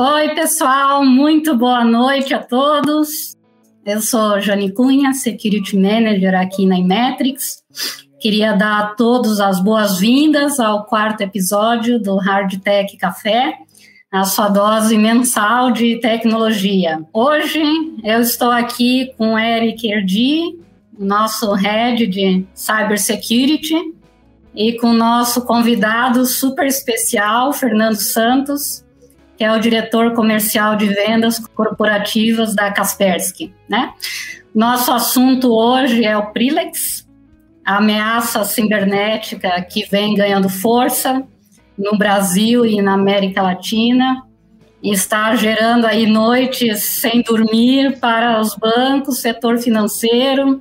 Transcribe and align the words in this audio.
Oi, 0.00 0.32
pessoal, 0.32 1.04
muito 1.04 1.56
boa 1.56 1.84
noite 1.84 2.32
a 2.32 2.38
todos. 2.38 3.36
Eu 3.84 4.00
sou 4.00 4.40
Jane 4.40 4.72
Cunha, 4.72 5.12
Security 5.12 5.76
Manager 5.76 6.36
aqui 6.36 6.66
na 6.66 6.78
Imetrics. 6.78 7.64
Queria 8.20 8.52
dar 8.52 8.78
a 8.78 8.86
todos 8.94 9.40
as 9.40 9.58
boas-vindas 9.58 10.60
ao 10.60 10.84
quarto 10.84 11.22
episódio 11.22 11.98
do 12.00 12.16
Hard 12.16 12.60
Tech 12.60 12.96
Café, 12.96 13.58
a 14.12 14.22
sua 14.22 14.48
dose 14.48 14.96
mensal 14.96 15.72
de 15.72 15.98
tecnologia. 15.98 17.00
Hoje 17.12 17.60
eu 18.04 18.20
estou 18.20 18.52
aqui 18.52 19.12
com 19.18 19.36
Eric 19.36 19.84
Erdi, 19.90 20.60
nosso 20.96 21.52
head 21.54 22.06
de 22.06 22.46
Cybersecurity, 22.54 23.74
e 24.54 24.74
com 24.74 24.90
o 24.90 24.94
nosso 24.94 25.44
convidado 25.44 26.24
super 26.24 26.68
especial, 26.68 27.52
Fernando 27.52 27.96
Santos, 27.96 28.86
que 29.38 29.44
é 29.44 29.52
o 29.52 29.60
diretor 29.60 30.14
comercial 30.14 30.74
de 30.74 30.88
vendas 30.88 31.38
corporativas 31.38 32.56
da 32.56 32.72
Kaspersky, 32.72 33.54
né? 33.68 33.94
Nosso 34.52 34.92
assunto 34.92 35.54
hoje 35.54 36.04
é 36.04 36.16
o 36.18 36.32
Prilex, 36.32 37.06
a 37.64 37.76
ameaça 37.76 38.44
cibernética 38.44 39.62
que 39.62 39.86
vem 39.88 40.16
ganhando 40.16 40.48
força 40.48 41.22
no 41.78 41.96
Brasil 41.96 42.66
e 42.66 42.82
na 42.82 42.94
América 42.94 43.40
Latina 43.40 44.24
e 44.82 44.92
está 44.92 45.36
gerando 45.36 45.86
aí 45.86 46.04
noites 46.04 46.82
sem 46.82 47.22
dormir 47.22 48.00
para 48.00 48.40
os 48.40 48.56
bancos, 48.56 49.20
setor 49.20 49.58
financeiro, 49.58 50.60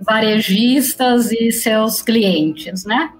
varejistas 0.00 1.30
e 1.30 1.52
seus 1.52 2.02
clientes, 2.02 2.84
né? 2.84 3.12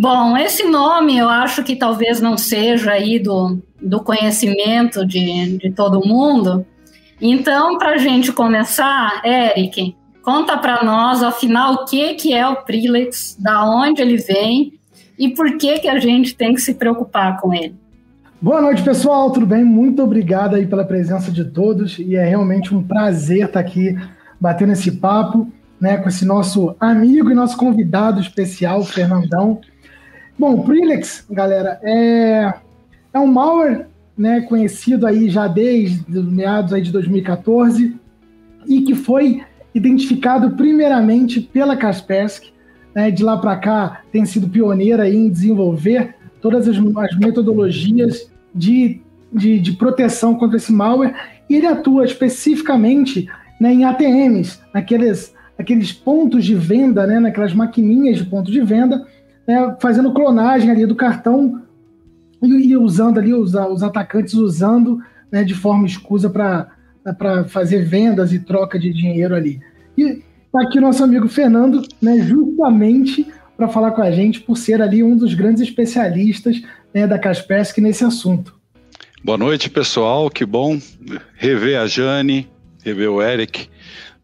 Bom, 0.00 0.36
esse 0.36 0.62
nome 0.62 1.18
eu 1.18 1.28
acho 1.28 1.64
que 1.64 1.74
talvez 1.74 2.20
não 2.20 2.38
seja 2.38 2.92
aí 2.92 3.18
do, 3.18 3.58
do 3.82 3.98
conhecimento 3.98 5.04
de, 5.04 5.58
de 5.58 5.72
todo 5.72 6.06
mundo. 6.06 6.64
Então, 7.20 7.76
para 7.76 7.94
a 7.94 7.98
gente 7.98 8.30
começar, 8.32 9.20
Eric, 9.24 9.96
conta 10.22 10.56
para 10.56 10.84
nós, 10.84 11.20
afinal, 11.20 11.74
o 11.74 11.84
que, 11.84 12.14
que 12.14 12.32
é 12.32 12.46
o 12.46 12.62
Prilex, 12.62 13.36
da 13.40 13.68
onde 13.68 14.00
ele 14.00 14.18
vem 14.18 14.74
e 15.18 15.30
por 15.30 15.58
que, 15.58 15.80
que 15.80 15.88
a 15.88 15.98
gente 15.98 16.36
tem 16.36 16.54
que 16.54 16.60
se 16.60 16.74
preocupar 16.74 17.40
com 17.40 17.52
ele. 17.52 17.74
Boa 18.40 18.62
noite, 18.62 18.84
pessoal, 18.84 19.32
tudo 19.32 19.46
bem? 19.46 19.64
Muito 19.64 20.00
obrigado 20.00 20.54
aí 20.54 20.64
pela 20.64 20.84
presença 20.84 21.32
de 21.32 21.44
todos 21.44 21.98
e 21.98 22.14
é 22.14 22.24
realmente 22.24 22.72
um 22.72 22.84
prazer 22.84 23.46
estar 23.46 23.58
aqui 23.58 23.96
batendo 24.40 24.74
esse 24.74 24.92
papo 24.92 25.52
né, 25.80 25.96
com 25.96 26.08
esse 26.08 26.24
nosso 26.24 26.76
amigo 26.78 27.32
e 27.32 27.34
nosso 27.34 27.56
convidado 27.56 28.20
especial, 28.20 28.84
Fernandão. 28.84 29.60
Bom, 30.38 30.54
o 30.54 30.62
Prilex, 30.62 31.26
galera, 31.28 31.80
é, 31.82 32.54
é 33.12 33.18
um 33.18 33.26
malware 33.26 33.86
né, 34.16 34.40
conhecido 34.42 35.04
aí 35.04 35.28
já 35.28 35.48
desde 35.48 36.04
meados 36.22 36.72
aí 36.72 36.80
de 36.80 36.92
2014 36.92 37.96
e 38.64 38.82
que 38.82 38.94
foi 38.94 39.42
identificado 39.74 40.52
primeiramente 40.52 41.40
pela 41.40 41.76
Kaspersky. 41.76 42.52
Né, 42.94 43.10
de 43.10 43.22
lá 43.22 43.36
para 43.36 43.56
cá 43.56 44.02
tem 44.12 44.24
sido 44.24 44.48
pioneira 44.48 45.10
em 45.10 45.28
desenvolver 45.28 46.14
todas 46.40 46.68
as, 46.68 46.76
as 46.76 47.18
metodologias 47.18 48.30
de, 48.54 49.00
de, 49.32 49.58
de, 49.58 49.72
proteção 49.72 50.36
contra 50.36 50.56
esse 50.56 50.72
malware 50.72 51.14
e 51.50 51.56
ele 51.56 51.66
atua 51.66 52.04
especificamente 52.04 53.28
né, 53.60 53.72
em 53.72 53.84
ATMs, 53.84 54.60
naqueles 54.72 55.36
aqueles 55.58 55.92
pontos 55.92 56.44
de 56.44 56.54
venda, 56.54 57.04
né, 57.04 57.18
naquelas 57.18 57.52
maquininhas 57.52 58.18
de 58.18 58.24
ponto 58.24 58.50
de 58.50 58.60
venda, 58.60 59.04
né, 59.48 59.76
fazendo 59.80 60.12
clonagem 60.12 60.70
ali 60.70 60.84
do 60.84 60.94
cartão 60.94 61.62
e, 62.42 62.68
e 62.68 62.76
usando 62.76 63.18
ali 63.18 63.32
os, 63.32 63.54
os 63.54 63.82
atacantes 63.82 64.34
usando 64.34 65.00
né, 65.32 65.42
de 65.42 65.54
forma 65.54 65.86
escusa 65.86 66.28
para 66.28 67.44
fazer 67.48 67.84
vendas 67.86 68.30
e 68.34 68.40
troca 68.40 68.78
de 68.78 68.92
dinheiro 68.92 69.34
ali. 69.34 69.58
E 69.96 70.22
tá 70.52 70.62
aqui 70.62 70.78
o 70.78 70.82
nosso 70.82 71.02
amigo 71.02 71.26
Fernando, 71.28 71.82
né, 72.00 72.18
justamente 72.18 73.26
para 73.56 73.68
falar 73.68 73.92
com 73.92 74.02
a 74.02 74.10
gente, 74.10 74.40
por 74.40 74.56
ser 74.56 74.82
ali 74.82 75.02
um 75.02 75.16
dos 75.16 75.34
grandes 75.34 75.62
especialistas 75.62 76.62
né, 76.94 77.06
da 77.06 77.18
Kaspersky 77.18 77.80
nesse 77.80 78.04
assunto. 78.04 78.56
Boa 79.24 79.36
noite, 79.36 79.68
pessoal. 79.68 80.30
Que 80.30 80.44
bom 80.46 80.78
rever 81.34 81.80
a 81.80 81.86
Jane, 81.86 82.48
rever 82.84 83.10
o 83.10 83.20
Eric. 83.20 83.68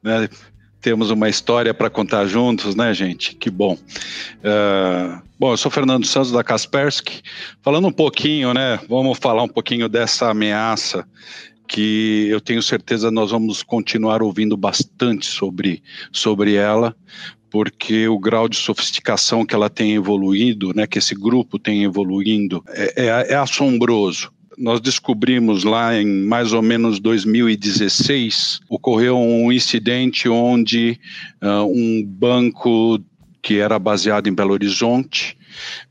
Né? 0.03 0.29
Temos 0.85 1.11
uma 1.11 1.31
história 1.31 1.73
para 1.73 1.89
contar 1.89 2.27
juntos, 2.27 2.75
né, 2.75 2.93
gente? 2.93 3.35
Que 3.35 3.49
bom. 3.49 3.73
Uh, 3.73 5.19
bom, 5.39 5.55
eu 5.55 5.57
sou 5.57 5.71
Fernando 5.71 6.05
Santos 6.05 6.31
da 6.31 6.45
Kaspersky. 6.45 7.23
Falando 7.63 7.89
um 7.89 7.93
pouquinho, 7.93 8.53
né? 8.53 8.79
Vamos 8.87 9.17
falar 9.17 9.43
um 9.43 9.49
pouquinho 9.49 9.89
dessa 9.89 10.29
ameaça 10.29 11.09
que 11.67 12.29
eu 12.29 12.39
tenho 12.39 12.63
certeza 12.63 13.11
nós 13.11 13.31
vamos 13.31 13.63
continuar 13.63 14.23
ouvindo 14.23 14.59
bastante 14.59 15.25
sobre, 15.25 15.83
sobre 16.13 16.53
ela, 16.53 16.95
porque 17.49 18.07
o 18.07 18.19
grau 18.19 18.47
de 18.47 18.59
sofisticação 18.59 19.47
que 19.47 19.55
ela 19.55 19.71
tem 19.71 19.95
evoluído, 19.95 20.75
né, 20.75 20.87
que 20.87 20.99
esse 20.99 21.15
grupo 21.15 21.59
tem 21.59 21.83
evoluindo, 21.83 22.63
é, 22.69 23.07
é, 23.07 23.33
é 23.33 23.35
assombroso 23.35 24.34
nós 24.59 24.81
descobrimos 24.81 25.65
lá 25.65 26.01
em 26.01 26.07
mais 26.07 26.53
ou 26.53 26.63
menos 26.63 26.99
2016, 27.01 28.61
ocorreu 28.69 29.19
um 29.19 29.53
incidente 29.53 30.29
onde 30.29 30.99
uh, 31.43 31.65
um 31.65 32.05
banco 32.05 33.01
que 33.43 33.59
era 33.59 33.79
baseado 33.79 34.27
em 34.29 34.35
Belo 34.35 34.53
Horizonte 34.53 35.37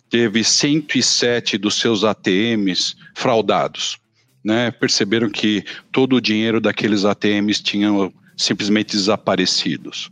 teve 0.10 0.44
107 0.44 1.58
dos 1.58 1.80
seus 1.80 2.04
ATMs 2.04 2.96
fraudados. 3.16 3.98
Né? 4.44 4.72
Perceberam 4.72 5.30
que 5.30 5.64
todo 5.92 6.16
o 6.16 6.22
dinheiro 6.22 6.60
daqueles 6.60 7.06
ATMs 7.06 7.64
tinha 7.64 7.90
simplesmente 8.38 8.96
desaparecidos. 8.96 10.12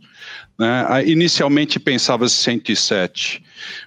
Né? 0.58 1.04
Inicialmente 1.06 1.80
pensava-se 1.80 2.36
107, 2.36 3.42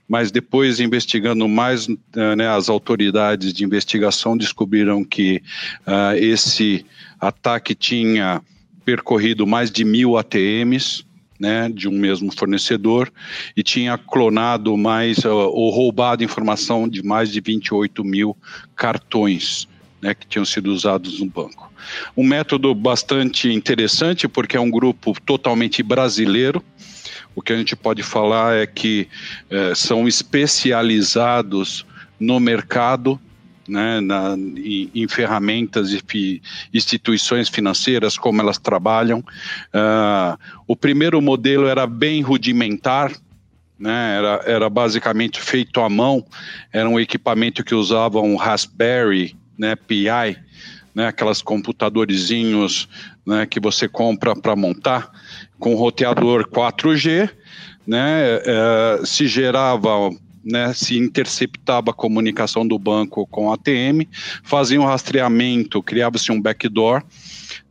mas 0.08 0.32
depois, 0.32 0.80
investigando 0.80 1.48
mais, 1.48 1.88
eh, 1.88 2.36
né, 2.36 2.48
as 2.48 2.70
autoridades 2.70 3.54
de 3.54 3.64
investigação 3.64 4.36
descobriram 4.36 5.04
que 5.04 5.42
uh, 5.86 6.16
esse 6.16 6.86
ataque 7.20 7.76
tinha 7.76 8.42
percorrido 8.84 9.46
mais 9.48 9.72
de 9.72 9.84
mil 9.84 10.18
ATMs, 10.18 11.06
né, 11.40 11.70
de 11.70 11.88
um 11.88 11.92
mesmo 11.92 12.32
fornecedor 12.32 13.12
e 13.56 13.62
tinha 13.62 13.98
clonado 13.98 14.78
mais 14.78 15.26
ou 15.26 15.70
roubado 15.70 16.24
informação 16.24 16.88
de 16.88 17.04
mais 17.04 17.30
de 17.30 17.42
28 17.42 18.04
mil 18.06 18.38
cartões 18.76 19.68
né, 20.06 20.14
que 20.14 20.28
tinham 20.28 20.46
sido 20.46 20.72
usados 20.72 21.20
no 21.20 21.26
banco. 21.26 21.74
Um 22.16 22.24
método 22.24 22.76
bastante 22.76 23.52
interessante, 23.52 24.28
porque 24.28 24.56
é 24.56 24.60
um 24.60 24.70
grupo 24.70 25.16
totalmente 25.26 25.82
brasileiro. 25.82 26.64
O 27.34 27.42
que 27.42 27.52
a 27.52 27.58
gente 27.58 27.76
pode 27.76 28.04
falar 28.04 28.56
é 28.56 28.68
que 28.68 29.08
é, 29.50 29.74
são 29.74 30.08
especializados 30.08 31.88
no 32.20 32.40
mercado 32.40 33.20
né, 33.68 34.00
na, 34.00 34.36
em, 34.38 34.92
em, 34.94 35.08
ferramentas 35.08 35.90
e 35.90 36.00
fi, 36.08 36.40
instituições 36.72 37.50
financeiras, 37.50 38.16
como 38.16 38.40
elas 38.40 38.60
trabalham. 38.60 39.22
Uh, 39.74 40.38
o 40.68 40.76
primeiro 40.76 41.20
modelo 41.20 41.66
era 41.66 41.88
bem 41.88 42.22
rudimentar, 42.22 43.12
né, 43.80 44.18
era, 44.20 44.44
era 44.46 44.70
basicamente 44.70 45.42
feito 45.42 45.82
à 45.82 45.90
mão, 45.90 46.24
era 46.72 46.88
um 46.88 47.00
equipamento 47.00 47.64
que 47.64 47.74
usava 47.74 48.22
um 48.22 48.36
Raspberry 48.36 49.36
né, 49.58 49.76
PI, 49.76 50.38
né, 50.94 51.08
aquelas 51.08 51.42
computadorzinhos 51.42 52.88
né, 53.26 53.46
que 53.46 53.60
você 53.60 53.88
compra 53.88 54.36
para 54.36 54.56
montar, 54.56 55.12
com 55.60 55.76
roteador 55.76 56.48
4G, 56.50 57.30
né, 57.86 58.42
é, 58.46 59.02
se 59.06 59.28
gerava 59.28 60.10
né, 60.46 60.72
se 60.74 60.96
interceptava 60.98 61.90
a 61.90 61.94
comunicação 61.94 62.68
do 62.68 62.78
banco 62.78 63.26
com 63.26 63.52
a 63.52 63.56
ATM, 63.56 64.08
fazia 64.44 64.80
um 64.80 64.86
rastreamento, 64.86 65.82
criava-se 65.82 66.32
um 66.32 66.40
backdoor, 66.40 67.02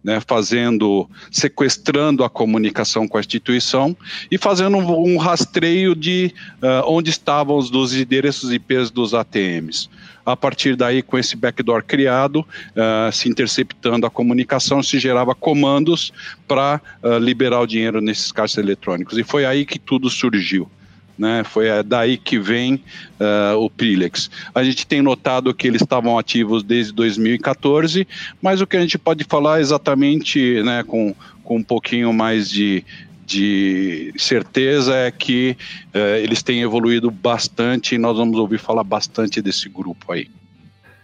né, 0.05 0.21
fazendo, 0.25 1.09
sequestrando 1.31 2.23
a 2.23 2.29
comunicação 2.29 3.09
com 3.09 3.17
a 3.17 3.21
instituição 3.21 3.97
e 4.31 4.37
fazendo 4.37 4.77
um, 4.77 5.15
um 5.15 5.17
rastreio 5.17 5.97
de 5.97 6.35
uh, 6.63 6.87
onde 6.87 7.09
estavam 7.09 7.57
os 7.57 7.71
dos 7.71 7.95
endereços 7.95 8.53
IPs 8.53 8.91
dos 8.91 9.15
ATMs. 9.15 9.89
A 10.27 10.37
partir 10.37 10.77
daí, 10.77 11.03
com 11.03 11.19
esse 11.19 11.37
backdoor 11.37 11.83
criado, 11.85 12.41
uh, 12.41 13.13
se 13.13 13.29
interceptando 13.29 14.07
a 14.07 14.11
comunicação, 14.11 14.83
se 14.83 14.99
gerava 14.99 15.35
comandos 15.35 16.13
para 16.47 16.81
uh, 17.03 17.19
liberar 17.19 17.61
o 17.61 17.67
dinheiro 17.67 18.01
nesses 18.01 18.31
caixas 18.31 18.59
eletrônicos. 18.59 19.19
E 19.19 19.25
foi 19.25 19.47
aí 19.47 19.65
que 19.65 19.79
tudo 19.79 20.11
surgiu. 20.11 20.69
Né, 21.17 21.45
foi 21.45 21.67
daí 21.85 22.17
que 22.17 22.41
vem 22.41 22.75
uh, 22.75 23.57
o 23.57 23.71
Prilex. 23.71 24.29
A 24.53 24.65
gente 24.65 24.85
tem 24.85 25.01
notado 25.01 25.55
que 25.55 25.69
eles 25.69 25.81
estavam 25.81 26.19
ativos 26.19 26.65
desde 26.65 26.93
2014, 26.93 28.05
mas 28.43 28.61
o 28.61 28.67
que 28.67 28.77
a 28.77 28.81
gente 28.81 28.99
pode 28.99 29.23
falar 29.23 29.61
exatamente 29.61 30.61
né, 30.65 30.83
com, 30.83 31.15
com 31.45 31.59
um 31.59 31.63
pouquinho 31.63 32.13
mais 32.13 32.51
de, 32.51 32.85
de 33.27 34.13
certeza 34.17 34.95
é 34.95 35.11
que 35.11 35.57
eh, 35.93 36.21
eles 36.23 36.43
têm 36.43 36.63
evoluído 36.63 37.11
bastante 37.11 37.95
e 37.95 37.99
nós 37.99 38.17
vamos 38.17 38.39
ouvir 38.39 38.59
falar 38.59 38.85
bastante 38.85 39.41
desse 39.41 39.69
grupo 39.69 40.13
aí. 40.13 40.29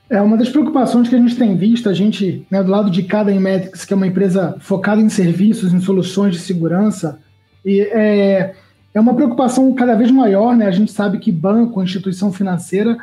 É 0.09 0.21
uma 0.21 0.37
das 0.37 0.49
preocupações 0.49 1.09
que 1.09 1.15
a 1.15 1.19
gente 1.19 1.37
tem 1.37 1.57
visto, 1.57 1.89
a 1.89 1.95
gente, 1.95 2.45
né, 2.51 2.63
do 2.63 2.71
lado 2.71 2.91
de 2.91 3.05
cada 3.05 3.33
Inmetrics, 3.33 3.85
que 3.85 3.93
é 3.93 3.97
uma 3.97 4.09
empresa 4.09 4.57
focada 4.59 5.01
em 5.01 5.09
serviços, 5.09 5.73
em 5.73 5.81
soluções 5.81 6.35
de 6.35 6.41
segurança, 6.41 7.21
e 7.65 7.81
é, 7.81 8.55
é 8.93 9.01
uma 9.01 9.15
preocupação 9.15 9.73
cada 9.73 9.95
vez 9.95 10.11
maior, 10.11 10.57
né? 10.57 10.67
A 10.67 10.73
gente 10.73 10.91
sabe 10.91 11.19
que 11.19 11.31
banco, 11.31 11.83
instituição 11.83 12.33
financeira, 12.33 12.97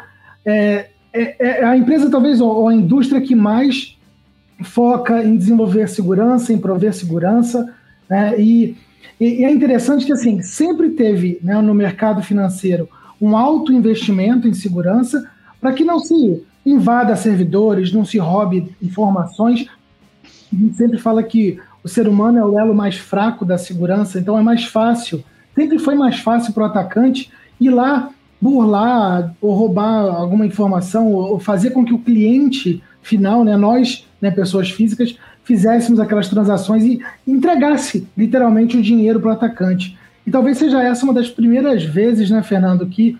é, 0.45 0.89
é, 1.13 1.61
é 1.61 1.63
a 1.63 1.77
empresa 1.77 2.09
talvez 2.09 2.41
ou 2.41 2.67
a 2.67 2.73
indústria 2.73 3.21
que 3.21 3.35
mais 3.35 3.97
foca 4.63 5.23
em 5.23 5.37
desenvolver 5.37 5.87
segurança, 5.87 6.51
em 6.51 6.57
prover 6.57 6.93
segurança, 6.93 7.73
né? 8.09 8.39
E, 8.39 8.75
e, 9.19 9.45
é 9.45 9.51
interessante 9.51 10.05
que 10.05 10.13
assim 10.13 10.41
sempre 10.41 10.91
teve 10.91 11.39
né, 11.41 11.59
no 11.61 11.73
mercado 11.73 12.21
financeiro 12.21 12.89
um 13.19 13.35
alto 13.35 13.71
investimento 13.71 14.47
em 14.47 14.53
segurança 14.53 15.29
para 15.59 15.73
que 15.73 15.83
não 15.83 15.99
se 15.99 16.43
invada 16.65 17.15
servidores, 17.15 17.91
não 17.91 18.05
se 18.05 18.17
roube 18.17 18.75
informações. 18.81 19.67
A 20.51 20.55
gente 20.55 20.75
sempre 20.75 20.97
fala 20.97 21.23
que 21.23 21.59
o 21.83 21.87
ser 21.87 22.07
humano 22.07 22.37
é 22.37 22.45
o 22.45 22.59
elo 22.59 22.75
mais 22.75 22.97
fraco 22.97 23.45
da 23.45 23.57
segurança, 23.57 24.19
então 24.19 24.37
é 24.37 24.41
mais 24.41 24.65
fácil, 24.65 25.23
sempre 25.57 25.79
foi 25.79 25.95
mais 25.95 26.19
fácil 26.19 26.53
para 26.53 26.63
o 26.63 26.65
atacante 26.67 27.31
ir 27.59 27.71
lá 27.71 28.11
burlar 28.39 29.33
ou 29.41 29.55
roubar 29.55 30.05
alguma 30.05 30.45
informação 30.45 31.11
ou 31.11 31.39
fazer 31.39 31.71
com 31.71 31.83
que 31.83 31.95
o 31.95 31.97
cliente 31.97 32.83
final, 33.01 33.43
né, 33.43 33.57
nós, 33.57 34.05
né, 34.21 34.29
pessoas 34.29 34.69
físicas, 34.69 35.17
fizéssemos 35.43 35.99
aquelas 35.99 36.27
transações 36.27 36.83
e 36.83 37.01
entregasse 37.25 38.07
literalmente 38.15 38.77
o 38.77 38.81
dinheiro 38.83 39.19
para 39.19 39.29
o 39.29 39.33
atacante. 39.33 39.97
E 40.27 40.29
talvez 40.29 40.59
seja 40.59 40.83
essa 40.83 41.03
uma 41.03 41.13
das 41.13 41.29
primeiras 41.29 41.83
vezes, 41.83 42.29
né, 42.29 42.43
Fernando, 42.43 42.85
que 42.85 43.17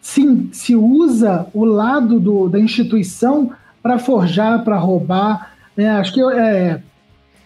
sim, 0.00 0.48
se 0.52 0.76
usa 0.76 1.48
o 1.52 1.64
lado 1.64 2.20
do, 2.20 2.48
da 2.48 2.60
instituição 2.60 3.50
para 3.82 3.98
forjar, 3.98 4.62
para 4.62 4.78
roubar. 4.78 5.54
Né? 5.76 5.90
Acho, 5.90 6.14
que 6.14 6.22
é, 6.22 6.80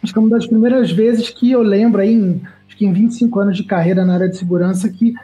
acho 0.02 0.12
que 0.12 0.18
é 0.18 0.22
uma 0.22 0.30
das 0.30 0.46
primeiras 0.46 0.90
vezes 0.90 1.30
que 1.30 1.50
eu 1.50 1.62
lembro 1.62 2.02
aí, 2.02 2.12
em, 2.12 2.42
acho 2.74 2.76
que 2.76 2.84
em 2.84 2.92
25 2.92 3.40
anos 3.40 3.56
de 3.56 3.64
carreira 3.64 4.04
na 4.04 4.14
área 4.14 4.28
de 4.28 4.36
segurança, 4.36 4.88
que, 4.88 5.14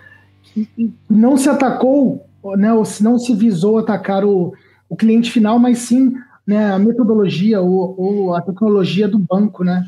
que 0.54 0.94
não 1.08 1.36
se 1.36 1.48
atacou, 1.48 2.24
né, 2.56 2.72
ou 2.72 2.84
não 3.00 3.18
se 3.18 3.34
visou 3.34 3.78
atacar 3.78 4.24
o, 4.24 4.54
o 4.88 4.96
cliente 4.96 5.30
final, 5.30 5.58
mas 5.58 5.78
sim 5.78 6.14
né, 6.46 6.72
a 6.72 6.78
metodologia 6.78 7.60
ou, 7.60 7.94
ou, 7.98 8.34
a 8.34 8.40
tecnologia 8.40 9.06
do 9.06 9.18
banco, 9.18 9.62
né? 9.64 9.84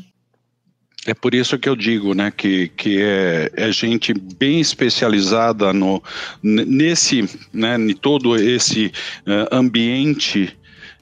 É 1.05 1.13
por 1.13 1.33
isso 1.33 1.57
que 1.57 1.67
eu 1.67 1.75
digo, 1.75 2.13
né, 2.13 2.31
que, 2.31 2.69
que 2.69 3.01
é, 3.01 3.51
é 3.55 3.71
gente 3.71 4.13
bem 4.13 4.61
especializada 4.61 5.73
no, 5.73 6.01
nesse, 6.41 7.27
né, 7.51 7.75
em 7.77 7.93
todo 7.93 8.37
esse 8.37 8.87
uh, 9.27 9.53
ambiente 9.53 10.57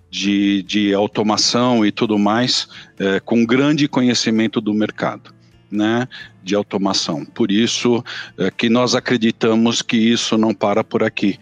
de, 0.10 0.64
de 0.64 0.94
automação 0.94 1.86
e 1.86 1.92
tudo 1.92 2.18
mais, 2.18 2.64
uh, 3.00 3.24
com 3.24 3.46
grande 3.46 3.88
conhecimento 3.88 4.60
do 4.60 4.74
mercado, 4.74 5.32
né, 5.72 6.08
de 6.44 6.54
automação. 6.54 7.26
Por 7.26 7.52
isso 7.52 7.98
uh, 7.98 8.52
que 8.58 8.70
nós 8.70 8.94
acreditamos 8.94 9.82
que 9.82 9.98
isso 9.98 10.38
não 10.38 10.54
para 10.54 10.84
por 10.84 11.04
aqui. 11.04 11.40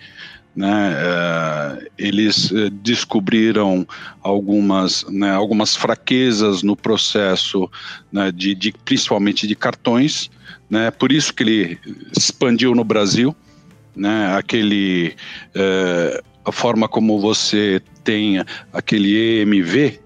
Né, 0.56 0.94
uh, 0.94 1.88
eles 1.98 2.52
uh, 2.52 2.70
descobriram 2.70 3.88
algumas, 4.22 5.06
né, 5.10 5.32
algumas 5.32 5.76
fraquezas 5.76 6.64
no 6.64 6.76
processo, 6.76 7.70
né, 8.12 8.32
de, 8.32 8.54
de, 8.56 8.74
principalmente 8.84 9.48
de 9.48 9.56
cartões, 9.56 10.30
né, 10.70 10.92
por 10.92 11.12
isso 11.12 11.34
que 11.34 11.44
ele 11.44 11.80
expandiu 12.16 12.76
no 12.76 12.84
Brasil, 12.84 13.34
né, 13.96 14.36
aquele, 14.36 15.16
uh, 15.56 16.24
a 16.44 16.52
forma 16.52 16.88
como 16.88 17.20
você 17.20 17.82
tem 18.04 18.44
aquele 18.74 19.42
EMV, 19.42 20.00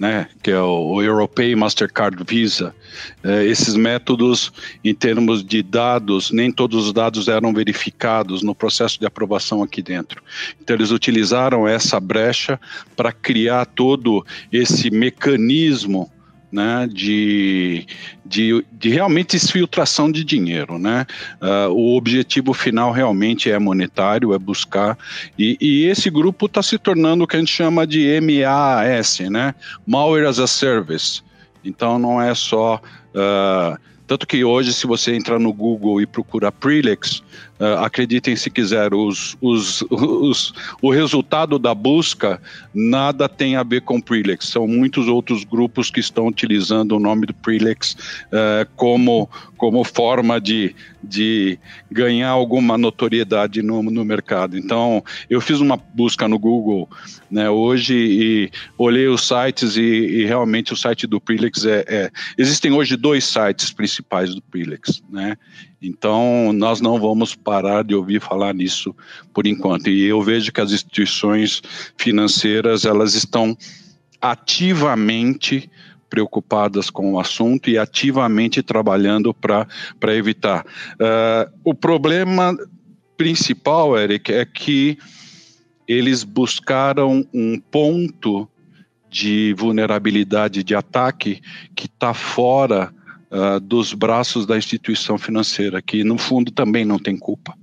né, 0.00 0.28
que 0.42 0.50
é 0.50 0.58
o 0.58 1.02
Europay 1.02 1.54
Mastercard 1.54 2.24
Visa. 2.26 2.74
É, 3.22 3.44
esses 3.44 3.76
métodos, 3.76 4.50
em 4.82 4.94
termos 4.94 5.44
de 5.44 5.62
dados, 5.62 6.30
nem 6.30 6.50
todos 6.50 6.86
os 6.86 6.92
dados 6.94 7.28
eram 7.28 7.52
verificados 7.52 8.42
no 8.42 8.54
processo 8.54 8.98
de 8.98 9.04
aprovação 9.04 9.62
aqui 9.62 9.82
dentro. 9.82 10.22
Então, 10.58 10.74
eles 10.74 10.90
utilizaram 10.90 11.68
essa 11.68 12.00
brecha 12.00 12.58
para 12.96 13.12
criar 13.12 13.66
todo 13.66 14.24
esse 14.50 14.90
mecanismo 14.90 16.10
né, 16.52 16.88
de, 16.92 17.86
de, 18.24 18.64
de 18.72 18.88
realmente 18.88 19.36
exfiltração 19.36 20.10
de 20.10 20.24
dinheiro. 20.24 20.78
Né? 20.78 21.06
Uh, 21.40 21.72
o 21.72 21.96
objetivo 21.96 22.52
final 22.52 22.92
realmente 22.92 23.50
é 23.50 23.58
monetário, 23.58 24.34
é 24.34 24.38
buscar, 24.38 24.98
e, 25.38 25.56
e 25.60 25.86
esse 25.86 26.10
grupo 26.10 26.46
está 26.46 26.62
se 26.62 26.78
tornando 26.78 27.24
o 27.24 27.26
que 27.26 27.36
a 27.36 27.38
gente 27.38 27.52
chama 27.52 27.86
de 27.86 28.06
MAS, 28.20 29.20
né? 29.30 29.54
Malware 29.86 30.26
as 30.26 30.38
a 30.38 30.46
Service. 30.46 31.22
Então 31.64 31.98
não 31.98 32.20
é 32.20 32.34
só 32.34 32.80
uh, 33.14 33.78
tanto 34.10 34.26
que 34.26 34.42
hoje, 34.42 34.72
se 34.72 34.88
você 34.88 35.14
entrar 35.14 35.38
no 35.38 35.52
Google 35.52 36.00
e 36.00 36.04
procurar 36.04 36.50
Prelex, 36.50 37.22
uh, 37.60 37.84
acreditem 37.84 38.34
se 38.34 38.50
quiser, 38.50 38.94
os, 38.94 39.36
os, 39.40 39.82
os, 39.90 40.52
o 40.80 40.90
resultado 40.90 41.58
da 41.58 41.74
busca 41.74 42.40
nada 42.74 43.28
tem 43.28 43.56
a 43.56 43.62
ver 43.62 43.82
com 43.82 44.00
Prelex. 44.00 44.48
São 44.48 44.66
muitos 44.66 45.06
outros 45.06 45.44
grupos 45.44 45.90
que 45.90 46.00
estão 46.00 46.26
utilizando 46.26 46.96
o 46.96 47.00
nome 47.00 47.26
do 47.26 47.34
Prelex 47.34 47.92
uh, 48.26 48.68
como, 48.74 49.28
como 49.56 49.84
forma 49.84 50.40
de, 50.40 50.74
de 51.02 51.58
ganhar 51.90 52.30
alguma 52.30 52.78
notoriedade 52.78 53.62
no, 53.62 53.82
no 53.82 54.04
mercado. 54.04 54.56
Então, 54.56 55.04
eu 55.28 55.40
fiz 55.40 55.60
uma 55.60 55.76
busca 55.76 56.26
no 56.26 56.38
Google 56.38 56.88
né, 57.30 57.48
hoje 57.48 57.94
e 57.94 58.50
olhei 58.76 59.06
os 59.06 59.26
sites 59.26 59.76
e, 59.76 59.82
e 59.82 60.24
realmente 60.24 60.72
o 60.72 60.76
site 60.76 61.06
do 61.06 61.20
Prelex 61.20 61.64
é, 61.64 61.84
é, 61.86 62.10
Existem 62.36 62.72
hoje 62.72 62.96
dois 62.96 63.24
sites 63.24 63.72
principais 63.72 64.34
do 64.34 64.42
Prelex, 64.42 65.02
né? 65.10 65.36
Então, 65.82 66.52
nós 66.52 66.80
não 66.80 67.00
vamos 67.00 67.34
parar 67.34 67.82
de 67.82 67.94
ouvir 67.94 68.20
falar 68.20 68.52
nisso 68.52 68.94
por 69.32 69.46
enquanto. 69.46 69.88
E 69.88 70.04
eu 70.04 70.20
vejo 70.20 70.52
que 70.52 70.60
as 70.60 70.72
instituições 70.72 71.62
financeiras, 71.96 72.84
elas 72.84 73.14
estão 73.14 73.56
ativamente 74.20 75.70
preocupadas 76.10 76.90
com 76.90 77.12
o 77.12 77.20
assunto 77.20 77.70
e 77.70 77.78
ativamente 77.78 78.62
trabalhando 78.62 79.32
para 79.32 79.66
evitar. 80.16 80.66
Uh, 80.94 81.50
o 81.64 81.72
problema 81.72 82.54
principal, 83.16 83.96
Eric, 83.96 84.32
é 84.32 84.44
que 84.44 84.98
eles 85.86 86.24
buscaram 86.24 87.26
um 87.32 87.58
ponto 87.58 88.48
de 89.08 89.54
vulnerabilidade 89.58 90.62
de 90.62 90.74
ataque 90.74 91.40
que 91.74 91.86
está 91.86 92.14
fora 92.14 92.94
uh, 93.30 93.60
dos 93.60 93.92
braços 93.92 94.46
da 94.46 94.56
instituição 94.56 95.18
financeira, 95.18 95.80
que 95.80 96.04
no 96.04 96.18
fundo 96.18 96.50
também 96.50 96.84
não 96.84 96.98
tem 96.98 97.16
culpa. 97.16 97.54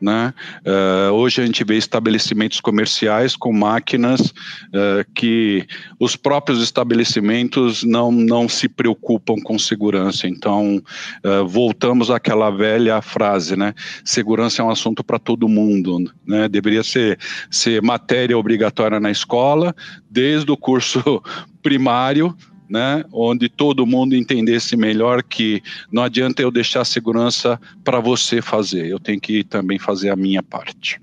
Né? 0.00 0.32
Uh, 0.66 1.12
hoje 1.12 1.42
a 1.42 1.46
gente 1.46 1.62
vê 1.62 1.76
estabelecimentos 1.76 2.58
comerciais 2.58 3.36
com 3.36 3.52
máquinas 3.52 4.20
uh, 4.20 5.04
que 5.14 5.66
os 5.98 6.16
próprios 6.16 6.62
estabelecimentos 6.62 7.84
não, 7.84 8.10
não 8.10 8.48
se 8.48 8.66
preocupam 8.66 9.36
com 9.44 9.58
segurança. 9.58 10.26
Então, 10.26 10.82
uh, 11.22 11.46
voltamos 11.46 12.10
àquela 12.10 12.50
velha 12.50 13.02
frase, 13.02 13.56
né? 13.56 13.74
Segurança 14.02 14.62
é 14.62 14.64
um 14.64 14.70
assunto 14.70 15.04
para 15.04 15.18
todo 15.18 15.46
mundo. 15.48 16.10
Né? 16.26 16.48
Deveria 16.48 16.82
ser, 16.82 17.18
ser 17.50 17.82
matéria 17.82 18.38
obrigatória 18.38 18.98
na 18.98 19.10
escola, 19.10 19.74
desde 20.10 20.50
o 20.50 20.56
curso 20.56 21.22
primário 21.62 22.34
né, 22.70 23.04
onde 23.12 23.48
todo 23.48 23.84
mundo 23.84 24.14
entendesse 24.14 24.76
melhor 24.76 25.22
que 25.22 25.60
não 25.90 26.04
adianta 26.04 26.40
eu 26.40 26.50
deixar 26.50 26.82
a 26.82 26.84
segurança 26.84 27.60
para 27.82 27.98
você 27.98 28.40
fazer, 28.40 28.86
eu 28.86 29.00
tenho 29.00 29.20
que 29.20 29.42
também 29.42 29.78
fazer 29.78 30.10
a 30.10 30.16
minha 30.16 30.42
parte. 30.42 31.00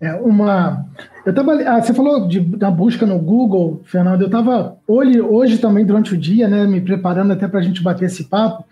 É 0.00 0.14
uma. 0.14 0.86
Eu 1.26 1.34
tava, 1.34 1.54
ah, 1.54 1.82
você 1.82 1.92
falou 1.92 2.28
de, 2.28 2.38
da 2.38 2.70
busca 2.70 3.04
no 3.04 3.18
Google, 3.18 3.82
Fernando. 3.84 4.20
Eu 4.20 4.26
estava 4.28 4.78
hoje, 4.86 5.20
hoje 5.20 5.58
também 5.58 5.84
durante 5.84 6.14
o 6.14 6.16
dia, 6.16 6.46
né, 6.46 6.64
me 6.66 6.80
preparando 6.80 7.32
até 7.32 7.48
para 7.48 7.58
a 7.58 7.62
gente 7.62 7.82
bater 7.82 8.04
esse 8.04 8.24
papo, 8.24 8.64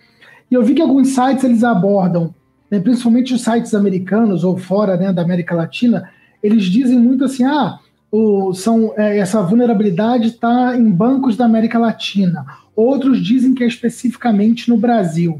e 0.48 0.54
eu 0.54 0.62
vi 0.62 0.74
que 0.74 0.82
alguns 0.82 1.08
sites 1.08 1.42
eles 1.42 1.64
abordam, 1.64 2.32
né, 2.70 2.78
principalmente 2.78 3.34
os 3.34 3.42
sites 3.42 3.74
americanos 3.74 4.44
ou 4.44 4.56
fora 4.56 4.96
né, 4.96 5.12
da 5.12 5.22
América 5.22 5.56
Latina, 5.56 6.08
eles 6.40 6.64
dizem 6.64 6.98
muito 6.98 7.24
assim, 7.24 7.44
ah, 7.44 7.80
o, 8.16 8.54
são, 8.54 8.94
é, 8.96 9.18
essa 9.18 9.42
vulnerabilidade 9.42 10.28
está 10.28 10.75
em 10.75 10.90
bancos 10.90 11.37
da 11.37 11.44
América 11.44 11.78
Latina. 11.78 12.46
Outros 12.75 13.23
dizem 13.23 13.54
que 13.54 13.62
é 13.62 13.66
especificamente 13.66 14.70
no 14.70 14.78
Brasil. 14.78 15.38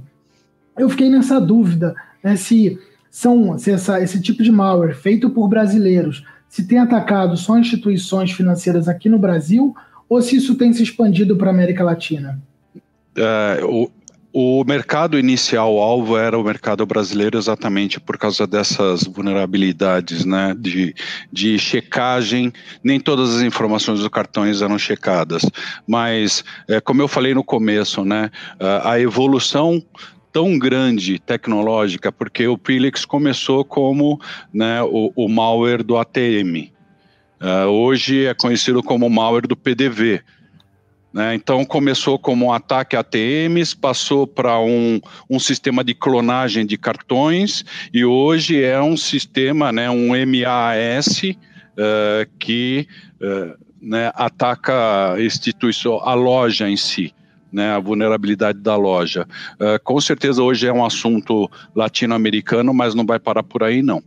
Eu 0.77 0.91
fiquei 0.91 1.09
nessa 1.09 1.41
dúvida 1.41 1.95
né, 2.23 2.37
se 2.37 2.79
são 3.11 3.59
se 3.59 3.71
essa, 3.71 3.99
esse 4.03 4.21
tipo 4.21 4.43
de 4.43 4.53
malware 4.53 4.95
feito 4.95 5.31
por 5.31 5.49
brasileiros 5.49 6.23
se 6.51 6.67
tem 6.67 6.79
atacado 6.79 7.35
só 7.35 7.59
instituições 7.59 8.31
financeiras 8.31 8.89
aqui 8.89 9.09
no 9.09 9.19
Brasil 9.19 9.75
ou 10.07 10.21
se 10.21 10.37
isso 10.37 10.55
tem 10.55 10.71
se 10.75 10.83
expandido 10.83 11.35
para 11.35 11.49
a 11.49 11.55
América 11.55 11.83
Latina. 11.83 12.39
Uh, 13.17 13.91
o, 14.39 14.63
mercado 14.65 15.19
inicial 15.19 15.79
alvo 15.79 16.19
era 16.19 16.39
o 16.39 16.45
mercado 16.45 16.85
brasileiro 16.85 17.39
exatamente 17.39 17.99
por 17.99 18.19
causa 18.19 18.47
dessas 18.47 19.05
vulnerabilidades, 19.05 20.27
né, 20.27 20.55
de, 20.59 20.95
de 21.33 21.59
checagem. 21.59 22.53
Nem 22.85 23.01
todas 23.01 23.35
as 23.35 23.41
informações 23.41 24.01
dos 24.01 24.09
cartões 24.09 24.61
eram 24.61 24.79
checadas, 24.79 25.43
mas 25.89 26.45
é, 26.69 26.83
como 26.83 27.01
eu 27.01 27.09
falei 27.09 27.33
no 27.33 27.43
começo, 27.43 28.05
né, 28.05 28.31
a 28.85 29.01
evolução 29.01 29.83
tão 30.31 30.59
grande 30.59 31.19
tecnológica, 31.19 32.13
porque 32.13 32.47
o 32.47 32.59
Prelix 32.59 33.07
começou 33.07 33.65
como 33.65 34.21
né, 34.53 34.83
o, 34.83 35.11
o 35.17 35.31
malware 35.31 35.83
do 35.83 35.97
ATM. 35.97 36.71
Uh, 37.41 37.47
é, 37.47 37.67
hoje 37.67 38.27
é 38.27 38.35
conhecido 38.35 38.83
como 38.83 39.09
malware 39.09 39.47
do 39.47 39.57
PDV, 39.57 40.23
né? 41.17 41.35
Então 41.35 41.65
começou 41.65 42.19
como 42.19 42.45
um 42.45 42.53
ataque 42.53 42.95
a 42.95 43.01
ATMs, 43.01 43.75
passou 43.75 44.27
para 44.27 44.61
um, 44.61 45.01
um 45.31 45.39
sistema 45.39 45.83
de 45.83 45.95
clonagem 45.95 46.67
de 46.67 46.77
cartões 46.77 47.65
e 47.91 48.05
hoje 48.05 48.63
é 48.63 48.79
um 48.83 48.99
sistema, 48.99 49.73
né, 49.73 49.89
um 49.89 50.09
MAS, 50.09 51.23
uh, 51.23 51.37
eh, 51.79 52.29
que 52.39 52.87
uh, 53.23 53.57
né, 53.81 54.13
ataca 54.15 55.15
a 55.15 55.25
instituição, 55.25 56.07
a 56.07 56.13
loja 56.13 56.69
em 56.69 56.77
si. 56.77 57.15
Né, 57.51 57.71
a 57.71 57.79
vulnerabilidade 57.79 58.59
da 58.59 58.77
loja. 58.77 59.27
Uh, 59.55 59.83
com 59.83 59.99
certeza 59.99 60.43
hoje 60.43 60.67
é 60.67 60.73
um 60.73 60.85
assunto 60.85 61.49
latino-americano, 61.75 62.75
mas 62.75 62.95
não 62.95 63.07
vai 63.07 63.19
parar 63.19 63.43
por 63.43 63.63
aí, 63.63 63.81
não. 63.81 64.03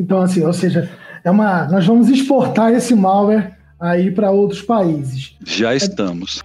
Então, 0.00 0.22
assim, 0.22 0.42
ou 0.42 0.52
seja, 0.54 0.88
é 1.22 1.30
uma, 1.30 1.66
nós 1.66 1.84
vamos 1.84 2.08
exportar 2.08 2.72
esse 2.72 2.94
malware 2.94 3.52
aí 3.78 4.10
para 4.10 4.30
outros 4.30 4.62
países. 4.62 5.34
Já 5.44 5.74
estamos. 5.74 6.42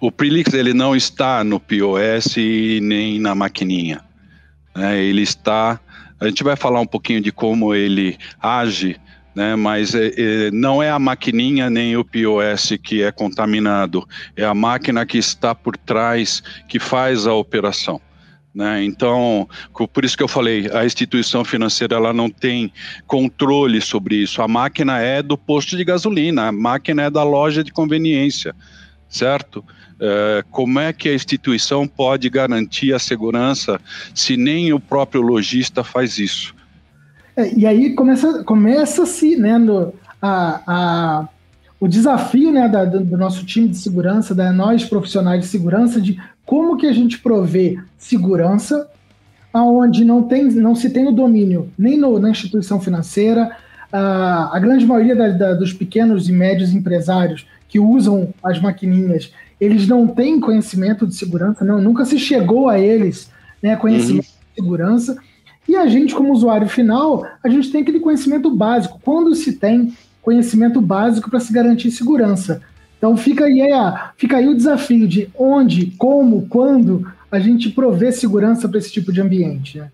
O 0.00 0.10
Prelix 0.10 0.52
ele 0.52 0.74
não 0.74 0.96
está 0.96 1.44
no 1.44 1.60
POS 1.60 2.34
nem 2.82 3.20
na 3.20 3.36
maquininha. 3.36 4.00
Né? 4.74 5.00
Ele 5.00 5.22
está. 5.22 5.78
A 6.18 6.26
gente 6.26 6.42
vai 6.42 6.56
falar 6.56 6.80
um 6.80 6.86
pouquinho 6.86 7.20
de 7.20 7.30
como 7.30 7.72
ele 7.72 8.18
age 8.40 9.00
né? 9.34 9.56
Mas 9.56 9.94
é, 9.94 10.12
é, 10.16 10.50
não 10.50 10.82
é 10.82 10.90
a 10.90 10.98
maquininha 10.98 11.70
nem 11.70 11.96
o 11.96 12.04
POS 12.04 12.78
que 12.82 13.02
é 13.02 13.10
contaminado, 13.10 14.06
é 14.36 14.44
a 14.44 14.54
máquina 14.54 15.06
que 15.06 15.18
está 15.18 15.54
por 15.54 15.76
trás 15.76 16.42
que 16.68 16.78
faz 16.78 17.26
a 17.26 17.34
operação. 17.34 18.00
Né? 18.54 18.84
Então, 18.84 19.48
por 19.92 20.04
isso 20.04 20.16
que 20.16 20.22
eu 20.22 20.28
falei, 20.28 20.68
a 20.72 20.84
instituição 20.84 21.42
financeira 21.42 21.96
ela 21.96 22.12
não 22.12 22.28
tem 22.28 22.70
controle 23.06 23.80
sobre 23.80 24.16
isso. 24.16 24.42
A 24.42 24.48
máquina 24.48 24.98
é 24.98 25.22
do 25.22 25.38
posto 25.38 25.76
de 25.76 25.84
gasolina, 25.84 26.48
a 26.48 26.52
máquina 26.52 27.04
é 27.04 27.10
da 27.10 27.22
loja 27.22 27.64
de 27.64 27.72
conveniência, 27.72 28.54
certo? 29.08 29.64
É, 29.98 30.44
como 30.50 30.78
é 30.78 30.92
que 30.92 31.08
a 31.08 31.14
instituição 31.14 31.88
pode 31.88 32.28
garantir 32.28 32.92
a 32.92 32.98
segurança 32.98 33.80
se 34.14 34.36
nem 34.36 34.72
o 34.72 34.80
próprio 34.80 35.22
lojista 35.22 35.82
faz 35.82 36.18
isso? 36.18 36.54
É, 37.36 37.52
e 37.54 37.66
aí 37.66 37.94
começa, 37.94 38.44
começa-se 38.44 39.36
né, 39.36 39.58
no, 39.58 39.92
a, 40.20 40.60
a, 40.66 41.28
o 41.80 41.88
desafio 41.88 42.52
né, 42.52 42.68
da, 42.68 42.84
do 42.84 43.16
nosso 43.16 43.44
time 43.44 43.68
de 43.68 43.78
segurança, 43.78 44.34
da 44.34 44.52
nós 44.52 44.84
profissionais 44.84 45.40
de 45.40 45.46
segurança, 45.46 46.00
de 46.00 46.20
como 46.44 46.76
que 46.76 46.86
a 46.86 46.92
gente 46.92 47.18
provê 47.18 47.78
segurança 47.98 48.88
aonde 49.52 50.04
não, 50.04 50.22
tem, 50.22 50.44
não 50.44 50.74
se 50.74 50.90
tem 50.90 51.06
o 51.06 51.12
domínio 51.12 51.70
nem 51.78 51.98
no, 51.98 52.18
na 52.18 52.30
instituição 52.30 52.80
financeira, 52.80 53.54
a, 53.92 54.56
a 54.56 54.58
grande 54.58 54.86
maioria 54.86 55.14
da, 55.14 55.28
da, 55.28 55.54
dos 55.54 55.72
pequenos 55.72 56.28
e 56.28 56.32
médios 56.32 56.72
empresários 56.72 57.46
que 57.68 57.78
usam 57.78 58.32
as 58.42 58.60
maquininhas, 58.60 59.32
eles 59.60 59.86
não 59.86 60.06
têm 60.06 60.40
conhecimento 60.40 61.06
de 61.06 61.14
segurança, 61.14 61.64
não, 61.64 61.80
nunca 61.80 62.04
se 62.04 62.18
chegou 62.18 62.68
a 62.68 62.78
eles 62.78 63.30
né, 63.62 63.76
conhecimento 63.76 64.26
uhum. 64.26 64.32
de 64.54 64.62
segurança, 64.62 65.16
e 65.68 65.76
a 65.76 65.86
gente, 65.86 66.14
como 66.14 66.32
usuário 66.32 66.68
final, 66.68 67.26
a 67.42 67.48
gente 67.48 67.70
tem 67.70 67.82
aquele 67.82 68.00
conhecimento 68.00 68.50
básico. 68.50 69.00
Quando 69.02 69.34
se 69.34 69.54
tem 69.54 69.94
conhecimento 70.20 70.80
básico 70.80 71.30
para 71.30 71.40
se 71.40 71.52
garantir 71.52 71.90
segurança? 71.90 72.62
Então 72.98 73.16
fica 73.16 73.46
aí, 73.46 73.60
fica 74.16 74.36
aí 74.36 74.48
o 74.48 74.56
desafio 74.56 75.08
de 75.08 75.28
onde, 75.34 75.86
como, 75.98 76.46
quando 76.48 77.10
a 77.30 77.38
gente 77.38 77.70
provê 77.70 78.12
segurança 78.12 78.68
para 78.68 78.78
esse 78.78 78.92
tipo 78.92 79.12
de 79.12 79.20
ambiente. 79.20 79.78
Né? 79.78 79.90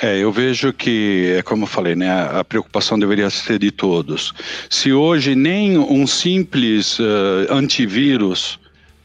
É, 0.00 0.18
eu 0.18 0.30
vejo 0.30 0.72
que, 0.72 1.34
é 1.38 1.42
como 1.42 1.64
eu 1.64 1.66
falei, 1.66 1.94
né, 1.94 2.10
a 2.10 2.44
preocupação 2.44 2.98
deveria 2.98 3.30
ser 3.30 3.58
de 3.58 3.70
todos. 3.70 4.32
Se 4.68 4.92
hoje 4.92 5.34
nem 5.34 5.78
um 5.78 6.06
simples 6.06 6.98
uh, 6.98 7.50
antivírus 7.50 8.58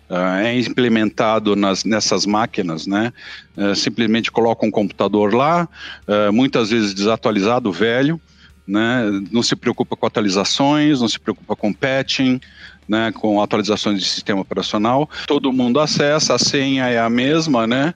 Uh, 0.09 0.39
é 0.41 0.57
implementado 0.57 1.53
nas, 1.53 1.83
nessas 1.83 2.25
máquinas, 2.25 2.87
né? 2.87 3.11
Uh, 3.57 3.75
simplesmente 3.75 4.31
coloca 4.31 4.65
um 4.65 4.71
computador 4.71 5.33
lá, 5.33 5.67
uh, 6.07 6.31
muitas 6.31 6.69
vezes 6.69 6.93
desatualizado, 6.93 7.71
velho, 7.73 8.19
né? 8.65 9.03
Não 9.31 9.43
se 9.43 9.53
preocupa 9.53 9.97
com 9.97 10.05
atualizações, 10.05 11.01
não 11.01 11.09
se 11.09 11.19
preocupa 11.19 11.57
com 11.57 11.73
patching, 11.73 12.39
né? 12.87 13.11
Com 13.11 13.41
atualizações 13.41 13.99
de 13.99 14.07
sistema 14.07 14.39
operacional. 14.39 15.09
Todo 15.27 15.51
mundo 15.51 15.77
acessa, 15.77 16.35
a 16.35 16.39
senha 16.39 16.87
é 16.87 16.99
a 16.99 17.09
mesma, 17.09 17.67
né? 17.67 17.93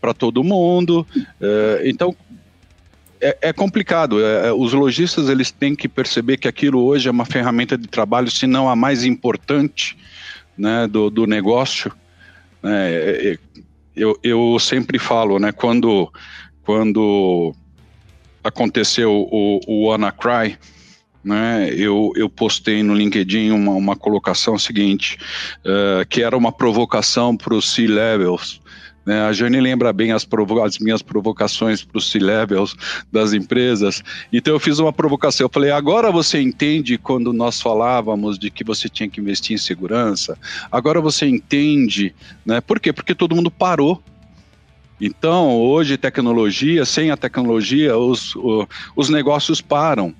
Para 0.00 0.14
todo 0.14 0.42
mundo. 0.42 1.06
então 1.84 2.16
é, 3.22 3.38
é 3.40 3.52
complicado. 3.52 4.20
É, 4.20 4.48
é, 4.48 4.52
os 4.52 4.72
lojistas 4.72 5.28
eles 5.28 5.50
têm 5.52 5.76
que 5.76 5.88
perceber 5.88 6.36
que 6.38 6.48
aquilo 6.48 6.82
hoje 6.82 7.08
é 7.08 7.10
uma 7.10 7.24
ferramenta 7.24 7.78
de 7.78 7.86
trabalho, 7.86 8.30
se 8.30 8.46
não 8.46 8.68
a 8.68 8.74
mais 8.74 9.04
importante 9.04 9.96
né, 10.56 10.86
do, 10.86 11.10
do 11.10 11.26
negócio, 11.26 11.92
né, 12.62 12.92
é, 12.92 13.32
é, 13.32 13.38
eu, 13.94 14.18
eu 14.22 14.58
sempre 14.58 14.98
falo, 14.98 15.38
né, 15.38 15.52
quando, 15.52 16.10
quando 16.62 17.54
aconteceu 18.42 19.12
o, 19.12 19.60
o 19.66 19.86
WannaCry, 19.88 20.58
né, 21.22 21.70
eu, 21.72 22.12
eu 22.16 22.28
postei 22.28 22.82
no 22.82 22.94
LinkedIn 22.94 23.50
uma, 23.50 23.72
uma 23.72 23.96
colocação 23.96 24.58
seguinte, 24.58 25.18
uh, 25.60 26.06
que 26.08 26.22
era 26.22 26.36
uma 26.36 26.50
provocação 26.50 27.36
para 27.36 27.54
os 27.54 27.72
C-Levels? 27.72 28.61
A 29.06 29.32
Jane 29.32 29.60
lembra 29.60 29.92
bem 29.92 30.12
as, 30.12 30.26
as 30.64 30.78
minhas 30.78 31.02
provocações 31.02 31.82
para 31.84 31.98
os 31.98 32.10
C-levels 32.10 32.76
das 33.10 33.32
empresas. 33.32 34.02
Então 34.32 34.54
eu 34.54 34.60
fiz 34.60 34.78
uma 34.78 34.92
provocação. 34.92 35.44
Eu 35.44 35.50
falei: 35.52 35.70
agora 35.70 36.12
você 36.12 36.40
entende 36.40 36.96
quando 36.96 37.32
nós 37.32 37.60
falávamos 37.60 38.38
de 38.38 38.50
que 38.50 38.62
você 38.62 38.88
tinha 38.88 39.08
que 39.08 39.20
investir 39.20 39.54
em 39.54 39.58
segurança? 39.58 40.38
Agora 40.70 41.00
você 41.00 41.26
entende, 41.26 42.14
né? 42.46 42.60
Por 42.60 42.78
quê? 42.78 42.92
Porque 42.92 43.14
todo 43.14 43.34
mundo 43.34 43.50
parou. 43.50 44.00
Então, 45.00 45.58
hoje, 45.58 45.96
tecnologia, 45.96 46.84
sem 46.84 47.10
a 47.10 47.16
tecnologia, 47.16 47.98
os, 47.98 48.34
os 48.94 49.08
negócios 49.08 49.60
param. 49.60 50.14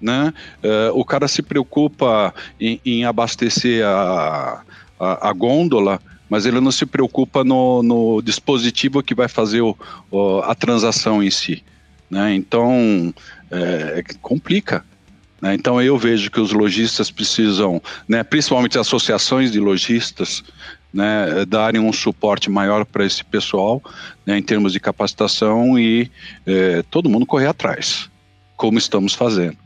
Né? 0.00 0.32
Uh, 0.62 0.96
o 0.96 1.04
cara 1.04 1.26
se 1.26 1.42
preocupa 1.42 2.32
em, 2.60 2.80
em 2.86 3.04
abastecer 3.04 3.84
a, 3.84 4.62
a, 5.00 5.28
a 5.28 5.32
gôndola, 5.32 6.00
mas 6.28 6.46
ele 6.46 6.60
não 6.60 6.70
se 6.70 6.84
preocupa 6.86 7.42
no, 7.42 7.82
no 7.82 8.22
dispositivo 8.22 9.02
que 9.02 9.14
vai 9.14 9.28
fazer 9.28 9.60
o, 9.60 9.76
o, 10.10 10.40
a 10.40 10.54
transação 10.54 11.22
em 11.22 11.30
si. 11.30 11.62
Né? 12.10 12.34
Então, 12.34 13.12
é, 13.50 14.02
complica. 14.20 14.84
Né? 15.40 15.54
Então, 15.54 15.80
eu 15.80 15.96
vejo 15.96 16.30
que 16.30 16.40
os 16.40 16.52
lojistas 16.52 17.10
precisam, 17.10 17.80
né, 18.08 18.22
principalmente 18.22 18.78
associações 18.78 19.50
de 19.50 19.60
lojistas, 19.60 20.42
né, 20.92 21.44
darem 21.46 21.80
um 21.80 21.92
suporte 21.92 22.50
maior 22.50 22.84
para 22.84 23.04
esse 23.04 23.24
pessoal 23.24 23.82
né, 24.24 24.38
em 24.38 24.42
termos 24.42 24.72
de 24.72 24.80
capacitação 24.80 25.78
e 25.78 26.10
é, 26.46 26.82
todo 26.90 27.10
mundo 27.10 27.26
correr 27.26 27.46
atrás, 27.46 28.10
como 28.56 28.78
estamos 28.78 29.14
fazendo. 29.14 29.56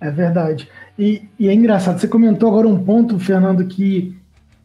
É 0.00 0.10
verdade. 0.10 0.68
E, 0.98 1.22
e 1.38 1.48
é 1.48 1.54
engraçado, 1.54 1.98
você 1.98 2.08
comentou 2.08 2.48
agora 2.48 2.68
um 2.68 2.82
ponto, 2.82 3.18
Fernando, 3.18 3.66
que 3.66 4.16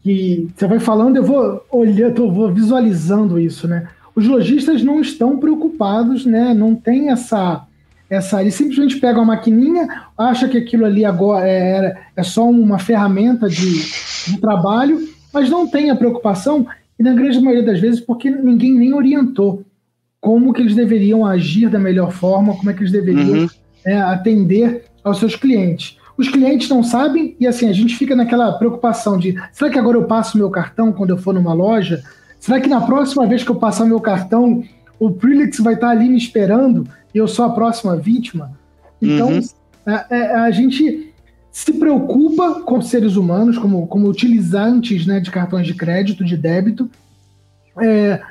que 0.07 0.47
você 0.55 0.67
vai 0.67 0.79
falando, 0.79 1.17
eu 1.17 1.23
vou 1.23 1.65
olhando, 1.69 2.23
eu 2.23 2.31
vou 2.31 2.51
visualizando 2.51 3.37
isso, 3.37 3.67
né? 3.67 3.87
Os 4.15 4.25
lojistas 4.25 4.81
não 4.81 5.01
estão 5.01 5.37
preocupados, 5.37 6.25
né? 6.25 6.53
Não 6.53 6.73
tem 6.73 7.09
essa 7.09 7.65
essa, 8.09 8.39
eles 8.39 8.55
simplesmente 8.55 9.01
pegam 9.01 9.23
a 9.23 9.25
maquininha, 9.25 10.05
acha 10.17 10.47
que 10.47 10.57
aquilo 10.57 10.85
ali 10.85 11.03
agora 11.03 11.45
é, 11.45 11.97
é 12.15 12.23
só 12.23 12.49
uma 12.49 12.79
ferramenta 12.79 13.49
de, 13.49 13.83
de 14.27 14.37
trabalho, 14.39 15.09
mas 15.33 15.49
não 15.49 15.67
tem 15.67 15.89
a 15.89 15.95
preocupação, 15.95 16.65
e 16.97 17.03
na 17.03 17.13
grande 17.13 17.41
maioria 17.41 17.65
das 17.65 17.81
vezes, 17.81 17.99
porque 17.99 18.29
ninguém 18.29 18.73
nem 18.73 18.93
orientou 18.93 19.65
como 20.21 20.53
que 20.53 20.61
eles 20.61 20.73
deveriam 20.73 21.25
agir 21.25 21.69
da 21.69 21.77
melhor 21.77 22.13
forma, 22.13 22.55
como 22.55 22.69
é 22.69 22.73
que 22.73 22.79
eles 22.79 22.93
deveriam 22.93 23.39
uhum. 23.39 23.47
é, 23.85 23.97
atender 23.97 24.85
aos 25.03 25.19
seus 25.19 25.35
clientes. 25.35 25.97
Os 26.17 26.27
clientes 26.27 26.67
não 26.67 26.83
sabem 26.83 27.35
e 27.39 27.45
assim, 27.45 27.69
a 27.69 27.73
gente 27.73 27.95
fica 27.95 28.15
naquela 28.15 28.51
preocupação 28.53 29.17
de 29.17 29.35
será 29.51 29.69
que 29.69 29.77
agora 29.77 29.97
eu 29.97 30.05
passo 30.05 30.37
meu 30.37 30.49
cartão 30.49 30.91
quando 30.91 31.11
eu 31.11 31.17
for 31.17 31.33
numa 31.33 31.53
loja? 31.53 32.03
Será 32.39 32.59
que 32.59 32.67
na 32.67 32.81
próxima 32.81 33.27
vez 33.27 33.43
que 33.43 33.51
eu 33.51 33.55
passar 33.55 33.85
meu 33.85 33.99
cartão, 33.99 34.63
o 34.99 35.11
Prilix 35.11 35.59
vai 35.59 35.75
estar 35.75 35.89
ali 35.89 36.09
me 36.09 36.17
esperando 36.17 36.87
e 37.13 37.17
eu 37.17 37.27
sou 37.27 37.45
a 37.45 37.51
próxima 37.51 37.95
vítima? 37.95 38.51
Então, 39.01 39.29
uhum. 39.29 39.41
a, 39.85 39.91
a, 39.91 40.05
é, 40.09 40.17
é, 40.17 40.35
a, 40.35 40.51
gente 40.51 41.13
se 41.51 41.73
preocupa 41.73 42.61
com 42.61 42.81
seres 42.81 43.15
humanos, 43.15 43.57
como, 43.57 43.85
como 43.85 44.07
utilizantes 44.07 45.05
né, 45.05 45.19
de 45.19 45.29
cartões 45.29 45.67
de 45.67 45.75
crédito, 45.75 46.25
de 46.25 46.35
débito. 46.35 46.89
É, 47.79 48.21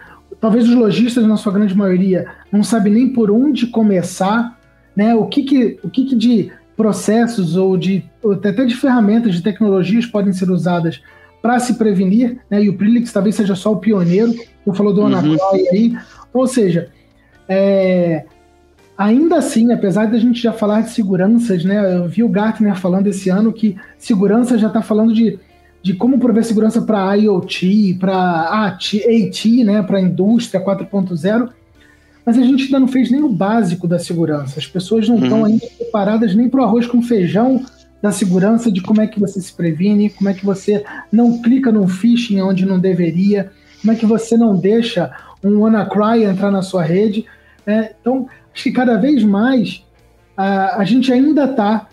talvez 0.40 0.68
os 0.68 0.74
lojistas, 0.74 1.24
na 1.24 1.36
sua 1.36 1.52
grande 1.52 1.76
maioria, 1.76 2.26
não 2.50 2.64
sabem 2.64 2.92
nem 2.92 3.12
por 3.12 3.30
onde 3.30 3.68
começar, 3.68 4.58
né? 4.94 5.14
O 5.14 5.26
que, 5.26 5.42
que, 5.44 5.78
o 5.84 5.90
que, 5.90 6.04
que 6.06 6.16
de 6.16 6.50
processos 6.76 7.56
ou 7.56 7.76
de 7.76 8.04
ou 8.22 8.32
até 8.32 8.52
de 8.64 8.74
ferramentas 8.74 9.34
de 9.34 9.42
tecnologias 9.42 10.04
podem 10.04 10.32
ser 10.32 10.50
usadas 10.50 11.00
para 11.40 11.58
se 11.58 11.74
prevenir, 11.74 12.38
né? 12.50 12.62
E 12.62 12.68
o 12.68 12.76
Prilix 12.76 13.12
talvez 13.12 13.34
seja 13.34 13.54
só 13.54 13.72
o 13.72 13.78
pioneiro. 13.78 14.34
Você 14.64 14.76
falou 14.76 14.92
do 14.92 15.02
uhum. 15.02 15.36
aí. 15.72 15.96
Ou 16.32 16.46
seja, 16.46 16.90
é, 17.48 18.24
ainda 18.98 19.36
assim, 19.36 19.72
apesar 19.72 20.06
da 20.06 20.18
gente 20.18 20.42
já 20.42 20.52
falar 20.52 20.82
de 20.82 20.90
seguranças, 20.90 21.64
né? 21.64 21.98
Eu 21.98 22.08
vi 22.08 22.22
o 22.22 22.28
Gartner 22.28 22.76
falando 22.76 23.06
esse 23.06 23.30
ano 23.30 23.52
que 23.52 23.76
segurança 23.96 24.58
já 24.58 24.66
está 24.66 24.82
falando 24.82 25.14
de, 25.14 25.38
de 25.82 25.94
como 25.94 26.18
prover 26.18 26.44
segurança 26.44 26.82
para 26.82 27.14
IoT, 27.14 27.96
para 28.00 28.66
AT, 28.66 29.64
né? 29.64 29.82
Para 29.82 29.98
a 29.98 30.02
indústria 30.02 30.62
4.0 30.62 31.48
mas 32.26 32.36
a 32.36 32.42
gente 32.42 32.64
ainda 32.64 32.80
não 32.80 32.88
fez 32.88 33.08
nem 33.08 33.22
o 33.22 33.28
básico 33.28 33.86
da 33.86 34.00
segurança. 34.00 34.58
As 34.58 34.66
pessoas 34.66 35.08
não 35.08 35.16
estão 35.16 35.38
uhum. 35.38 35.44
ainda 35.44 35.66
preparadas 35.78 36.34
nem 36.34 36.48
para 36.48 36.60
o 36.60 36.64
arroz 36.64 36.84
com 36.84 37.00
feijão 37.00 37.64
da 38.02 38.10
segurança, 38.10 38.70
de 38.70 38.82
como 38.82 39.00
é 39.00 39.06
que 39.06 39.20
você 39.20 39.40
se 39.40 39.52
previne, 39.52 40.10
como 40.10 40.28
é 40.28 40.34
que 40.34 40.44
você 40.44 40.84
não 41.10 41.40
clica 41.40 41.70
no 41.70 41.86
phishing 41.86 42.40
onde 42.40 42.66
não 42.66 42.80
deveria, 42.80 43.52
como 43.80 43.92
é 43.92 43.96
que 43.96 44.04
você 44.04 44.36
não 44.36 44.56
deixa 44.56 45.14
um 45.42 45.60
WannaCry 45.60 46.24
entrar 46.24 46.50
na 46.50 46.62
sua 46.62 46.82
rede. 46.82 47.24
Né? 47.64 47.90
Então, 48.00 48.28
acho 48.52 48.64
que 48.64 48.72
cada 48.72 48.96
vez 48.96 49.22
mais 49.22 49.84
a, 50.36 50.80
a 50.80 50.84
gente 50.84 51.12
ainda 51.12 51.44
está 51.44 51.88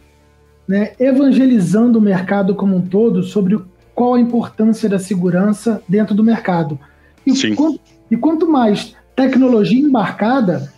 né, 0.67 0.93
evangelizando 0.99 1.99
o 1.99 2.01
mercado 2.01 2.55
como 2.55 2.75
um 2.75 2.81
todo 2.81 3.21
sobre 3.21 3.59
qual 3.93 4.15
a 4.15 4.19
importância 4.19 4.89
da 4.89 4.97
segurança 4.97 5.81
dentro 5.87 6.15
do 6.15 6.23
mercado. 6.23 6.79
E, 7.23 7.55
quanto, 7.55 7.79
e 8.09 8.17
quanto 8.17 8.49
mais 8.49 8.95
tecnologia 9.15 9.79
embarcada, 9.79 10.71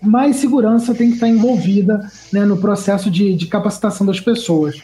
mais 0.00 0.36
segurança 0.36 0.94
tem 0.94 1.08
que 1.08 1.14
estar 1.14 1.28
envolvida 1.28 2.10
né, 2.32 2.44
no 2.44 2.56
processo 2.56 3.10
de, 3.10 3.34
de 3.34 3.46
capacitação 3.46 4.06
das 4.06 4.20
pessoas. 4.20 4.80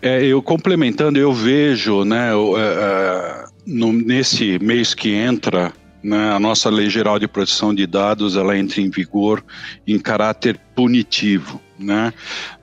É, 0.00 0.24
eu 0.24 0.42
complementando, 0.42 1.18
eu 1.18 1.32
vejo 1.32 2.04
né, 2.04 2.30
é, 2.30 2.34
é, 2.34 3.44
no, 3.66 3.92
nesse 3.92 4.58
mês 4.58 4.94
que 4.94 5.10
entra, 5.10 5.72
né, 6.02 6.32
a 6.32 6.38
nossa 6.38 6.70
Lei 6.70 6.88
Geral 6.88 7.18
de 7.18 7.26
Proteção 7.26 7.74
de 7.74 7.86
Dados 7.86 8.36
ela 8.36 8.56
entra 8.56 8.80
em 8.80 8.90
vigor 8.90 9.44
em 9.86 9.98
caráter 9.98 10.58
punitivo. 10.74 11.60
Né? 11.78 12.10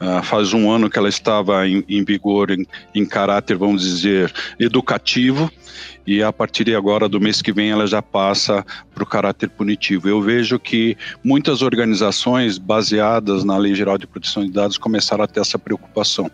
Uh, 0.02 0.24
faz 0.24 0.54
um 0.54 0.72
ano 0.72 0.90
que 0.90 0.98
ela 0.98 1.10
estava 1.10 1.68
em, 1.68 1.84
em 1.88 2.04
vigor 2.04 2.50
em, 2.50 2.66
em 2.96 3.06
caráter, 3.06 3.56
vamos 3.56 3.84
dizer, 3.84 4.34
educativo, 4.60 5.52
e 6.06 6.22
a 6.22 6.34
partir 6.34 6.66
de 6.66 6.76
agora, 6.76 7.08
do 7.08 7.20
mês 7.20 7.42
que 7.42 7.54
vem, 7.54 7.72
ela 7.72 7.88
já 7.88 8.02
passa 8.02 8.66
para 8.94 9.04
o 9.04 9.08
caráter 9.08 9.50
punitivo. 9.50 10.10
Eu 10.10 10.22
vejo 10.22 10.60
que 10.60 10.98
muitas 11.24 11.62
organizações 11.62 12.58
baseadas 12.58 13.44
na 13.44 13.58
Lei 13.58 13.74
Geral 13.74 13.98
de 13.98 14.06
Proteção 14.06 14.44
de 14.46 14.52
Dados 14.52 14.78
começaram 14.78 15.24
a 15.24 15.28
ter 15.28 15.40
essa 15.40 15.58
preocupação. 15.58 16.30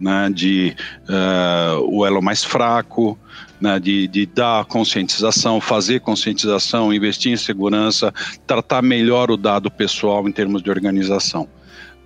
Né, 0.00 0.30
de 0.32 0.76
uh, 1.08 1.80
o 1.90 2.06
elo 2.06 2.22
mais 2.22 2.44
fraco, 2.44 3.18
né, 3.60 3.80
de, 3.80 4.06
de 4.06 4.26
dar 4.26 4.64
conscientização, 4.64 5.60
fazer 5.60 5.98
conscientização, 5.98 6.94
investir 6.94 7.32
em 7.32 7.36
segurança, 7.36 8.14
tratar 8.46 8.80
melhor 8.80 9.28
o 9.28 9.36
dado 9.36 9.68
pessoal 9.68 10.28
em 10.28 10.30
termos 10.30 10.62
de 10.62 10.70
organização. 10.70 11.48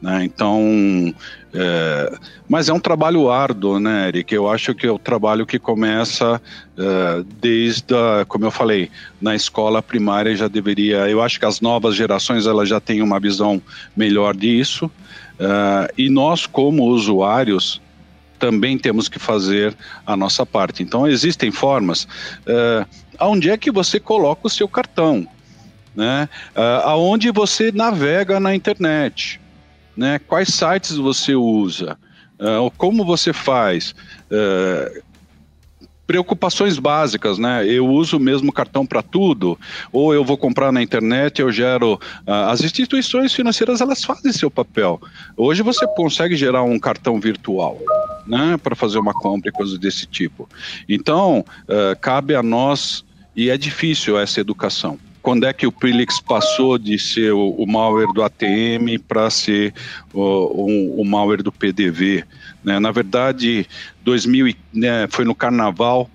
Né? 0.03 0.25
Então, 0.25 1.15
é, 1.55 2.19
mas 2.49 2.69
é 2.69 2.73
um 2.73 2.81
trabalho 2.81 3.31
árduo, 3.31 3.79
né, 3.79 4.09
Eric? 4.09 4.35
Eu 4.35 4.51
acho 4.51 4.75
que 4.75 4.85
é 4.85 4.91
o 4.91 4.99
trabalho 4.99 5.47
que 5.47 5.61
começa 5.61 6.43
é, 6.77 7.25
desde, 7.41 7.95
a, 7.95 8.25
como 8.27 8.45
eu 8.45 8.51
falei, 8.51 8.91
na 9.21 9.37
escola 9.37 9.81
primária 9.81 10.35
já 10.35 10.49
deveria. 10.49 11.09
Eu 11.09 11.23
acho 11.23 11.39
que 11.39 11.47
as 11.47 11.61
novas 11.61 11.95
gerações 11.95 12.49
elas 12.49 12.69
já 12.69 12.81
têm 12.81 13.01
uma 13.01 13.21
visão 13.21 13.63
melhor 13.97 14.37
disso. 14.37 14.91
É, 15.39 15.95
e 15.97 16.11
nós, 16.11 16.47
como 16.47 16.85
usuários, 16.87 17.81
também 18.41 18.77
temos 18.77 19.09
que 19.09 19.21
fazer 19.21 19.73
a 20.05 20.17
nossa 20.17 20.45
parte. 20.45 20.83
Então, 20.83 21.07
existem 21.07 21.53
formas. 21.53 22.09
É, 22.45 22.85
aonde 23.19 23.51
é 23.51 23.57
que 23.57 23.71
você 23.71 24.01
coloca 24.01 24.49
o 24.49 24.51
seu 24.51 24.67
cartão? 24.67 25.29
Né? 25.95 26.29
É, 26.57 26.81
aonde 26.83 27.31
você 27.31 27.71
navega 27.71 28.41
na 28.41 28.53
internet? 28.53 29.41
Né? 29.97 30.19
Quais 30.19 30.49
sites 30.49 30.97
você 30.97 31.35
usa? 31.35 31.99
Uh, 32.39 32.71
como 32.77 33.05
você 33.05 33.33
faz? 33.33 33.95
Uh, 34.31 35.03
preocupações 36.07 36.79
básicas, 36.79 37.39
né? 37.39 37.67
Eu 37.67 37.87
uso 37.87 38.17
o 38.17 38.21
mesmo 38.21 38.53
cartão 38.53 38.85
para 38.85 39.03
tudo, 39.03 39.59
ou 39.93 40.13
eu 40.13 40.25
vou 40.25 40.37
comprar 40.37 40.73
na 40.73 40.83
internet, 40.83 41.41
eu 41.41 41.53
gero. 41.53 41.95
Uh, 42.27 42.51
as 42.51 42.63
instituições 42.63 43.33
financeiras 43.33 43.81
elas 43.81 44.05
fazem 44.05 44.33
seu 44.33 44.51
papel. 44.51 45.01
Hoje 45.37 45.63
você 45.63 45.87
consegue 45.95 46.37
gerar 46.37 46.65
um 46.65 46.79
cartão 46.79 47.21
virtual, 47.21 47.79
né? 48.27 48.59
Para 48.63 48.75
fazer 48.75 48.99
uma 48.99 49.15
compra 49.15 49.49
e 49.49 49.53
coisas 49.53 49.79
desse 49.79 50.07
tipo. 50.07 50.49
Então 50.89 51.45
uh, 51.65 51.99
cabe 52.01 52.35
a 52.35 52.43
nós 52.43 53.05
e 53.35 53.49
é 53.49 53.57
difícil 53.57 54.19
essa 54.19 54.41
educação 54.41 54.99
quando 55.23 55.47
é 55.47 55.53
que 55.53 55.67
o 55.67 55.73
Prilix 55.73 56.21
passou 56.21 56.77
de 56.77 56.99
ser 56.99 57.33
o, 57.33 57.51
o 57.51 57.67
malware 57.67 58.13
do 58.13 58.23
ATM 58.23 58.99
para 59.07 59.31
ser 59.31 59.73
o, 60.13 60.21
o, 60.21 61.01
o, 61.01 61.05
malware 61.05 61.43
do 61.43 61.53
PDV. 61.53 62.25
Né? 62.63 62.81
Na 62.81 62.91
verdade, 62.91 63.67
2000, 64.03 64.55
né, 64.75 65.07
foi 65.09 65.25
no 65.25 65.35
Carnaval, 65.35 66.11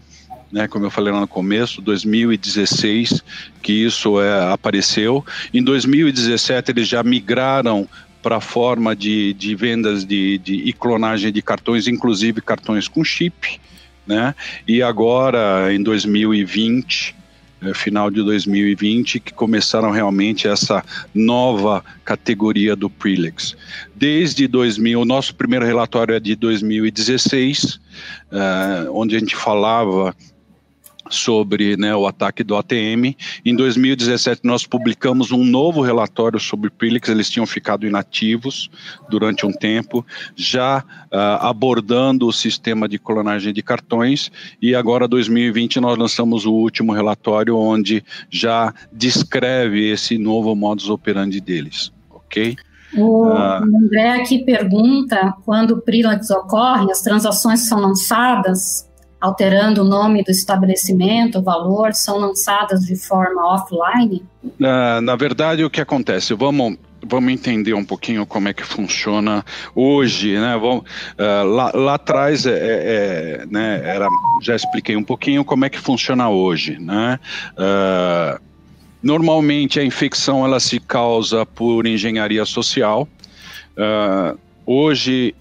né, 0.51 0.67
como 0.67 0.85
eu 0.85 0.91
falei 0.91 1.13
lá 1.13 1.21
no 1.21 1.27
começo, 1.27 1.81
2016 1.81 3.23
que 3.61 3.71
isso 3.71 4.21
é, 4.21 4.51
apareceu. 4.51 5.25
Em 5.53 5.63
2017 5.63 6.71
eles 6.71 6.87
já 6.87 7.01
migraram 7.01 7.87
para 8.21 8.37
a 8.37 8.41
forma 8.41 8.93
de, 8.93 9.33
de 9.33 9.55
vendas 9.55 10.03
de, 10.03 10.37
de 10.39 10.55
e 10.55 10.73
clonagem 10.73 11.31
de 11.31 11.41
cartões, 11.41 11.87
inclusive 11.87 12.41
cartões 12.41 12.89
com 12.89 13.03
chip. 13.03 13.59
Né? 14.05 14.35
E 14.67 14.81
agora, 14.81 15.73
em 15.73 15.81
2020, 15.81 17.13
é, 17.13 17.17
final 17.73 18.09
de 18.09 18.23
2020 18.23 19.19
que 19.19 19.33
começaram 19.33 19.91
realmente 19.91 20.47
essa 20.47 20.83
nova 21.13 21.83
categoria 22.05 22.75
do 22.75 22.89
Prelex. 22.89 23.55
Desde 23.95 24.47
2000, 24.47 25.01
o 25.01 25.05
nosso 25.05 25.35
primeiro 25.35 25.65
relatório 25.65 26.15
é 26.15 26.19
de 26.19 26.35
2016, 26.35 27.79
é, 28.31 28.89
onde 28.91 29.15
a 29.15 29.19
gente 29.19 29.35
falava 29.35 30.15
sobre 31.09 31.77
né, 31.77 31.95
o 31.95 32.07
ataque 32.07 32.43
do 32.43 32.55
ATM. 32.55 33.15
Em 33.45 33.55
2017, 33.55 34.41
nós 34.43 34.65
publicamos 34.65 35.31
um 35.31 35.43
novo 35.43 35.81
relatório 35.81 36.39
sobre 36.39 36.69
Prilix, 36.69 37.09
eles 37.09 37.29
tinham 37.29 37.45
ficado 37.45 37.85
inativos 37.85 38.69
durante 39.09 39.45
um 39.45 39.51
tempo, 39.51 40.05
já 40.35 40.79
uh, 40.79 41.45
abordando 41.45 42.27
o 42.27 42.33
sistema 42.33 42.87
de 42.87 42.97
clonagem 42.97 43.53
de 43.53 43.61
cartões, 43.61 44.31
e 44.61 44.75
agora, 44.75 45.07
2020, 45.07 45.79
nós 45.79 45.97
lançamos 45.97 46.45
o 46.45 46.53
último 46.53 46.93
relatório, 46.93 47.57
onde 47.57 48.03
já 48.29 48.73
descreve 48.91 49.89
esse 49.89 50.17
novo 50.17 50.55
modus 50.55 50.89
operandi 50.89 51.39
deles, 51.39 51.91
ok? 52.09 52.55
O 52.95 53.27
uh, 53.27 53.63
André 53.83 54.21
aqui 54.21 54.39
pergunta, 54.39 55.33
quando 55.43 55.71
o 55.71 55.81
Prilix 55.81 56.29
ocorre, 56.29 56.89
as 56.89 57.01
transações 57.01 57.67
são 57.67 57.79
lançadas 57.79 58.86
alterando 59.19 59.81
o 59.81 59.85
nome 59.85 60.23
do 60.23 60.31
estabelecimento, 60.31 61.39
o 61.39 61.41
valor, 61.41 61.93
são 61.93 62.17
lançadas 62.17 62.81
de 62.85 62.95
forma 62.95 63.53
offline? 63.53 64.23
Na, 64.59 65.01
na 65.01 65.15
verdade, 65.15 65.63
o 65.63 65.69
que 65.69 65.81
acontece? 65.81 66.33
Vamos 66.33 66.77
vamos 67.05 67.31
entender 67.31 67.73
um 67.73 67.85
pouquinho 67.85 68.25
como 68.25 68.47
é 68.47 68.53
que 68.53 68.63
funciona 68.63 69.45
hoje, 69.75 70.37
né? 70.37 70.57
Vamos, 70.59 70.81
uh, 70.81 71.45
lá, 71.45 71.71
lá, 71.73 71.93
atrás, 71.95 72.45
é, 72.45 72.51
é, 72.51 72.55
é, 72.57 73.45
né, 73.45 73.81
era, 73.83 74.07
já 74.41 74.55
expliquei 74.55 74.95
um 74.95 75.03
pouquinho 75.03 75.45
como 75.45 75.65
é 75.65 75.69
que 75.69 75.79
funciona 75.79 76.29
hoje, 76.29 76.77
né? 76.79 77.19
Uh, 77.53 78.41
normalmente 79.01 79.79
a 79.79 79.85
infecção 79.85 80.43
ela 80.43 80.59
se 80.59 80.79
causa 80.79 81.45
por 81.45 81.85
engenharia 81.85 82.45
social. 82.45 83.07
Uh, 83.77 84.37
hoje 84.65 85.35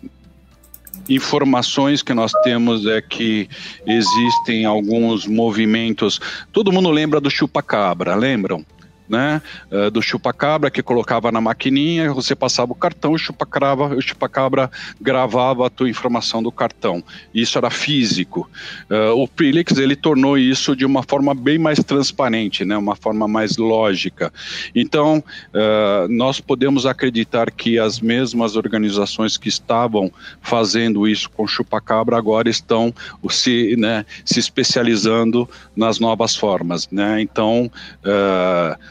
informações 1.08 2.02
que 2.02 2.14
nós 2.14 2.32
temos 2.42 2.86
é 2.86 3.00
que 3.00 3.48
existem 3.86 4.64
alguns 4.64 5.26
movimentos. 5.26 6.20
Todo 6.52 6.72
mundo 6.72 6.90
lembra 6.90 7.20
do 7.20 7.30
chupa-cabra, 7.30 8.14
lembram? 8.14 8.64
Né, 9.08 9.40
uh, 9.70 9.90
do 9.90 10.02
chupacabra 10.02 10.70
que 10.70 10.82
colocava 10.82 11.30
na 11.30 11.40
maquininha, 11.40 12.12
você 12.12 12.34
passava 12.34 12.72
o 12.72 12.74
cartão, 12.74 13.12
o 13.12 13.18
chupacabra, 13.18 13.96
o 13.96 14.00
chupacabra 14.00 14.70
gravava 15.00 15.66
a 15.66 15.70
tua 15.70 15.88
informação 15.88 16.42
do 16.42 16.50
cartão. 16.50 17.02
Isso 17.34 17.58
era 17.58 17.70
físico. 17.70 18.48
Uh, 18.90 19.22
o 19.22 19.28
Prelix 19.28 19.76
ele 19.78 19.96
tornou 19.96 20.36
isso 20.36 20.74
de 20.74 20.84
uma 20.84 21.02
forma 21.02 21.34
bem 21.34 21.58
mais 21.58 21.78
transparente, 21.78 22.64
né, 22.64 22.76
uma 22.76 22.96
forma 22.96 23.28
mais 23.28 23.56
lógica. 23.56 24.32
Então 24.74 25.22
uh, 25.54 26.08
nós 26.08 26.40
podemos 26.40 26.86
acreditar 26.86 27.50
que 27.50 27.78
as 27.78 28.00
mesmas 28.00 28.56
organizações 28.56 29.36
que 29.36 29.48
estavam 29.48 30.10
fazendo 30.40 31.06
isso 31.06 31.30
com 31.30 31.46
chupacabra 31.46 32.16
agora 32.16 32.48
estão 32.48 32.92
se, 33.30 33.76
né, 33.76 34.04
se 34.24 34.38
especializando 34.38 35.48
nas 35.74 35.98
novas 35.98 36.34
formas, 36.34 36.88
né. 36.90 37.20
Então 37.20 37.70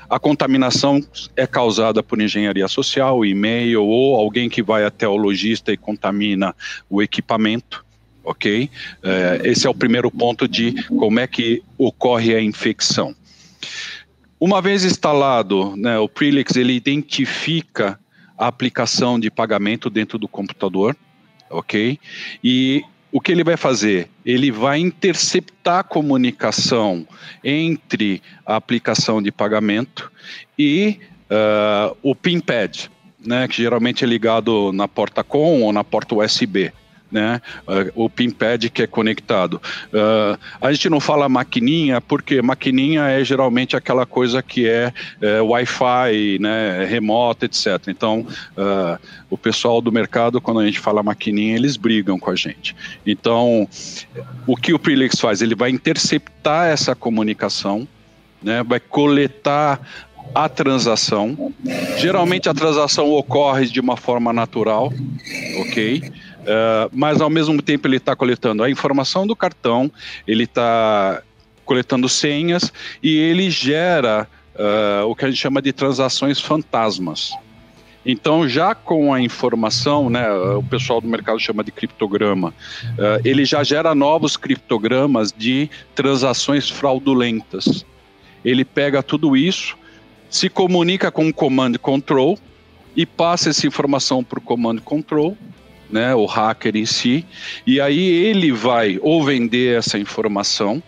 a 0.09 0.19
contaminação 0.19 1.01
é 1.35 1.47
causada 1.47 2.01
por 2.03 2.21
engenharia 2.21 2.67
social, 2.67 3.25
e-mail 3.25 3.83
ou 3.83 4.15
alguém 4.15 4.49
que 4.49 4.61
vai 4.61 4.85
até 4.85 5.07
o 5.07 5.15
lojista 5.15 5.71
e 5.71 5.77
contamina 5.77 6.55
o 6.89 7.01
equipamento 7.01 7.85
ok? 8.25 8.69
É, 9.03 9.41
esse 9.43 9.67
é 9.67 9.69
o 9.69 9.73
primeiro 9.73 10.09
ponto 10.09 10.47
de 10.47 10.83
como 10.87 11.19
é 11.19 11.27
que 11.27 11.61
ocorre 11.77 12.35
a 12.35 12.41
infecção. 12.41 13.15
Uma 14.39 14.61
vez 14.61 14.83
instalado, 14.83 15.75
né, 15.77 15.97
o 15.99 16.09
Prelix 16.09 16.55
ele 16.55 16.73
identifica 16.73 17.99
a 18.37 18.47
aplicação 18.47 19.19
de 19.19 19.31
pagamento 19.31 19.89
dentro 19.89 20.17
do 20.17 20.27
computador, 20.27 20.95
ok? 21.49 21.97
E 22.43 22.83
o 23.15 23.21
que 23.21 23.31
ele 23.31 23.45
vai 23.45 23.55
fazer? 23.55 24.09
Ele 24.25 24.51
vai 24.51 24.77
interceptar 24.77 25.79
a 25.79 25.83
comunicação 25.83 27.07
entre 27.41 28.21
a 28.45 28.57
aplicação 28.57 29.21
de 29.21 29.31
pagamento 29.31 30.11
e 30.59 30.99
uh, 31.31 31.95
o 32.03 32.13
PIN-pad, 32.13 32.91
né, 33.25 33.47
que 33.47 33.55
geralmente 33.55 34.03
é 34.03 34.07
ligado 34.07 34.73
na 34.73 34.85
porta 34.85 35.23
COM 35.23 35.61
ou 35.61 35.71
na 35.71 35.81
porta 35.81 36.13
USB 36.13 36.73
né? 37.11 37.41
Uh, 37.67 38.05
o 38.05 38.09
PIN-pad 38.09 38.69
que 38.69 38.81
é 38.81 38.87
conectado. 38.87 39.61
Uh, 39.87 40.37
a 40.59 40.71
gente 40.73 40.89
não 40.89 40.99
fala 40.99 41.29
maquininha 41.29 42.01
porque 42.01 42.41
maquininha 42.41 43.07
é 43.07 43.23
geralmente 43.23 43.75
aquela 43.75 44.05
coisa 44.05 44.41
que 44.41 44.67
é, 44.67 44.91
é 45.21 45.41
Wi-Fi, 45.41 46.39
né? 46.39 46.85
Remota, 46.85 47.45
etc. 47.45 47.87
Então, 47.87 48.25
uh, 48.57 48.99
o 49.29 49.37
pessoal 49.37 49.81
do 49.81 49.91
mercado, 49.91 50.41
quando 50.41 50.59
a 50.59 50.65
gente 50.65 50.79
fala 50.79 51.03
maquininha, 51.03 51.55
eles 51.55 51.77
brigam 51.77 52.19
com 52.19 52.31
a 52.31 52.35
gente. 52.35 52.75
Então, 53.05 53.67
o 54.47 54.55
que 54.55 54.73
o 54.73 54.79
Prelix 54.79 55.19
faz? 55.19 55.41
Ele 55.41 55.55
vai 55.55 55.69
interceptar 55.69 56.67
essa 56.67 56.95
comunicação, 56.95 57.87
né? 58.41 58.63
Vai 58.63 58.79
coletar 58.79 59.79
a 60.33 60.49
transação. 60.49 61.53
Geralmente 61.97 62.49
a 62.49 62.53
transação 62.53 63.11
ocorre 63.11 63.67
de 63.67 63.79
uma 63.79 63.95
forma 63.95 64.33
natural, 64.33 64.91
ok? 65.59 66.11
Uh, 66.45 66.89
mas 66.93 67.21
ao 67.21 67.29
mesmo 67.29 67.59
tempo 67.59 67.87
ele 67.87 67.97
está 67.97 68.15
coletando 68.15 68.63
a 68.63 68.69
informação 68.69 69.25
do 69.25 69.35
cartão, 69.35 69.91
ele 70.27 70.43
está 70.43 71.23
coletando 71.65 72.07
senhas 72.07 72.71
e 73.01 73.17
ele 73.17 73.49
gera 73.49 74.27
uh, 74.53 75.05
o 75.07 75.15
que 75.15 75.25
a 75.25 75.29
gente 75.29 75.41
chama 75.41 75.59
de 75.59 75.73
transações 75.73 76.39
fantasmas. 76.39 77.33
Então, 78.05 78.47
já 78.47 78.75
com 78.75 79.11
a 79.11 79.19
informação, 79.19 80.11
né, 80.11 80.31
o 80.31 80.61
pessoal 80.61 81.01
do 81.01 81.07
mercado 81.07 81.39
chama 81.39 81.63
de 81.63 81.71
criptograma, 81.71 82.49
uh, 82.49 83.21
ele 83.25 83.43
já 83.43 83.63
gera 83.63 83.95
novos 83.95 84.37
criptogramas 84.37 85.33
de 85.35 85.67
transações 85.95 86.69
fraudulentas. 86.69 87.83
Ele 88.43 88.63
pega 88.63 89.01
tudo 89.01 89.35
isso, 89.35 89.75
se 90.29 90.49
comunica 90.49 91.11
com 91.11 91.27
o 91.27 91.33
command 91.33 91.73
control 91.81 92.37
e 92.95 93.07
passa 93.07 93.49
essa 93.49 93.65
informação 93.65 94.23
para 94.23 94.37
o 94.37 94.41
command 94.41 94.77
control 94.77 95.35
né, 95.89 96.15
o 96.15 96.25
hacker 96.25 96.75
em 96.75 96.85
si, 96.85 97.25
e 97.65 97.79
aí 97.79 97.99
ele 97.99 98.51
vai 98.51 98.99
ou 99.01 99.23
vender 99.23 99.77
essa 99.77 99.97
informação 99.97 100.81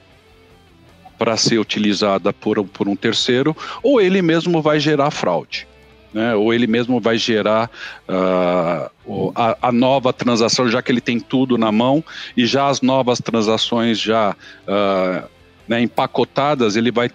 para 1.17 1.35
ser 1.35 1.59
utilizada 1.59 2.31
por, 2.31 2.63
por 2.65 2.87
um 2.87 2.95
terceiro, 2.95 3.55
ou 3.81 3.99
ele 3.99 4.21
mesmo 4.21 4.61
vai 4.61 4.79
gerar 4.79 5.11
fraude. 5.11 5.67
Né, 6.13 6.33
ou 6.33 6.53
ele 6.53 6.67
mesmo 6.67 7.01
vai 7.01 7.17
gerar 7.17 7.69
uh, 8.07 9.31
a, 9.35 9.57
a, 9.61 9.71
nova 9.71 10.13
transação, 10.13 10.69
já 10.69 10.81
que 10.81 10.91
ele 10.91 11.01
tem 11.01 11.19
tudo 11.19 11.57
na 11.57 11.71
mão, 11.71 12.03
e 12.35 12.45
já 12.45 12.69
as 12.69 12.81
novas 12.81 13.19
transações 13.19 13.99
já 13.99 14.31
uh, 14.31 15.27
né, 15.67 15.81
empacotadas, 15.81 16.75
ele 16.75 16.91
vai 16.91 17.11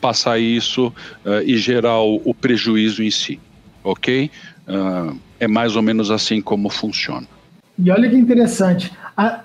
passar 0.00 0.38
isso 0.38 0.88
uh, 1.24 1.40
e 1.46 1.56
gerar 1.56 2.00
o, 2.00 2.20
o, 2.24 2.34
prejuízo 2.34 3.02
em 3.02 3.10
si. 3.10 3.40
Ok? 3.84 4.30
É 5.42 5.48
mais 5.48 5.74
ou 5.74 5.82
menos 5.82 6.08
assim 6.08 6.40
como 6.40 6.68
funciona. 6.68 7.26
E 7.76 7.90
olha 7.90 8.08
que 8.08 8.14
interessante. 8.14 8.92
A, 9.16 9.40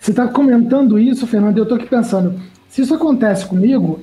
você 0.00 0.10
está 0.10 0.26
comentando 0.26 0.98
isso, 0.98 1.26
Fernando, 1.26 1.58
eu 1.58 1.64
estou 1.64 1.76
aqui 1.76 1.86
pensando, 1.86 2.40
se 2.70 2.80
isso 2.80 2.94
acontece 2.94 3.44
comigo, 3.44 4.00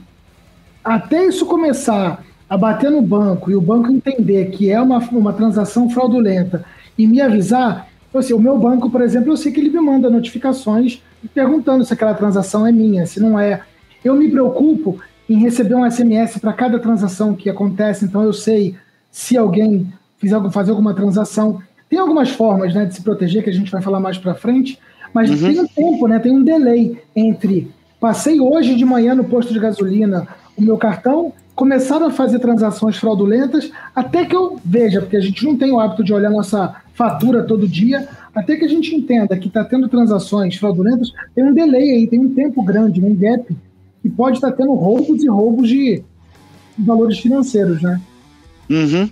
até 0.83 1.25
isso 1.25 1.47
começar 1.47 2.23
a 2.47 2.55
bater 2.55 2.91
no 2.91 3.01
banco 3.01 3.49
e 3.49 3.55
o 3.55 3.61
banco 3.61 3.91
entender 3.91 4.51
que 4.51 4.69
é 4.69 4.79
uma, 4.79 4.99
uma 5.11 5.33
transação 5.33 5.89
fraudulenta 5.89 6.63
e 6.95 7.07
me 7.07 7.19
avisar, 7.19 7.87
assim, 8.13 8.33
o 8.33 8.39
meu 8.39 8.55
banco, 8.59 8.87
por 8.91 9.01
exemplo, 9.01 9.31
eu 9.31 9.37
sei 9.37 9.51
que 9.51 9.59
ele 9.59 9.71
me 9.71 9.81
manda 9.81 10.07
notificações 10.07 11.01
perguntando 11.33 11.83
se 11.83 11.91
aquela 11.91 12.13
transação 12.13 12.65
é 12.65 12.71
minha, 12.71 13.07
se 13.07 13.19
não 13.19 13.39
é. 13.39 13.63
Eu 14.05 14.13
me 14.13 14.29
preocupo 14.29 14.99
em 15.27 15.39
receber 15.39 15.73
um 15.73 15.89
SMS 15.89 16.37
para 16.37 16.53
cada 16.53 16.77
transação 16.77 17.33
que 17.33 17.49
acontece, 17.49 18.05
então 18.05 18.21
eu 18.21 18.33
sei 18.33 18.75
se 19.11 19.35
alguém 19.35 19.91
fizer 20.19 20.51
fazer 20.51 20.71
alguma 20.71 20.93
transação. 20.93 21.61
Tem 21.89 21.97
algumas 21.97 22.29
formas 22.29 22.73
né, 22.73 22.85
de 22.85 22.95
se 22.95 23.01
proteger 23.01 23.43
que 23.43 23.49
a 23.49 23.53
gente 23.53 23.71
vai 23.71 23.81
falar 23.81 23.99
mais 23.99 24.17
para 24.17 24.35
frente, 24.35 24.77
mas 25.13 25.29
uhum. 25.29 25.37
tem 25.37 25.59
um 25.59 25.67
tempo, 25.67 26.07
né, 26.07 26.19
tem 26.19 26.31
um 26.31 26.43
delay 26.43 27.01
entre 27.15 27.71
passei 27.99 28.39
hoje 28.39 28.75
de 28.75 28.85
manhã 28.85 29.13
no 29.13 29.25
posto 29.25 29.51
de 29.51 29.59
gasolina 29.59 30.27
o 30.55 30.61
meu 30.61 30.77
cartão, 30.77 31.33
começaram 31.55 32.07
a 32.07 32.11
fazer 32.11 32.39
transações 32.39 32.97
fraudulentas, 32.97 33.71
até 33.95 34.25
que 34.25 34.35
eu 34.35 34.59
veja, 34.63 35.01
porque 35.01 35.17
a 35.17 35.21
gente 35.21 35.43
não 35.43 35.57
tem 35.57 35.71
o 35.71 35.79
hábito 35.79 36.03
de 36.03 36.13
olhar 36.13 36.29
nossa 36.29 36.75
fatura 36.93 37.43
todo 37.43 37.67
dia, 37.67 38.07
até 38.33 38.55
que 38.55 38.65
a 38.65 38.67
gente 38.67 38.95
entenda 38.95 39.37
que 39.37 39.47
está 39.47 39.63
tendo 39.63 39.89
transações 39.89 40.55
fraudulentas, 40.55 41.11
tem 41.35 41.43
um 41.43 41.53
delay 41.53 41.91
aí, 41.91 42.07
tem 42.07 42.19
um 42.19 42.33
tempo 42.33 42.63
grande, 42.63 43.03
um 43.03 43.15
gap, 43.15 43.55
que 44.01 44.09
pode 44.09 44.37
estar 44.37 44.51
tá 44.51 44.57
tendo 44.57 44.73
roubos 44.73 45.23
e 45.23 45.27
roubos 45.27 45.67
de 45.67 46.03
valores 46.77 47.19
financeiros, 47.19 47.81
né? 47.81 47.99
Uhum. 48.69 49.09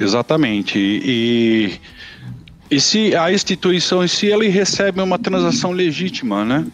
Exatamente. 0.00 0.78
E, 0.78 1.80
e 2.70 2.80
se 2.80 3.14
a 3.14 3.32
instituição 3.32 4.04
em 4.04 4.08
si 4.08 4.30
ela 4.30 4.44
recebe 4.44 5.00
uma 5.00 5.18
transação 5.18 5.72
legítima, 5.72 6.44
né? 6.44 6.66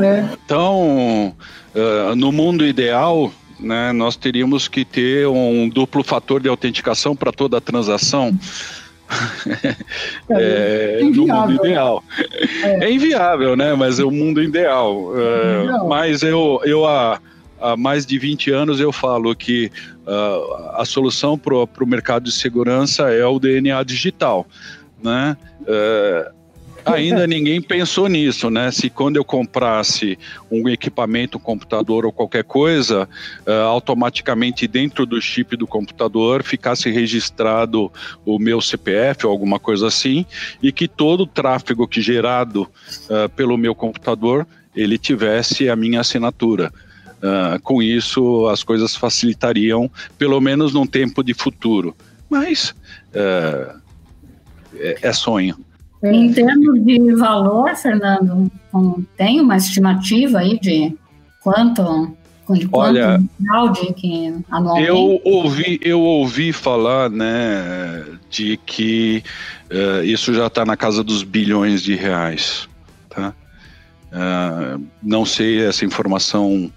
É. 0.00 0.28
Então, 0.44 1.34
uh, 1.74 2.14
no 2.16 2.32
mundo 2.32 2.66
ideal, 2.66 3.32
né, 3.58 3.92
nós 3.92 4.16
teríamos 4.16 4.68
que 4.68 4.84
ter 4.84 5.26
um 5.26 5.68
duplo 5.68 6.02
fator 6.02 6.40
de 6.40 6.48
autenticação 6.48 7.14
para 7.14 7.32
toda 7.32 7.58
a 7.58 7.60
transação. 7.60 8.36
É, 10.28 11.00
é, 11.00 11.04
no 11.04 11.26
mundo 11.26 11.54
ideal. 11.54 12.04
É. 12.62 12.84
é. 12.84 12.92
inviável, 12.92 13.56
né? 13.56 13.74
Mas 13.74 13.98
é 13.98 14.04
o 14.04 14.10
mundo 14.10 14.42
ideal. 14.42 15.12
Uh, 15.12 15.88
mas 15.88 16.22
eu, 16.22 16.60
eu 16.64 16.84
a 16.84 17.20
há 17.60 17.76
mais 17.76 18.06
de 18.06 18.18
20 18.18 18.50
anos 18.50 18.80
eu 18.80 18.92
falo 18.92 19.34
que 19.34 19.70
uh, 20.06 20.80
a 20.80 20.84
solução 20.84 21.38
para 21.38 21.54
o 21.54 21.86
mercado 21.86 22.24
de 22.24 22.32
segurança 22.32 23.10
é 23.12 23.24
o 23.24 23.38
DNA 23.38 23.82
digital. 23.84 24.46
Né? 25.02 25.36
Uh, 25.62 26.38
ainda 26.84 27.26
ninguém 27.26 27.60
pensou 27.60 28.08
nisso, 28.08 28.50
né? 28.50 28.70
Se 28.70 28.88
quando 28.90 29.16
eu 29.16 29.24
comprasse 29.24 30.18
um 30.50 30.68
equipamento, 30.68 31.38
um 31.38 31.40
computador 31.40 32.04
ou 32.04 32.12
qualquer 32.12 32.44
coisa, 32.44 33.08
uh, 33.46 33.50
automaticamente 33.66 34.66
dentro 34.66 35.04
do 35.06 35.20
chip 35.20 35.56
do 35.56 35.66
computador 35.66 36.42
ficasse 36.42 36.90
registrado 36.90 37.92
o 38.24 38.38
meu 38.38 38.60
CPF 38.60 39.26
ou 39.26 39.32
alguma 39.32 39.58
coisa 39.58 39.86
assim, 39.86 40.24
e 40.62 40.72
que 40.72 40.88
todo 40.88 41.22
o 41.22 41.26
tráfego 41.26 41.86
que 41.86 42.00
gerado 42.00 42.62
uh, 42.62 43.28
pelo 43.36 43.56
meu 43.56 43.74
computador 43.74 44.46
ele 44.74 44.96
tivesse 44.98 45.68
a 45.68 45.74
minha 45.74 46.00
assinatura. 46.00 46.72
Uh, 47.18 47.60
com 47.62 47.82
isso, 47.82 48.46
as 48.46 48.62
coisas 48.62 48.94
facilitariam, 48.94 49.90
pelo 50.16 50.40
menos 50.40 50.72
num 50.72 50.86
tempo 50.86 51.22
de 51.22 51.34
futuro. 51.34 51.96
Mas 52.30 52.70
uh, 53.10 53.76
é, 54.76 54.98
é, 55.02 55.12
sonho. 55.12 55.56
Em 56.02 56.32
termos 56.32 56.84
de 56.84 57.14
valor, 57.16 57.74
Fernando, 57.74 58.50
tem 59.16 59.40
uma 59.40 59.56
estimativa 59.56 60.38
aí 60.38 60.58
de 60.60 60.94
quanto 61.42 62.16
de 62.50 62.68
Olha, 62.72 63.22
fraude 63.44 63.92
que 63.94 64.34
anualmente? 64.50 64.88
Eu 64.88 65.20
ouvi, 65.24 65.78
eu 65.82 66.00
ouvi 66.00 66.52
falar, 66.52 67.10
né, 67.10 68.06
de 68.30 68.56
que 68.64 69.22
uh, 69.70 70.02
isso 70.04 70.32
já 70.32 70.46
está 70.46 70.64
na 70.64 70.76
casa 70.76 71.04
dos 71.04 71.22
bilhões 71.22 71.82
de 71.82 71.94
reais, 71.94 72.68
tá? 73.10 73.34
Uh, 74.10 74.82
não 75.02 75.26
sei 75.26 75.62
essa 75.66 75.84
informação 75.84 76.72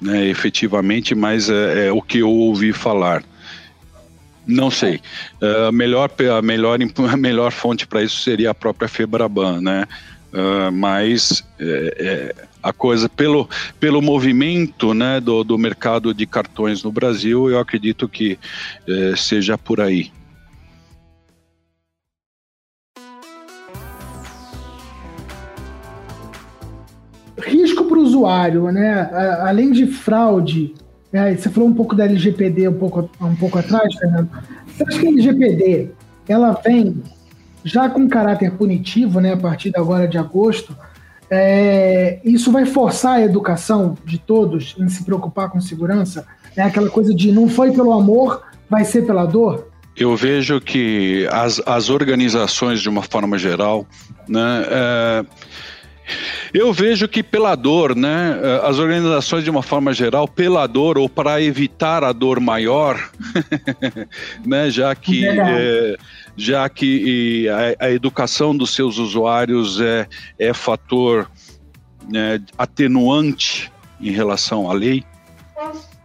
né, 0.00 0.26
efetivamente, 0.26 1.14
mas 1.14 1.48
é, 1.48 1.86
é, 1.86 1.92
o 1.92 2.02
que 2.02 2.18
eu 2.18 2.30
ouvi 2.30 2.72
falar. 2.72 3.22
Não 4.46 4.70
sei. 4.70 5.00
Uh, 5.42 5.66
a, 5.68 5.72
melhor, 5.72 6.10
a, 6.38 6.40
melhor, 6.40 6.78
a 7.10 7.16
melhor 7.16 7.50
fonte 7.50 7.86
para 7.86 8.02
isso 8.02 8.20
seria 8.22 8.50
a 8.50 8.54
própria 8.54 8.88
Febraban, 8.88 9.60
né? 9.60 9.86
Uh, 10.32 10.70
mas 10.70 11.42
é, 11.58 11.96
é, 11.98 12.46
a 12.62 12.72
coisa, 12.72 13.08
pelo, 13.08 13.48
pelo 13.80 14.02
movimento 14.02 14.92
né, 14.92 15.20
do, 15.20 15.42
do 15.42 15.56
mercado 15.56 16.12
de 16.12 16.26
cartões 16.26 16.82
no 16.82 16.92
Brasil, 16.92 17.48
eu 17.48 17.58
acredito 17.58 18.08
que 18.08 18.38
é, 18.88 19.16
seja 19.16 19.56
por 19.56 19.80
aí. 19.80 20.10
Usuário, 28.06 28.70
né? 28.70 29.10
Além 29.42 29.72
de 29.72 29.86
fraude, 29.86 30.74
né? 31.12 31.34
você 31.36 31.48
falou 31.48 31.68
um 31.68 31.74
pouco 31.74 31.94
da 31.94 32.04
LGPD 32.04 32.68
um 32.68 32.78
pouco, 32.78 33.10
um 33.20 33.36
pouco 33.36 33.58
atrás, 33.58 33.94
Fernando. 33.94 34.28
Você 34.66 34.84
acha 34.84 35.00
que 35.00 35.06
a 35.06 35.10
LGPD 35.10 35.90
ela 36.28 36.52
vem 36.64 37.02
já 37.64 37.88
com 37.88 38.08
caráter 38.08 38.52
punitivo, 38.52 39.20
né? 39.20 39.32
A 39.32 39.36
partir 39.36 39.70
de 39.70 39.78
agora 39.78 40.06
de 40.06 40.18
agosto, 40.18 40.76
é, 41.30 42.20
isso 42.24 42.52
vai 42.52 42.64
forçar 42.64 43.16
a 43.16 43.22
educação 43.22 43.96
de 44.04 44.18
todos 44.18 44.76
em 44.78 44.88
se 44.88 45.04
preocupar 45.04 45.50
com 45.50 45.60
segurança? 45.60 46.26
É 46.56 46.62
aquela 46.62 46.88
coisa 46.88 47.14
de 47.14 47.32
não 47.32 47.48
foi 47.48 47.72
pelo 47.72 47.92
amor, 47.92 48.42
vai 48.70 48.84
ser 48.84 49.02
pela 49.06 49.26
dor? 49.26 49.68
Eu 49.96 50.14
vejo 50.14 50.60
que 50.60 51.26
as, 51.32 51.60
as 51.64 51.88
organizações, 51.88 52.80
de 52.80 52.88
uma 52.88 53.02
forma 53.02 53.38
geral, 53.38 53.86
né, 54.28 54.64
é, 54.68 55.24
eu 56.52 56.72
vejo 56.72 57.08
que 57.08 57.22
pela 57.22 57.54
dor, 57.54 57.94
né, 57.94 58.38
eh, 58.42 58.60
as 58.64 58.78
organizações 58.78 59.44
de 59.44 59.50
uma 59.50 59.62
forma 59.62 59.92
geral, 59.92 60.26
pela 60.26 60.66
dor 60.66 60.98
ou 60.98 61.08
para 61.08 61.40
evitar 61.40 62.04
a 62.04 62.12
dor 62.12 62.40
maior, 62.40 63.10
né, 64.44 64.70
já 64.70 64.94
que 64.94 65.26
é, 65.26 65.96
já 66.36 66.68
que 66.68 67.48
a, 67.48 67.86
a, 67.86 67.90
educação 67.90 68.56
dos 68.56 68.74
seus 68.74 68.98
usuários 68.98 69.80
é, 69.80 70.06
é 70.38 70.52
fator 70.52 71.30
né, 72.08 72.40
atenuante 72.56 73.70
em 74.00 74.10
relação 74.10 74.70
à 74.70 74.74
lei, 74.74 75.04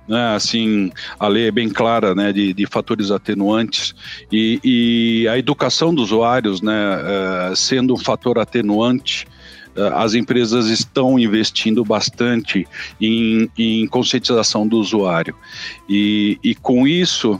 né, 0.07 0.35
assim, 0.35 0.91
a 1.19 1.27
lei 1.27 1.47
é 1.47 1.51
bem 1.51 1.69
clara, 1.69 2.13
né, 2.13 2.33
de, 2.33 2.53
de 2.53 2.65
fatores 2.65 3.11
atenuantes 3.11 3.95
e, 4.31 4.59
e, 4.63 5.27
a 5.27 5.37
educação 5.37 5.93
dos 5.93 6.11
usuários, 6.11 6.61
né, 6.61 6.97
uh, 7.51 7.55
sendo 7.55 7.93
um 7.93 7.97
fator 7.97 8.39
atenuante, 8.39 9.25
eh, 9.25 9.40
as 9.93 10.13
empresas 10.13 10.67
estão 10.67 11.17
investindo 11.17 11.83
bastante 11.83 12.67
em, 12.99 13.49
em 13.57 13.87
conscientização 13.87 14.67
do 14.67 14.77
usuário. 14.77 15.35
E, 15.87 16.37
e, 16.43 16.55
com 16.55 16.87
isso, 16.87 17.39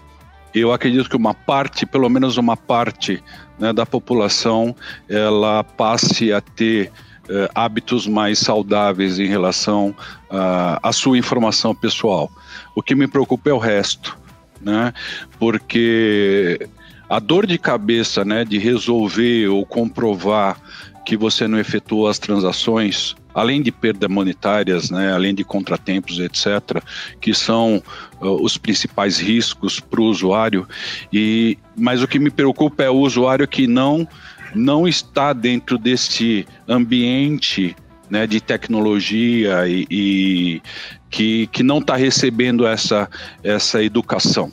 eu 0.54 0.72
acredito 0.72 1.10
que 1.10 1.16
uma 1.16 1.34
parte, 1.34 1.86
pelo 1.86 2.10
menos 2.10 2.38
uma 2.38 2.56
parte 2.56 3.22
né, 3.60 3.72
da 3.74 3.86
população, 3.86 4.76
ela 5.08 5.64
passe 5.64 6.32
a 6.34 6.42
ter 6.42 6.92
uh, 7.30 7.50
hábitos 7.54 8.08
mais 8.08 8.40
saudáveis 8.40 9.20
em 9.20 9.28
relação 9.28 9.90
uh, 10.30 10.80
à 10.82 10.92
sua 10.92 11.18
informação 11.18 11.76
pessoal. 11.76 12.32
O 12.76 12.82
que 12.82 12.96
me 12.96 13.08
preocupa 13.08 13.50
é 13.50 13.54
o 13.54 13.58
resto, 13.58 14.18
né? 14.62 14.94
Porque 15.38 16.68
a 17.10 17.20
dor 17.20 17.46
de 17.46 17.58
cabeça, 17.58 18.24
né, 18.24 18.46
de 18.46 18.58
resolver 18.58 19.50
ou 19.50 19.66
comprovar 19.66 20.58
que 21.06 21.18
você 21.18 21.48
não 21.48 21.60
efetuou 21.60 22.08
as 22.08 22.20
transações, 22.20 23.16
além 23.34 23.62
de 23.62 23.72
perdas 23.72 24.10
monetárias, 24.10 24.90
né, 24.90 25.14
além 25.14 25.34
de 25.34 25.44
contratempos, 25.44 26.20
etc., 26.20 26.82
que 27.20 27.34
são 27.34 27.82
uh, 28.22 28.44
os 28.44 28.58
principais 28.58 29.20
riscos 29.20 29.80
para 29.80 30.02
o 30.02 30.06
usuário. 30.06 30.68
E, 31.12 31.58
mas 31.76 32.02
o 32.04 32.08
que 32.08 32.20
me 32.20 32.30
preocupa 32.30 32.84
é 32.84 32.90
o 32.90 32.98
usuário 32.98 33.48
que 33.48 33.68
não, 33.68 34.08
não 34.54 34.88
está 34.88 35.34
dentro 35.34 35.78
desse 35.78 36.46
ambiente 36.68 37.76
né, 38.10 38.28
de 38.28 38.42
tecnologia 38.42 39.68
e, 39.68 39.88
e 39.90 40.62
que, 41.10 41.48
que 41.48 41.64
não 41.64 41.80
está 41.80 41.96
recebendo 41.96 42.68
essa, 42.68 43.10
essa 43.44 43.82
educação. 43.82 44.52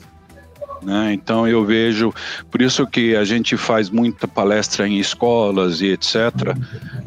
Né? 0.81 1.13
Então 1.13 1.47
eu 1.47 1.65
vejo, 1.65 2.13
por 2.49 2.61
isso 2.61 2.87
que 2.87 3.15
a 3.15 3.23
gente 3.23 3.57
faz 3.57 3.89
muita 3.89 4.27
palestra 4.27 4.87
em 4.87 4.97
escolas 4.97 5.81
e 5.81 5.87
etc, 5.87 6.55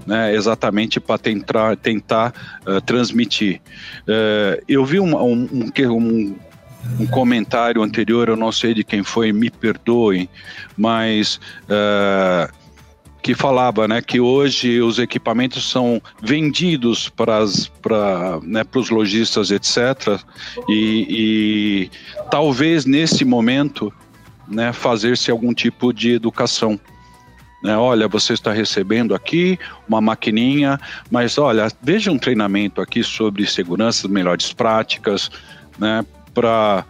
né? 0.07 0.35
exatamente 0.35 1.01
para 1.01 1.19
tentar, 1.19 1.77
tentar 1.77 2.33
uh, 2.67 2.81
transmitir. 2.81 3.61
Uh, 4.03 4.63
eu 4.69 4.85
vi 4.85 5.01
um, 5.01 5.17
um, 5.17 5.49
um, 5.53 6.37
um, 7.01 7.07
comentário 7.07 7.83
anterior, 7.83 8.29
eu 8.29 8.37
não 8.37 8.53
sei 8.53 8.75
de 8.75 8.85
quem 8.85 9.03
foi, 9.03 9.33
me 9.33 9.51
perdoem, 9.51 10.29
mas 10.77 11.41
uh, 11.65 12.53
que 13.23 13.35
falava 13.35 13.87
né, 13.87 14.03
que 14.03 14.21
hoje 14.21 14.81
os 14.83 14.99
equipamentos 14.99 15.71
são 15.71 16.03
vendidos 16.21 17.09
para, 17.09 17.41
né, 18.43 18.65
os 18.75 18.91
lojistas, 18.91 19.53
etc. 19.53 20.21
E, 20.69 21.07
e 21.09 21.91
talvez 22.31 22.85
nesse 22.85 23.25
momento 23.25 23.93
né, 24.49 24.73
fazer-se 24.73 25.31
algum 25.31 25.55
tipo 25.55 25.93
de 25.93 26.11
educação. 26.11 26.79
Né, 27.63 27.77
olha, 27.77 28.09
você 28.09 28.33
está 28.33 28.53
recebendo 28.53 29.15
aqui 29.15 29.57
uma 29.89 30.01
maquininha, 30.01 30.81
mas 31.09 31.39
olha, 31.39 31.69
veja 31.81 32.11
um 32.11 32.19
treinamento 32.19 32.81
aqui 32.81 33.05
sobre 33.05 33.47
segurança, 33.47 34.09
melhores 34.09 34.53
práticas, 34.53 35.31
né, 35.79 36.05
para 36.35 36.85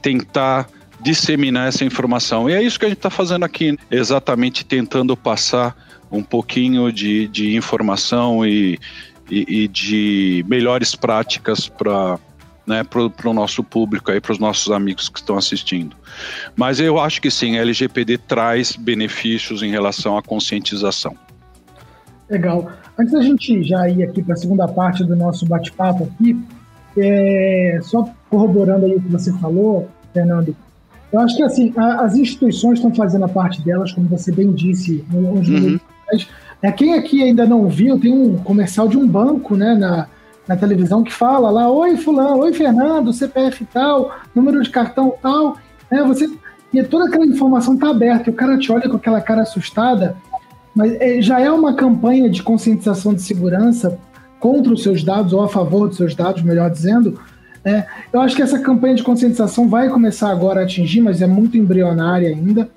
tentar 0.00 0.66
disseminar 1.00 1.68
essa 1.68 1.84
informação. 1.84 2.48
E 2.48 2.54
é 2.54 2.62
isso 2.62 2.78
que 2.78 2.84
a 2.84 2.88
gente 2.88 2.98
está 2.98 3.10
fazendo 3.10 3.44
aqui, 3.44 3.78
exatamente 3.90 4.64
tentando 4.64 5.16
passar 5.16 5.76
um 6.10 6.22
pouquinho 6.22 6.90
de, 6.92 7.28
de 7.28 7.56
informação 7.56 8.44
e, 8.46 8.78
e, 9.30 9.64
e 9.64 9.68
de 9.68 10.44
melhores 10.48 10.94
práticas 10.94 11.68
para 11.68 12.18
né, 12.66 12.82
o 13.24 13.32
nosso 13.32 13.64
público 13.64 14.10
aí, 14.10 14.20
para 14.20 14.32
os 14.32 14.38
nossos 14.38 14.70
amigos 14.70 15.08
que 15.08 15.18
estão 15.18 15.36
assistindo. 15.36 15.96
Mas 16.54 16.80
eu 16.80 16.98
acho 16.98 17.20
que 17.20 17.30
sim, 17.30 17.56
a 17.56 17.62
LGPD 17.62 18.18
traz 18.18 18.76
benefícios 18.76 19.62
em 19.62 19.70
relação 19.70 20.18
à 20.18 20.22
conscientização. 20.22 21.16
Legal. 22.28 22.70
Antes 22.98 23.14
da 23.14 23.22
gente 23.22 23.62
já 23.62 23.88
ir 23.88 24.02
aqui 24.02 24.22
para 24.22 24.34
a 24.34 24.36
segunda 24.36 24.68
parte 24.68 25.02
do 25.02 25.16
nosso 25.16 25.46
bate-papo 25.46 26.04
aqui, 26.04 26.38
é, 26.96 27.78
só 27.82 28.08
corroborando 28.28 28.84
aí 28.84 28.96
o 28.96 29.00
que 29.00 29.08
você 29.08 29.32
falou, 29.38 29.88
Fernando, 30.12 30.54
eu 31.12 31.20
acho 31.20 31.36
que 31.36 31.42
assim, 31.42 31.72
a, 31.76 32.02
as 32.02 32.16
instituições 32.16 32.78
estão 32.78 32.94
fazendo 32.94 33.24
a 33.24 33.28
parte 33.28 33.62
delas, 33.62 33.92
como 33.92 34.08
você 34.08 34.30
bem 34.30 34.52
disse, 34.52 35.04
uns 35.12 35.48
uhum. 35.48 35.80
é, 36.62 36.72
Quem 36.72 36.94
aqui 36.94 37.22
ainda 37.22 37.46
não 37.46 37.68
viu, 37.68 37.98
tem 37.98 38.12
um 38.12 38.36
comercial 38.38 38.88
de 38.88 38.98
um 38.98 39.06
banco 39.06 39.56
né, 39.56 39.74
na, 39.74 40.06
na 40.46 40.56
televisão 40.56 41.02
que 41.02 41.12
fala 41.12 41.50
lá, 41.50 41.70
oi 41.70 41.96
fulano, 41.96 42.38
oi 42.38 42.52
Fernando, 42.52 43.12
CPF 43.12 43.64
tal, 43.72 44.16
número 44.34 44.62
de 44.62 44.70
cartão 44.70 45.14
tal, 45.22 45.56
né, 45.90 46.02
você, 46.02 46.28
e 46.72 46.82
toda 46.82 47.06
aquela 47.06 47.26
informação 47.26 47.74
está 47.74 47.88
aberta, 47.88 48.28
e 48.28 48.32
o 48.32 48.36
cara 48.36 48.58
te 48.58 48.70
olha 48.70 48.88
com 48.88 48.96
aquela 48.96 49.20
cara 49.20 49.42
assustada, 49.42 50.16
mas 50.74 50.92
é, 51.00 51.20
já 51.22 51.40
é 51.40 51.50
uma 51.50 51.74
campanha 51.74 52.28
de 52.28 52.42
conscientização 52.42 53.14
de 53.14 53.22
segurança 53.22 53.98
contra 54.38 54.72
os 54.72 54.82
seus 54.82 55.02
dados, 55.02 55.32
ou 55.32 55.42
a 55.42 55.48
favor 55.48 55.88
dos 55.88 55.96
seus 55.96 56.14
dados, 56.14 56.42
melhor 56.42 56.70
dizendo, 56.70 57.18
é, 57.68 57.86
eu 58.10 58.20
acho 58.22 58.34
que 58.34 58.40
essa 58.40 58.58
campanha 58.58 58.94
de 58.94 59.02
conscientização 59.02 59.68
vai 59.68 59.90
começar 59.90 60.30
agora 60.30 60.60
a 60.60 60.64
atingir, 60.64 61.02
mas 61.02 61.20
é 61.20 61.26
muito 61.26 61.58
embrionária 61.58 62.30
ainda. 62.30 62.70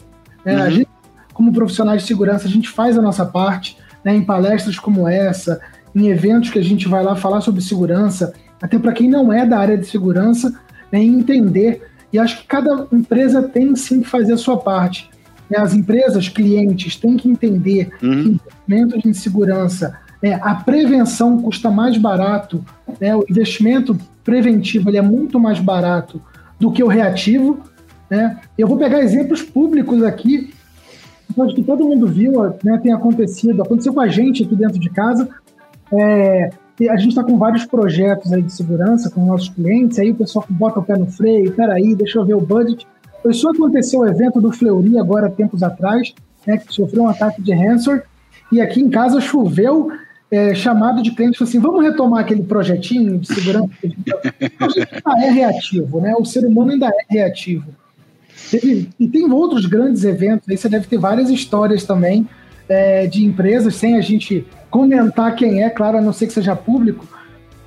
É, 0.44 0.54
uhum. 0.54 0.62
A 0.64 0.70
gente, 0.70 0.90
como 1.34 1.54
profissionais 1.54 2.02
de 2.02 2.08
segurança, 2.08 2.46
a 2.46 2.52
gente 2.52 2.68
faz 2.68 2.98
a 2.98 3.02
nossa 3.02 3.26
parte 3.26 3.78
né, 4.04 4.14
em 4.14 4.24
palestras 4.24 4.78
como 4.78 5.08
essa, 5.08 5.62
em 5.96 6.10
eventos 6.10 6.50
que 6.50 6.60
a 6.60 6.64
gente 6.64 6.90
vai 6.90 7.04
lá 7.04 7.16
falar 7.16 7.40
sobre 7.40 7.62
segurança, 7.62 8.34
até 8.62 8.78
para 8.78 8.92
quem 8.92 9.10
não 9.10 9.32
é 9.32 9.46
da 9.46 9.60
área 9.60 9.78
de 9.78 9.88
segurança, 9.88 10.54
né, 10.92 11.02
entender. 11.02 11.88
E 12.12 12.20
acho 12.20 12.42
que 12.42 12.48
cada 12.48 12.86
empresa 12.92 13.42
tem 13.42 13.74
sim 13.78 14.02
que 14.02 14.10
fazer 14.10 14.34
a 14.34 14.38
sua 14.38 14.58
parte. 14.58 15.10
Né, 15.50 15.58
as 15.58 15.74
empresas, 15.74 16.28
clientes, 16.28 16.98
têm 16.98 17.16
que 17.16 17.30
entender 17.30 17.92
uhum. 18.04 18.10
que 18.24 18.30
investimentos 18.30 19.06
em 19.06 19.14
segurança, 19.14 19.98
né, 20.22 20.40
a 20.42 20.56
prevenção 20.56 21.42
custa 21.42 21.72
mais 21.72 21.98
barato, 21.98 22.64
né, 23.00 23.16
o 23.16 23.26
investimento 23.30 23.98
preventivo 24.24 24.90
ele 24.90 24.98
é 24.98 25.02
muito 25.02 25.40
mais 25.40 25.60
barato 25.60 26.22
do 26.60 26.72
que 26.72 26.84
o 26.84 26.88
reativo. 26.88 27.60
Né? 28.10 28.40
Eu 28.58 28.68
vou 28.68 28.78
pegar 28.78 29.00
exemplos 29.00 29.42
públicos 29.42 30.04
aqui, 30.04 30.54
acho 31.40 31.56
que 31.56 31.64
todo 31.64 31.86
mundo 31.86 32.08
viu, 32.08 32.34
né, 32.64 32.78
tem 32.84 32.92
acontecido, 32.92 33.64
aconteceu 33.64 33.94
com 33.94 34.02
a 34.02 34.08
gente 34.08 34.44
aqui 34.44 34.56
dentro 34.56 34.80
de 34.80 34.90
casa. 34.90 35.28
É, 35.94 36.50
a 36.90 36.98
gente 36.98 37.10
está 37.10 37.24
com 37.24 37.38
vários 37.38 37.66
projetos 37.66 38.32
aí 38.32 38.42
de 38.42 38.52
segurança 38.52 39.10
com 39.10 39.26
nossos 39.26 39.50
clientes, 39.50 39.98
aí 40.00 40.12
o 40.12 40.16
pessoal 40.16 40.46
bota 40.50 40.80
o 40.80 40.84
pé 40.84 40.98
no 40.98 41.08
freio, 41.08 41.52
peraí, 41.54 41.96
deixa 41.96 42.20
eu 42.20 42.26
ver 42.26 42.36
o 42.36 42.42
budget. 42.42 42.88
Isso 43.26 43.48
aconteceu 43.50 44.02
o 44.02 44.08
evento 44.08 44.42
do 44.42 44.52
Fleury 44.52 44.98
agora, 44.98 45.30
tempos 45.30 45.62
atrás, 45.64 46.14
né, 46.46 46.58
que 46.58 46.74
sofreu 46.74 47.04
um 47.04 47.08
ataque 47.08 47.42
de 47.42 47.54
ransomware, 47.54 48.04
e 48.52 48.60
aqui 48.60 48.82
em 48.82 48.90
casa 48.90 49.22
choveu 49.22 49.92
é, 50.32 50.56
chamado 50.56 51.04
de 51.04 51.12
cliente 51.12 51.44
assim, 51.44 51.60
vamos 51.60 51.84
retomar 51.84 52.22
aquele 52.22 52.44
projetinho 52.44 53.20
de 53.20 53.28
segurança. 53.28 53.70
a 53.84 54.70
gente 54.70 54.90
ainda 55.06 55.26
é 55.26 55.30
reativo, 55.30 56.00
né? 56.00 56.16
O 56.18 56.24
ser 56.24 56.46
humano 56.46 56.72
ainda 56.72 56.88
é 56.88 57.14
reativo. 57.14 57.66
Teve, 58.50 58.90
e 59.00 59.08
tem 59.08 59.30
outros 59.32 59.66
grandes 59.66 60.04
eventos, 60.06 60.48
aí 60.50 60.58
você 60.58 60.70
deve 60.70 60.88
ter 60.88 60.98
várias 60.98 61.30
histórias 61.30 61.84
também 61.84 62.28
é, 62.70 63.06
de 63.08 63.26
empresas, 63.26 63.76
sem 63.76 63.98
a 63.98 64.02
gente 64.02 64.46
comentar 64.70 65.36
quem 65.36 65.64
é, 65.64 65.70
claro, 65.70 65.98
a 65.98 66.02
não 66.02 66.14
ser 66.14 66.28
que 66.28 66.34
seja 66.34 66.56
público, 66.56 67.06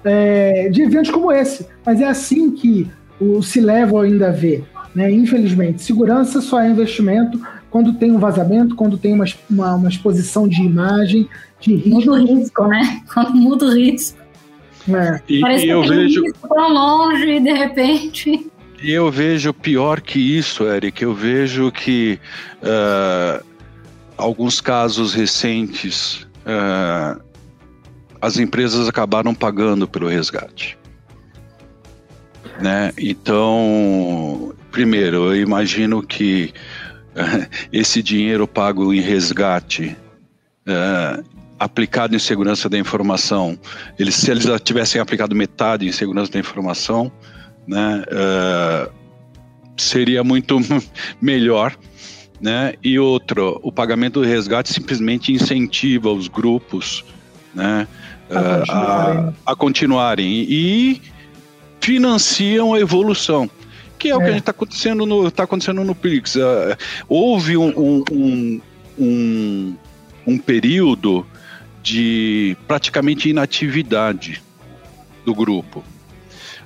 é, 0.03 0.68
de 0.70 0.83
eventos 0.83 1.11
como 1.11 1.31
esse. 1.31 1.66
Mas 1.85 2.00
é 2.00 2.07
assim 2.07 2.50
que 2.50 2.90
o 3.20 3.42
se 3.42 3.61
leva 3.61 4.03
ainda 4.03 4.33
ver. 4.33 4.64
Né? 4.94 5.11
Infelizmente, 5.11 5.83
segurança 5.83 6.40
só 6.40 6.61
é 6.61 6.70
investimento 6.70 7.38
quando 7.70 7.94
tem 7.94 8.12
um 8.12 8.18
vazamento, 8.18 8.77
quando 8.77 8.96
tem 8.96 9.12
uma, 9.12 9.24
uma, 9.50 9.74
uma 9.74 9.88
exposição 9.88 10.46
de 10.46 10.62
imagem, 10.62 11.29
de 11.64 11.77
risco. 11.77 11.88
Muda 11.88 12.12
o 12.12 12.27
risco, 12.27 12.66
né? 12.66 13.03
Quando 13.12 13.35
muda 13.35 13.66
o 13.66 13.74
risco. 13.74 14.18
É. 14.88 15.20
E, 15.29 15.40
Parece 15.40 15.66
e 15.66 15.68
eu 15.70 15.83
vejo 15.83 16.22
tão 16.42 16.72
longe 16.72 17.40
de 17.40 17.53
repente. 17.53 18.50
E 18.83 18.90
eu 18.90 19.11
vejo 19.11 19.53
pior 19.55 20.00
que 20.00 20.18
isso, 20.18 20.64
Eric. 20.64 21.03
Eu 21.03 21.14
vejo 21.14 21.72
que 21.72 22.18
uh, 22.62 23.42
alguns 24.16 24.61
casos 24.61 25.14
recentes 25.14 26.27
uh, 26.44 27.18
as 28.20 28.38
empresas 28.38 28.87
acabaram 28.88 29.35
pagando 29.35 29.88
pelo 29.88 30.09
resgate. 30.09 30.79
Né? 32.61 32.92
Então, 32.98 34.55
primeiro, 34.70 35.35
eu 35.35 35.37
imagino 35.37 36.03
que 36.03 36.53
esse 37.72 38.03
dinheiro 38.03 38.46
pago 38.46 38.92
em 38.92 39.00
resgate, 39.00 39.96
é, 40.66 41.22
aplicado 41.58 42.14
em 42.14 42.18
segurança 42.18 42.68
da 42.68 42.78
informação, 42.78 43.58
eles, 43.98 44.14
se 44.14 44.30
eles 44.30 44.44
tivessem 44.62 45.00
aplicado 45.00 45.34
metade 45.34 45.86
em 45.86 45.92
segurança 45.92 46.32
da 46.32 46.38
informação, 46.38 47.10
né, 47.66 48.04
é, 48.08 48.90
seria 49.76 50.22
muito 50.24 50.58
melhor. 51.20 51.76
Né? 52.40 52.74
E 52.82 52.98
outro, 52.98 53.58
o 53.62 53.72
pagamento 53.72 54.20
do 54.20 54.26
resgate 54.26 54.70
simplesmente 54.70 55.32
incentiva 55.32 56.12
os 56.12 56.28
grupos 56.28 57.04
né, 57.54 57.88
a, 58.28 58.38
é, 58.38 58.58
continuarem. 58.58 59.34
A, 59.46 59.52
a 59.52 59.56
continuarem 59.56 60.46
e 60.48 61.02
financiam 61.80 62.74
a 62.74 62.80
evolução 62.80 63.48
que 64.04 64.08
é, 64.08 64.10
é, 64.10 64.16
o 64.16 64.18
que 64.18 64.24
a 64.24 64.28
é. 64.28 64.32
gente 64.32 64.40
está 64.40 64.50
acontecendo 64.50 65.06
no 65.06 65.30
tá 65.30 65.44
acontecendo 65.44 65.82
no 65.82 65.94
Pix. 65.94 66.36
Uh, 66.36 66.76
houve 67.08 67.56
um, 67.56 67.72
um, 68.10 68.60
um, 68.98 69.76
um, 70.26 70.38
período 70.38 71.26
de 71.84 72.56
praticamente 72.66 73.28
inatividade 73.28 74.42
do 75.24 75.34
grupo. 75.34 75.84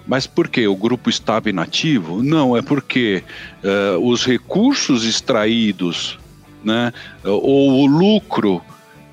Mas 0.07 0.26
por 0.26 0.48
que? 0.48 0.66
O 0.66 0.76
grupo 0.76 1.11
estava 1.11 1.50
inativo? 1.50 2.22
Não, 2.22 2.57
é 2.57 2.62
porque 2.62 3.22
uh, 3.62 3.98
os 4.09 4.24
recursos 4.24 5.04
extraídos, 5.04 6.18
né, 6.64 6.92
ou 7.24 7.83
o 7.83 7.87
lucro 7.87 8.62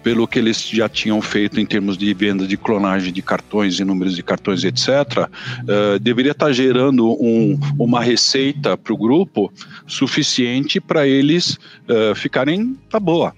pelo 0.01 0.27
que 0.27 0.37
eles 0.37 0.69
já 0.69 0.87
tinham 0.87 1.19
feito 1.19 1.59
em 1.59 1.65
termos 1.65 1.97
de 1.97 2.13
venda 2.13 2.45
de 2.45 2.55
clonagem 2.55 3.11
de 3.11 3.23
cartões 3.23 3.79
e 3.79 3.83
números 3.83 4.15
de 4.15 4.21
cartões, 4.21 4.63
etc., 4.63 4.87
uh, 4.87 5.29
eh, 5.67 5.99
deveria 5.99 6.31
estar 6.31 6.51
gerando 6.53 7.11
um, 7.19 7.59
uma 7.79 8.03
receita 8.03 8.77
para 8.77 8.93
o 8.93 8.97
grupo 8.97 9.51
suficiente 9.87 10.79
para 10.79 11.07
eles 11.07 11.57
uh, 11.89 12.13
ficarem 12.13 12.77
tá 12.87 12.99
boa. 12.99 13.33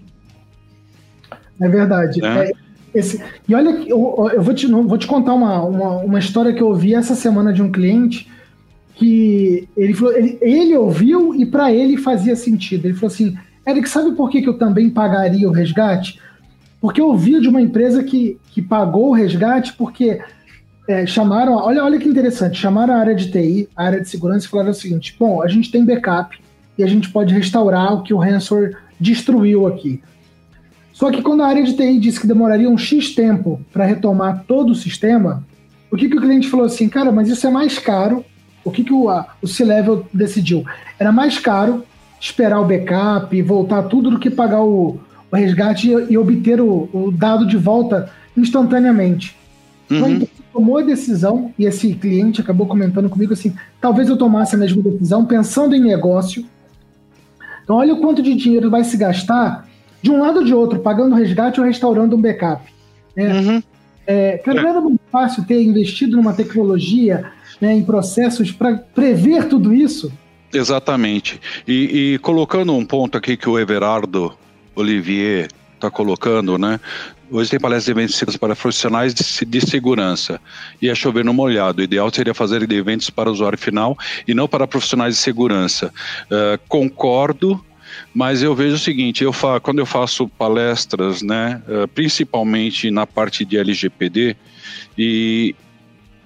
É 1.59 1.67
verdade. 1.67 2.23
É. 2.23 2.49
É, 2.49 2.51
esse, 2.93 3.21
e 3.47 3.53
olha, 3.53 3.69
eu, 3.87 4.29
eu 4.33 4.41
vou, 4.41 4.53
te, 4.53 4.67
vou 4.67 4.97
te 4.97 5.07
contar 5.07 5.33
uma, 5.33 5.61
uma, 5.63 5.97
uma 5.97 6.19
história 6.19 6.53
que 6.53 6.61
eu 6.61 6.67
ouvi 6.67 6.93
essa 6.93 7.15
semana 7.15 7.53
de 7.53 7.61
um 7.61 7.71
cliente 7.71 8.27
que 8.95 9.67
ele 9.77 9.93
falou, 9.93 10.17
ele, 10.17 10.37
ele 10.41 10.75
ouviu 10.75 11.35
e 11.35 11.45
para 11.45 11.71
ele 11.71 11.97
fazia 11.97 12.35
sentido. 12.35 12.85
Ele 12.85 12.95
falou 12.95 13.13
assim: 13.13 13.37
Eric, 13.67 13.87
sabe 13.87 14.15
por 14.15 14.29
que, 14.29 14.41
que 14.41 14.49
eu 14.49 14.57
também 14.57 14.89
pagaria 14.89 15.47
o 15.47 15.51
resgate? 15.51 16.19
Porque 16.81 17.01
eu 17.01 17.07
ouvi 17.07 17.39
de 17.39 17.47
uma 17.47 17.61
empresa 17.61 18.03
que, 18.03 18.39
que 18.51 18.61
pagou 18.61 19.09
o 19.09 19.13
resgate 19.13 19.73
porque 19.73 20.19
é, 20.87 21.05
chamaram, 21.05 21.53
olha, 21.53 21.83
olha 21.83 21.99
que 21.99 22.07
interessante, 22.07 22.57
chamaram 22.57 22.93
a 22.93 22.97
área 22.97 23.15
de 23.15 23.31
TI, 23.31 23.67
a 23.75 23.83
área 23.83 24.01
de 24.01 24.09
segurança 24.09 24.45
e 24.45 24.49
falaram 24.49 24.71
o 24.71 24.73
seguinte: 24.73 25.15
bom, 25.19 25.41
a 25.43 25.47
gente 25.47 25.71
tem 25.71 25.85
backup 25.85 26.37
e 26.77 26.83
a 26.83 26.87
gente 26.87 27.09
pode 27.09 27.33
restaurar 27.33 27.93
o 27.93 28.03
que 28.03 28.13
o 28.13 28.17
ransomware 28.17 28.77
destruiu 28.99 29.67
aqui. 29.67 30.01
Só 30.97 31.11
que 31.11 31.21
quando 31.21 31.43
a 31.43 31.47
área 31.47 31.63
de 31.63 31.73
TI 31.73 31.99
disse 31.99 32.19
que 32.19 32.25
demoraria 32.25 32.67
um 32.67 32.75
X 32.75 33.13
tempo 33.13 33.61
para 33.71 33.85
retomar 33.85 34.45
todo 34.47 34.71
o 34.71 34.75
sistema, 34.75 35.43
o 35.91 35.95
que, 35.95 36.09
que 36.09 36.17
o 36.17 36.19
cliente 36.19 36.49
falou 36.49 36.65
assim, 36.65 36.89
cara, 36.89 37.11
mas 37.11 37.29
isso 37.29 37.45
é 37.45 37.51
mais 37.51 37.77
caro. 37.77 38.25
O 38.65 38.71
que, 38.71 38.83
que 38.83 38.91
o, 38.91 39.07
a, 39.07 39.27
o 39.39 39.47
C-Level 39.47 40.07
decidiu? 40.11 40.65
Era 40.97 41.11
mais 41.11 41.37
caro 41.37 41.85
esperar 42.19 42.59
o 42.59 42.65
backup 42.65 43.39
voltar 43.43 43.83
tudo 43.83 44.09
do 44.09 44.17
que 44.17 44.31
pagar 44.31 44.63
o, 44.63 44.99
o 45.31 45.35
resgate 45.35 45.87
e, 45.87 46.13
e 46.13 46.17
obter 46.17 46.59
o, 46.59 46.89
o, 46.91 47.11
dado 47.11 47.45
de 47.45 47.57
volta 47.57 48.09
instantaneamente. 48.35 49.37
Então, 49.85 50.07
uhum. 50.07 50.15
Então, 50.15 50.27
tomou 50.51 50.79
a 50.79 50.81
decisão, 50.81 51.53
e 51.59 51.65
esse 51.65 51.93
cliente 51.93 52.41
acabou 52.41 52.65
comentando 52.65 53.07
comigo 53.07 53.33
assim: 53.33 53.53
talvez 53.79 54.09
eu 54.09 54.17
tomasse 54.17 54.55
a 54.55 54.57
mesma 54.57 54.81
decisão 54.81 55.23
pensando 55.25 55.75
em 55.75 55.79
negócio. 55.79 56.43
Então, 57.63 57.75
olha 57.75 57.93
o 57.93 58.01
quanto 58.01 58.23
de 58.23 58.33
dinheiro 58.33 58.71
vai 58.71 58.83
se 58.83 58.97
gastar 58.97 59.66
de 60.07 60.11
um 60.11 60.19
lado 60.19 60.39
ou 60.39 60.45
de 60.45 60.53
outro, 60.53 60.79
pagando 60.79 61.13
o 61.13 61.17
resgate 61.17 61.59
ou 61.59 61.65
restaurando 61.65 62.15
um 62.15 62.21
backup. 62.21 62.63
Né? 63.15 63.33
Uhum. 63.33 63.63
É, 64.05 64.37
cara, 64.37 64.61
não 64.61 64.69
era 64.69 64.81
muito 64.81 65.01
fácil 65.11 65.43
ter 65.45 65.61
investido 65.61 66.15
numa 66.15 66.33
tecnologia, 66.33 67.29
né, 67.59 67.73
em 67.73 67.83
processos 67.83 68.51
para 68.51 68.75
prever 68.77 69.49
tudo 69.49 69.73
isso. 69.73 70.11
Exatamente. 70.53 71.41
E, 71.67 72.13
e, 72.13 72.19
colocando 72.19 72.73
um 72.73 72.85
ponto 72.85 73.17
aqui 73.17 73.35
que 73.35 73.49
o 73.49 73.59
Everardo 73.59 74.33
Olivier 74.73 75.49
está 75.75 75.91
colocando, 75.91 76.57
né? 76.57 76.79
Hoje 77.29 77.49
tem 77.49 77.59
palestras 77.59 77.85
de 77.85 77.91
eventos 77.91 78.37
para 78.37 78.55
profissionais 78.55 79.13
de, 79.13 79.45
de, 79.45 79.61
segurança 79.61 80.39
e 80.81 80.87
é 80.87 80.95
chover 80.95 81.25
no 81.25 81.33
molhado. 81.33 81.81
O 81.81 81.83
ideal 81.83 82.09
seria 82.09 82.33
fazer 82.33 82.71
eventos 82.71 83.09
para 83.09 83.29
o 83.29 83.33
usuário 83.33 83.57
final 83.57 83.97
e 84.25 84.33
não 84.33 84.47
para 84.47 84.65
profissionais 84.65 85.15
de 85.15 85.21
segurança. 85.21 85.91
Uh, 86.31 86.57
concordo, 86.69 87.61
mas 88.13 88.41
eu 88.41 88.55
vejo 88.55 88.75
o 88.75 88.79
seguinte: 88.79 89.23
eu 89.23 89.33
fa 89.33 89.59
quando 89.59 89.79
eu 89.79 89.85
faço 89.85 90.27
palestras, 90.27 91.21
né, 91.21 91.61
uh, 91.67 91.87
principalmente 91.87 92.89
na 92.91 93.05
parte 93.05 93.45
de 93.45 93.57
LGPD, 93.57 94.35
e 94.97 95.55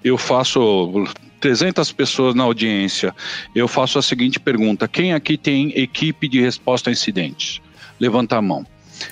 eu 0.04 0.18
faço 0.18 1.06
300 1.40 1.92
pessoas 1.92 2.36
na 2.36 2.44
audiência, 2.44 3.14
eu 3.56 3.68
faço 3.68 4.00
a 4.00 4.02
seguinte 4.02 4.40
pergunta: 4.40 4.88
quem 4.88 5.14
aqui 5.14 5.38
tem 5.38 5.72
equipe 5.76 6.28
de 6.28 6.40
resposta 6.42 6.90
a 6.90 6.94
incidentes? 6.94 7.62
levanta 8.02 8.36
a 8.36 8.42
mão. 8.42 8.66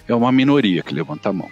É 0.08 0.15
uma 0.15 0.32
minoria 0.32 0.82
que 0.82 0.95
levanta 0.95 1.29
a 1.29 1.34
mão. 1.34 1.49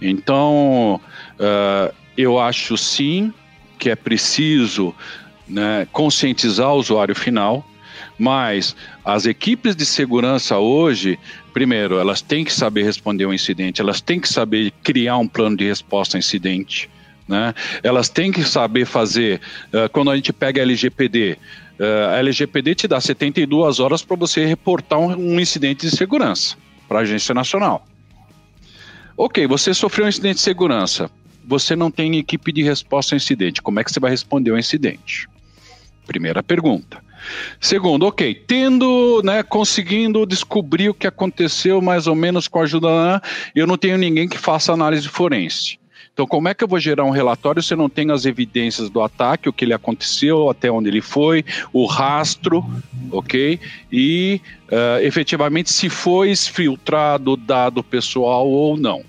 Então, 0.00 0.98
uh, 1.38 1.94
eu 2.16 2.40
acho 2.40 2.78
sim 2.78 3.32
que 3.78 3.90
é 3.90 3.94
preciso 3.94 4.94
né, 5.46 5.86
conscientizar 5.92 6.72
o 6.72 6.78
usuário 6.78 7.14
final, 7.14 7.64
mas 8.18 8.74
as 9.04 9.26
equipes 9.26 9.76
de 9.76 9.84
segurança 9.84 10.58
hoje, 10.58 11.18
primeiro, 11.52 11.98
elas 11.98 12.22
têm 12.22 12.44
que 12.44 12.52
saber 12.52 12.82
responder 12.82 13.26
um 13.26 13.32
incidente, 13.32 13.80
elas 13.80 14.00
têm 14.00 14.20
que 14.20 14.28
saber 14.28 14.72
criar 14.82 15.18
um 15.18 15.28
plano 15.28 15.56
de 15.56 15.64
resposta 15.64 16.16
a 16.16 16.18
incidente. 16.18 16.88
Né? 17.28 17.54
Elas 17.82 18.08
têm 18.08 18.30
que 18.30 18.44
saber 18.44 18.86
fazer, 18.86 19.40
uh, 19.68 19.88
quando 19.90 20.10
a 20.10 20.16
gente 20.16 20.32
pega 20.32 20.60
a 20.60 20.62
LGPD, 20.62 21.38
Uh, 21.78 22.08
a 22.10 22.16
LGPD 22.20 22.74
te 22.74 22.88
dá 22.88 22.98
72 22.98 23.80
horas 23.80 24.02
para 24.02 24.16
você 24.16 24.46
reportar 24.46 24.98
um, 24.98 25.34
um 25.34 25.38
incidente 25.38 25.86
de 25.86 25.94
segurança 25.94 26.56
para 26.88 27.00
a 27.00 27.02
Agência 27.02 27.34
Nacional. 27.34 27.86
Ok, 29.14 29.46
você 29.46 29.74
sofreu 29.74 30.06
um 30.06 30.08
incidente 30.08 30.36
de 30.36 30.40
segurança. 30.40 31.10
Você 31.44 31.76
não 31.76 31.90
tem 31.90 32.16
equipe 32.16 32.50
de 32.50 32.62
resposta 32.62 33.14
ao 33.14 33.18
incidente. 33.18 33.60
Como 33.60 33.78
é 33.78 33.84
que 33.84 33.92
você 33.92 34.00
vai 34.00 34.10
responder 34.10 34.50
ao 34.50 34.58
incidente? 34.58 35.28
Primeira 36.06 36.42
pergunta. 36.42 37.02
Segundo, 37.60 38.06
ok, 38.06 38.34
tendo, 38.34 39.22
né, 39.24 39.42
conseguindo 39.42 40.26
descobrir 40.26 40.88
o 40.90 40.94
que 40.94 41.06
aconteceu 41.06 41.80
mais 41.80 42.06
ou 42.06 42.14
menos 42.14 42.48
com 42.48 42.60
a 42.60 42.62
ajuda, 42.62 43.22
eu 43.54 43.66
não 43.66 43.76
tenho 43.76 43.98
ninguém 43.98 44.28
que 44.28 44.38
faça 44.38 44.72
análise 44.72 45.08
forense. 45.08 45.78
Então, 46.16 46.26
como 46.26 46.48
é 46.48 46.54
que 46.54 46.64
eu 46.64 46.68
vou 46.68 46.80
gerar 46.80 47.04
um 47.04 47.10
relatório 47.10 47.62
se 47.62 47.74
eu 47.74 47.76
não 47.76 47.90
tenho 47.90 48.10
as 48.10 48.24
evidências 48.24 48.88
do 48.88 49.02
ataque, 49.02 49.50
o 49.50 49.52
que 49.52 49.66
ele 49.66 49.74
aconteceu, 49.74 50.48
até 50.48 50.70
onde 50.70 50.88
ele 50.88 51.02
foi, 51.02 51.44
o 51.74 51.84
rastro, 51.84 52.64
ok? 53.12 53.60
E 53.92 54.40
uh, 54.72 55.04
efetivamente 55.04 55.70
se 55.70 55.90
foi 55.90 56.34
filtrado 56.34 57.36
dado 57.36 57.84
pessoal 57.84 58.48
ou 58.48 58.78
não. 58.78 59.04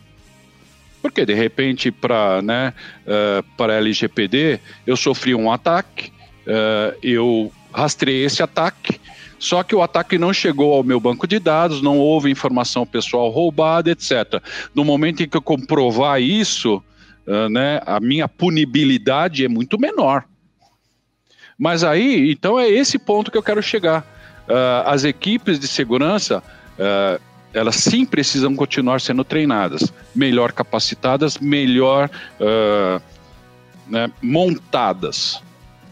Porque 1.02 1.26
de 1.26 1.34
repente 1.34 1.92
para 1.92 2.42
né, 2.42 2.74
uh, 3.06 3.42
para 3.56 3.76
LGPD 3.76 4.60
eu 4.86 4.98
sofri 4.98 5.34
um 5.34 5.50
ataque, 5.50 6.12
uh, 6.46 6.98
eu 7.02 7.50
rastrei 7.74 8.24
esse 8.24 8.42
ataque, 8.42 9.00
Só 9.40 9.64
que 9.64 9.76
o 9.76 9.82
ataque 9.82 10.18
não 10.18 10.34
chegou 10.34 10.74
ao 10.74 10.84
meu 10.84 11.00
banco 11.00 11.28
de 11.28 11.40
dados, 11.40 11.82
não 11.82 12.00
houve 12.00 12.32
informação 12.32 12.86
pessoal 12.86 13.30
roubada, 13.30 13.92
etc. 13.92 14.42
No 14.74 14.84
momento 14.84 15.22
em 15.22 15.30
que 15.30 15.38
eu 15.38 15.42
comprovar 15.42 16.22
isso, 16.22 16.82
uh, 17.28 17.50
né, 17.50 17.80
a 17.86 18.00
minha 18.00 18.28
punibilidade 18.28 19.46
é 19.46 19.48
muito 19.48 19.80
menor. 19.80 20.26
Mas 21.58 21.84
aí, 21.84 22.32
então 22.32 22.60
é 22.60 22.68
esse 22.68 22.98
ponto 22.98 23.32
que 23.32 23.38
eu 23.38 23.44
quero 23.44 23.62
chegar. 23.62 24.02
Uh, 24.48 24.88
as 24.88 25.04
equipes 25.04 25.60
de 25.60 25.68
segurança, 25.68 26.42
uh, 26.80 27.22
elas 27.54 27.76
sim 27.76 28.06
precisam 28.06 28.56
continuar 28.56 29.02
sendo 29.02 29.24
treinadas, 29.24 29.92
melhor 30.16 30.52
capacitadas, 30.52 31.38
melhor 31.38 32.10
né, 33.88 34.12
montadas 34.22 35.42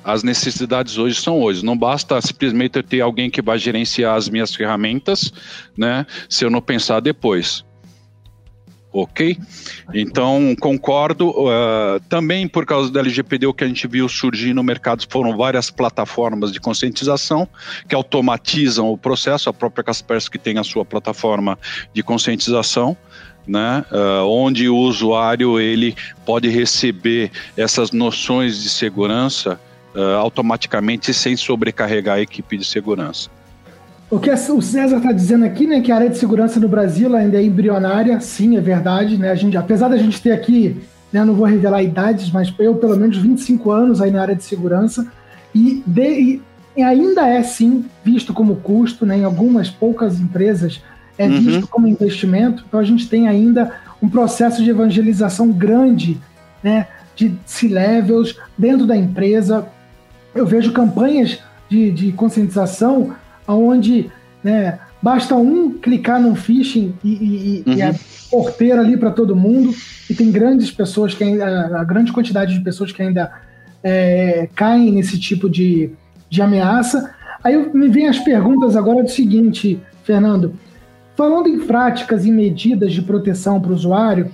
as 0.06 0.22
necessidades 0.22 1.00
hoje 1.00 1.20
são 1.20 1.42
hoje. 1.42 1.66
Não 1.66 1.76
basta 1.76 2.22
simplesmente 2.22 2.78
eu 2.78 2.84
ter 2.84 3.02
alguém 3.02 3.30
que 3.30 3.42
vai 3.42 3.58
gerenciar 3.58 4.16
as 4.16 4.30
minhas 4.30 4.54
ferramentas, 4.54 5.34
né? 5.76 6.06
Se 6.30 6.46
eu 6.46 6.52
não 6.52 6.62
pensar 6.62 7.00
depois. 7.00 7.66
Ok? 8.94 9.38
Então, 9.94 10.56
concordo. 10.60 11.32
Uh, 11.32 12.00
também 12.08 12.48
por 12.48 12.66
causa 12.66 12.92
da 12.92 13.00
LGPD, 13.00 13.48
o 13.48 13.54
que 13.54 13.64
a 13.64 13.68
gente 13.68 13.88
viu 13.88 14.08
surgir 14.08 14.54
no 14.54 14.64
mercado 14.64 15.06
foram 15.10 15.36
várias 15.36 15.72
plataformas 15.72 16.52
de 16.54 16.60
conscientização 16.60 17.50
que 17.90 17.96
automatizam 17.96 18.90
o 18.90 18.98
processo. 18.98 19.50
A 19.50 19.54
própria 19.54 19.84
Kaspersky 19.84 20.38
tem 20.38 20.60
a 20.60 20.64
sua 20.64 20.86
plataforma 20.86 21.58
de 21.94 22.04
conscientização. 22.04 22.96
Né, 23.48 23.86
uh, 23.92 24.26
onde 24.26 24.68
o 24.68 24.76
usuário 24.76 25.60
ele 25.60 25.96
pode 26.26 26.50
receber 26.50 27.32
essas 27.56 27.92
noções 27.92 28.64
de 28.64 28.70
segurança 28.70 29.60
uh, 29.96 30.18
automaticamente 30.18 31.14
sem 31.14 31.36
sobrecarregar 31.36 32.18
a 32.18 32.22
equipe 32.22 32.58
de 32.58 32.66
segurança. 32.66 33.30
O 34.10 34.20
que 34.20 34.30
o 34.30 34.62
César 34.62 34.98
está 34.98 35.12
dizendo 35.12 35.46
aqui, 35.46 35.66
né, 35.66 35.82
que 35.82 35.92
a 35.92 35.96
área 35.96 36.10
de 36.10 36.18
segurança 36.18 36.60
no 36.60 36.68
Brasil 36.68 37.16
ainda 37.16 37.38
é 37.38 37.44
embrionária, 37.44 38.20
sim, 38.20 38.56
é 38.56 38.62
verdade, 38.62 39.18
né? 39.18 39.32
A 39.32 39.36
gente, 39.36 39.58
apesar 39.58 39.88
da 39.88 39.98
gente 39.98 40.22
ter 40.22 40.32
aqui, 40.32 40.78
né, 41.12 41.26
não 41.26 41.34
vou 41.34 41.46
revelar 41.46 41.82
idades, 41.82 42.30
mas 42.30 42.54
eu 42.60 42.76
pelo 42.76 42.96
menos 42.96 43.18
25 43.18 43.72
anos 43.72 44.02
aí 44.02 44.12
na 44.12 44.22
área 44.22 44.36
de 44.36 44.44
segurança 44.44 45.12
e, 45.56 45.82
de, 45.88 46.42
e 46.78 46.84
ainda 46.84 47.28
é 47.28 47.42
sim 47.42 47.86
visto 48.04 48.34
como 48.34 48.58
custo, 48.58 49.06
né? 49.06 49.18
Em 49.18 49.24
algumas 49.24 49.70
poucas 49.70 50.20
empresas 50.20 50.82
é 51.18 51.26
uhum. 51.26 51.42
visto 51.42 51.68
como 51.68 51.88
investimento. 51.88 52.64
Então 52.68 52.80
a 52.80 52.84
gente 52.84 53.10
tem 53.10 53.28
ainda 53.28 53.72
um 54.02 54.10
processo 54.10 54.64
de 54.64 54.70
evangelização 54.70 55.52
grande, 55.52 56.18
né? 56.62 56.88
De 57.16 57.34
C-levels 57.46 58.38
dentro 58.58 58.86
da 58.86 58.96
empresa, 58.96 59.68
eu 60.36 60.46
vejo 60.46 60.74
campanhas 60.74 61.40
de, 61.70 61.90
de 61.92 62.12
conscientização 62.12 63.16
onde 63.48 64.12
né, 64.44 64.78
basta 65.02 65.36
um 65.36 65.72
clicar 65.72 66.22
num 66.22 66.36
phishing 66.36 66.94
e, 67.04 67.10
e, 67.10 67.64
uhum. 67.66 67.74
e 67.74 67.82
é 67.82 67.96
porteira 68.30 68.82
ali 68.82 68.98
para 68.98 69.12
todo 69.12 69.36
mundo, 69.36 69.74
e 70.10 70.14
tem 70.14 70.32
grandes 70.32 70.70
pessoas 70.70 71.14
que 71.14 71.24
ainda, 71.24 71.80
a 71.80 71.84
grande 71.84 72.12
quantidade 72.12 72.54
de 72.54 72.62
pessoas 72.62 72.92
que 72.92 73.02
ainda 73.02 73.32
é, 73.84 74.50
caem 74.56 74.92
nesse 74.92 75.20
tipo 75.20 75.50
de, 75.50 75.92
de 76.30 76.42
ameaça. 76.42 77.14
Aí 77.44 77.56
me 77.74 77.88
vem 77.88 78.08
as 78.08 78.20
perguntas 78.20 78.76
agora 78.76 79.04
do 79.04 79.10
seguinte, 79.10 79.80
Fernando. 80.04 80.54
Falando 81.16 81.48
em 81.48 81.60
práticas 81.66 82.26
e 82.26 82.32
medidas 82.32 82.92
de 82.92 83.02
proteção 83.02 83.62
para 83.62 83.72
o 83.72 83.76
usuário, 83.76 84.32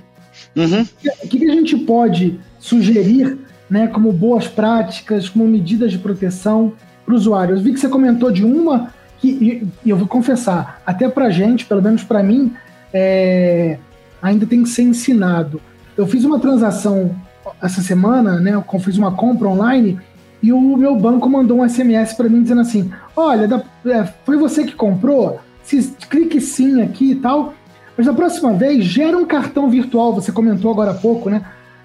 uhum. 0.55 0.81
o 1.23 1.27
que, 1.27 1.37
que 1.37 1.49
a 1.49 1.53
gente 1.53 1.77
pode 1.77 2.39
sugerir 2.59 3.37
né, 3.71 3.87
como 3.87 4.11
boas 4.11 4.49
práticas, 4.49 5.29
como 5.29 5.47
medidas 5.47 5.93
de 5.93 5.97
proteção 5.97 6.73
para 7.05 7.13
o 7.13 7.17
usuário. 7.17 7.55
Eu 7.55 7.61
vi 7.61 7.71
que 7.71 7.79
você 7.79 7.87
comentou 7.87 8.29
de 8.29 8.43
uma 8.43 8.89
que, 9.17 9.29
e, 9.85 9.89
eu 9.89 9.95
vou 9.95 10.09
confessar, 10.09 10.81
até 10.85 11.07
para 11.07 11.29
gente, 11.29 11.65
pelo 11.65 11.81
menos 11.81 12.03
para 12.03 12.21
mim, 12.21 12.53
é, 12.93 13.77
ainda 14.21 14.45
tem 14.45 14.61
que 14.61 14.67
ser 14.67 14.81
ensinado. 14.81 15.61
Eu 15.95 16.05
fiz 16.05 16.25
uma 16.25 16.37
transação 16.37 17.15
essa 17.61 17.81
semana, 17.81 18.41
né, 18.41 18.53
eu 18.53 18.79
fiz 18.81 18.97
uma 18.97 19.13
compra 19.13 19.47
online 19.47 19.97
e 20.43 20.51
o 20.51 20.75
meu 20.75 20.97
banco 20.97 21.29
mandou 21.29 21.61
um 21.61 21.69
SMS 21.69 22.13
para 22.13 22.27
mim 22.27 22.41
dizendo 22.41 22.61
assim: 22.61 22.91
Olha, 23.15 23.47
da, 23.47 23.63
é, 23.85 24.03
foi 24.25 24.35
você 24.35 24.65
que 24.65 24.75
comprou? 24.75 25.39
Se, 25.63 25.95
clique 26.09 26.41
sim 26.41 26.81
aqui 26.81 27.11
e 27.11 27.15
tal. 27.15 27.53
Mas 27.95 28.05
da 28.05 28.13
próxima 28.13 28.51
vez, 28.53 28.83
gera 28.83 29.17
um 29.17 29.25
cartão 29.25 29.69
virtual. 29.69 30.13
Você 30.15 30.31
comentou 30.31 30.71
agora 30.71 30.91
há 30.91 30.95
pouco, 30.95 31.29
né? 31.29 31.41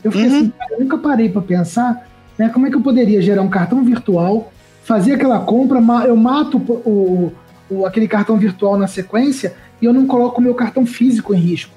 Eu 0.07 0.13
fiquei 0.13 0.29
uhum. 0.29 0.37
assim, 0.37 0.53
eu 0.71 0.79
nunca 0.79 0.99
parei 0.99 1.29
para 1.29 1.43
pensar 1.43 2.09
né, 2.39 2.49
como 2.49 2.65
é 2.65 2.71
que 2.71 2.77
eu 2.77 2.81
poderia 2.81 3.21
gerar 3.21 3.43
um 3.43 3.49
cartão 3.49 3.85
virtual, 3.85 4.53
fazer 4.85 5.15
aquela 5.15 5.41
compra, 5.41 5.81
eu 6.07 6.17
mato 6.17 6.59
o, 6.59 7.33
o, 7.69 7.85
aquele 7.85 8.07
cartão 8.07 8.39
virtual 8.39 8.79
na 8.79 8.87
sequência 8.87 9.57
e 9.83 9.85
eu 9.85 9.93
não 9.93 10.07
coloco 10.07 10.41
o 10.41 10.45
meu 10.45 10.55
cartão 10.55 10.87
físico 10.87 11.35
em 11.35 11.39
risco. 11.39 11.73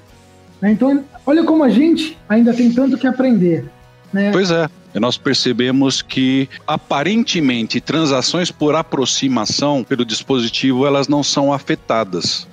Né? 0.62 0.74
Então, 0.74 1.04
olha 1.26 1.44
como 1.44 1.64
a 1.64 1.70
gente 1.70 2.20
ainda 2.30 2.54
tem 2.54 2.72
tanto 2.72 3.00
que 3.00 3.08
aprender. 3.08 3.66
Né? 4.14 4.32
Pois 4.32 4.52
é. 4.52 4.70
Nós 4.94 5.18
percebemos 5.18 6.04
que 6.04 6.48
aparentemente 6.68 7.82
transações 7.82 8.52
por 8.52 8.76
aproximação 8.76 9.84
pelo 9.84 10.06
dispositivo 10.06 10.86
elas 10.86 11.08
não 11.08 11.24
são 11.24 11.52
afetadas 11.52 12.48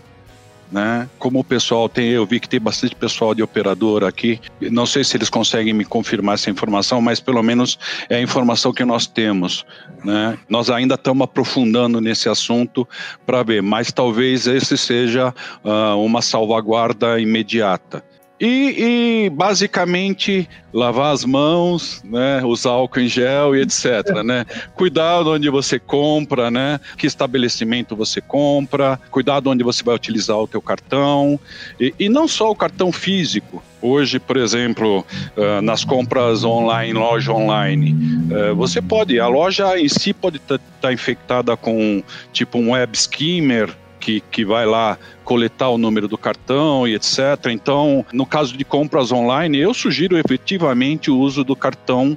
né? 0.70 1.08
Como 1.18 1.38
o 1.38 1.44
pessoal 1.44 1.88
tem, 1.88 2.08
eu 2.08 2.26
vi 2.26 2.40
que 2.40 2.48
tem 2.48 2.60
bastante 2.60 2.94
pessoal 2.94 3.34
de 3.34 3.42
operadora 3.42 4.08
aqui. 4.08 4.40
Não 4.60 4.86
sei 4.86 5.04
se 5.04 5.16
eles 5.16 5.30
conseguem 5.30 5.72
me 5.72 5.84
confirmar 5.84 6.34
essa 6.34 6.50
informação, 6.50 7.00
mas 7.00 7.20
pelo 7.20 7.42
menos 7.42 7.78
é 8.08 8.16
a 8.16 8.22
informação 8.22 8.72
que 8.72 8.84
nós 8.84 9.06
temos, 9.06 9.64
né? 10.04 10.38
Nós 10.48 10.70
ainda 10.70 10.94
estamos 10.94 11.24
aprofundando 11.24 12.00
nesse 12.00 12.28
assunto 12.28 12.86
para 13.24 13.42
ver, 13.42 13.62
mas 13.62 13.92
talvez 13.92 14.46
esse 14.46 14.76
seja 14.76 15.34
uh, 15.64 15.96
uma 16.04 16.22
salvaguarda 16.22 17.20
imediata. 17.20 18.04
E, 18.38 19.24
e, 19.24 19.30
basicamente 19.30 20.46
lavar 20.70 21.14
as 21.14 21.24
mãos, 21.24 22.02
né, 22.04 22.44
usar 22.44 22.70
álcool 22.70 23.00
em 23.00 23.08
gel 23.08 23.56
e 23.56 23.62
etc, 23.62 24.22
né? 24.22 24.44
Cuidado 24.74 25.30
onde 25.32 25.48
você 25.48 25.78
compra, 25.78 26.50
né? 26.50 26.78
Que 26.98 27.06
estabelecimento 27.06 27.96
você 27.96 28.20
compra, 28.20 29.00
cuidado 29.10 29.48
onde 29.48 29.64
você 29.64 29.82
vai 29.82 29.94
utilizar 29.94 30.36
o 30.36 30.46
teu 30.46 30.60
cartão 30.60 31.40
e, 31.80 31.94
e 31.98 32.08
não 32.10 32.28
só 32.28 32.50
o 32.50 32.54
cartão 32.54 32.92
físico. 32.92 33.62
Hoje, 33.80 34.18
por 34.18 34.36
exemplo, 34.36 35.06
uh, 35.36 35.62
nas 35.62 35.82
compras 35.82 36.44
online, 36.44 36.92
loja 36.92 37.32
online, 37.32 37.96
uh, 38.30 38.54
você 38.54 38.82
pode, 38.82 39.18
a 39.18 39.28
loja 39.28 39.78
em 39.78 39.88
si 39.88 40.12
pode 40.12 40.36
estar 40.36 40.58
tá 40.80 40.92
infectada 40.92 41.56
com 41.56 42.02
tipo 42.32 42.58
um 42.58 42.72
web 42.72 42.94
skimmer, 42.94 43.74
que, 44.06 44.20
que 44.30 44.44
vai 44.44 44.64
lá 44.64 44.96
coletar 45.24 45.68
o 45.68 45.76
número 45.76 46.06
do 46.06 46.16
cartão 46.16 46.86
e 46.86 46.94
etc. 46.94 47.46
Então, 47.50 48.06
no 48.12 48.24
caso 48.24 48.56
de 48.56 48.64
compras 48.64 49.10
online, 49.10 49.58
eu 49.58 49.74
sugiro 49.74 50.16
efetivamente 50.16 51.10
o 51.10 51.18
uso 51.18 51.42
do 51.42 51.56
cartão 51.56 52.16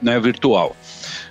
né, 0.00 0.18
virtual. 0.18 0.74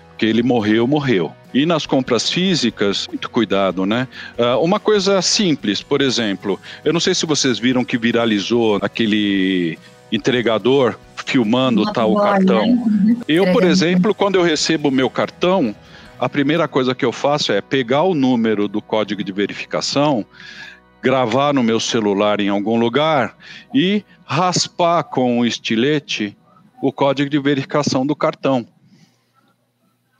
Porque 0.09 0.27
ele 0.27 0.43
morreu, 0.43 0.86
morreu. 0.86 1.32
E 1.51 1.65
nas 1.65 1.88
compras 1.88 2.29
físicas, 2.29 3.07
muito 3.07 3.27
cuidado, 3.27 3.84
né? 3.84 4.07
Uh, 4.38 4.63
uma 4.63 4.79
coisa 4.79 5.19
simples, 5.19 5.82
por 5.82 5.99
exemplo, 5.99 6.59
eu 6.86 6.93
não 6.93 6.99
sei 6.99 7.15
se 7.15 7.25
vocês 7.25 7.57
viram 7.57 7.84
que 7.84 7.97
viralizou 7.97 8.77
aquele 8.84 9.79
entregador 10.11 10.95
filmando 11.25 11.91
tal 11.91 12.15
cartão. 12.17 12.86
Né? 12.86 13.17
Eu, 13.27 13.51
por 13.51 13.63
exemplo, 13.63 14.13
quando 14.13 14.36
eu 14.36 14.43
recebo 14.43 14.89
o 14.89 14.91
meu 14.91 15.09
cartão, 15.09 15.75
a 16.22 16.30
primeira 16.30 16.67
coisa 16.67 16.93
que 16.93 17.03
eu 17.03 17.11
faço 17.11 17.51
é 17.51 17.59
pegar 17.61 18.03
o 18.03 18.13
número 18.13 18.67
do 18.67 18.80
código 18.80 19.24
de 19.24 19.32
verificação, 19.32 20.24
gravar 21.01 21.51
no 21.51 21.63
meu 21.63 21.80
celular 21.80 22.39
em 22.39 22.47
algum 22.47 22.78
lugar 22.78 23.36
e 23.74 24.05
raspar 24.24 25.03
com 25.05 25.39
o 25.39 25.45
estilete 25.47 26.38
o 26.80 26.93
código 26.93 27.28
de 27.28 27.39
verificação 27.39 28.05
do 28.05 28.15
cartão. 28.15 28.67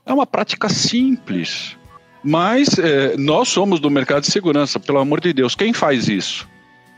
É 0.04 0.12
uma 0.12 0.26
prática 0.26 0.68
simples, 0.68 1.76
mas 2.20 2.76
é, 2.80 3.16
nós 3.16 3.46
somos 3.46 3.78
do 3.78 3.88
mercado 3.88 4.22
de 4.22 4.32
segurança, 4.32 4.80
pelo 4.80 4.98
amor 4.98 5.20
de 5.20 5.32
Deus. 5.32 5.54
Quem 5.54 5.72
faz 5.72 6.08
isso? 6.08 6.48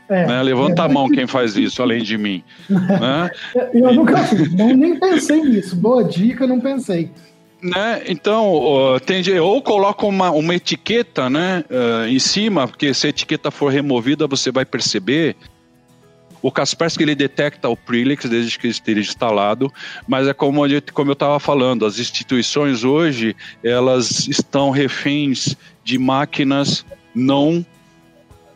É, 0.09 0.25
né? 0.25 0.41
Levanta 0.41 0.81
é. 0.81 0.85
a 0.85 0.89
mão 0.89 1.11
quem 1.11 1.27
faz 1.27 1.55
isso, 1.55 1.79
além 1.83 2.01
de 2.01 2.17
mim. 2.17 2.43
né? 2.67 3.29
Eu 3.71 3.93
nunca 3.93 4.17
fiz, 4.23 4.51
não, 4.51 4.75
nem 4.75 4.99
pensei 4.99 5.41
nisso. 5.41 5.75
Boa 5.75 6.03
dica, 6.03 6.47
não 6.47 6.59
pensei. 6.59 7.11
Né? 7.65 8.03
Então, 8.07 8.53
uh, 8.53 8.99
tem, 8.99 9.27
ou 9.39 9.59
coloca 9.59 10.05
uma, 10.05 10.29
uma 10.29 10.53
etiqueta 10.53 11.31
né, 11.31 11.65
uh, 11.67 12.07
em 12.07 12.19
cima, 12.19 12.67
porque 12.67 12.93
se 12.93 13.07
a 13.07 13.09
etiqueta 13.09 13.49
for 13.49 13.71
removida, 13.71 14.27
você 14.27 14.51
vai 14.51 14.63
perceber. 14.63 15.35
O 16.43 16.51
Kaspersky 16.51 17.01
ele 17.01 17.15
detecta 17.15 17.67
o 17.67 17.75
Prelix 17.75 18.29
desde 18.29 18.59
que 18.59 18.67
esteja 18.67 18.99
instalado, 18.99 19.73
mas 20.07 20.27
é 20.27 20.33
como, 20.33 20.61
como 20.93 21.09
eu 21.09 21.13
estava 21.13 21.39
falando, 21.39 21.87
as 21.87 21.97
instituições 21.97 22.83
hoje 22.83 23.35
elas 23.63 24.27
estão 24.27 24.69
reféns 24.69 25.55
de 25.83 25.97
máquinas 25.97 26.85
não 27.15 27.65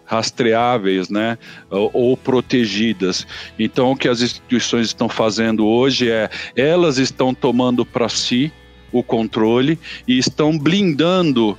rastreáveis, 0.05 1.10
né, 1.10 1.36
ou, 1.72 1.89
ou, 1.93 2.18
protegidas. 2.18 3.26
Então, 3.57 3.91
o 3.91 3.95
que 3.95 4.07
as 4.07 4.22
instituições 4.22 4.88
estão 4.88 5.10
fazendo 5.10 5.66
hoje 5.66 6.12
é 6.12 6.30
elas 6.55 6.99
estão 6.99 7.34
tomando 7.34 7.84
para 7.84 8.07
si 8.07 8.51
o 8.92 9.04
controle 9.04 9.80
e 10.08 10.18
estão 10.18 10.58
blindando 10.58 11.52
uh, 11.52 11.58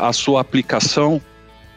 a 0.00 0.12
sua 0.12 0.40
aplicação 0.40 1.20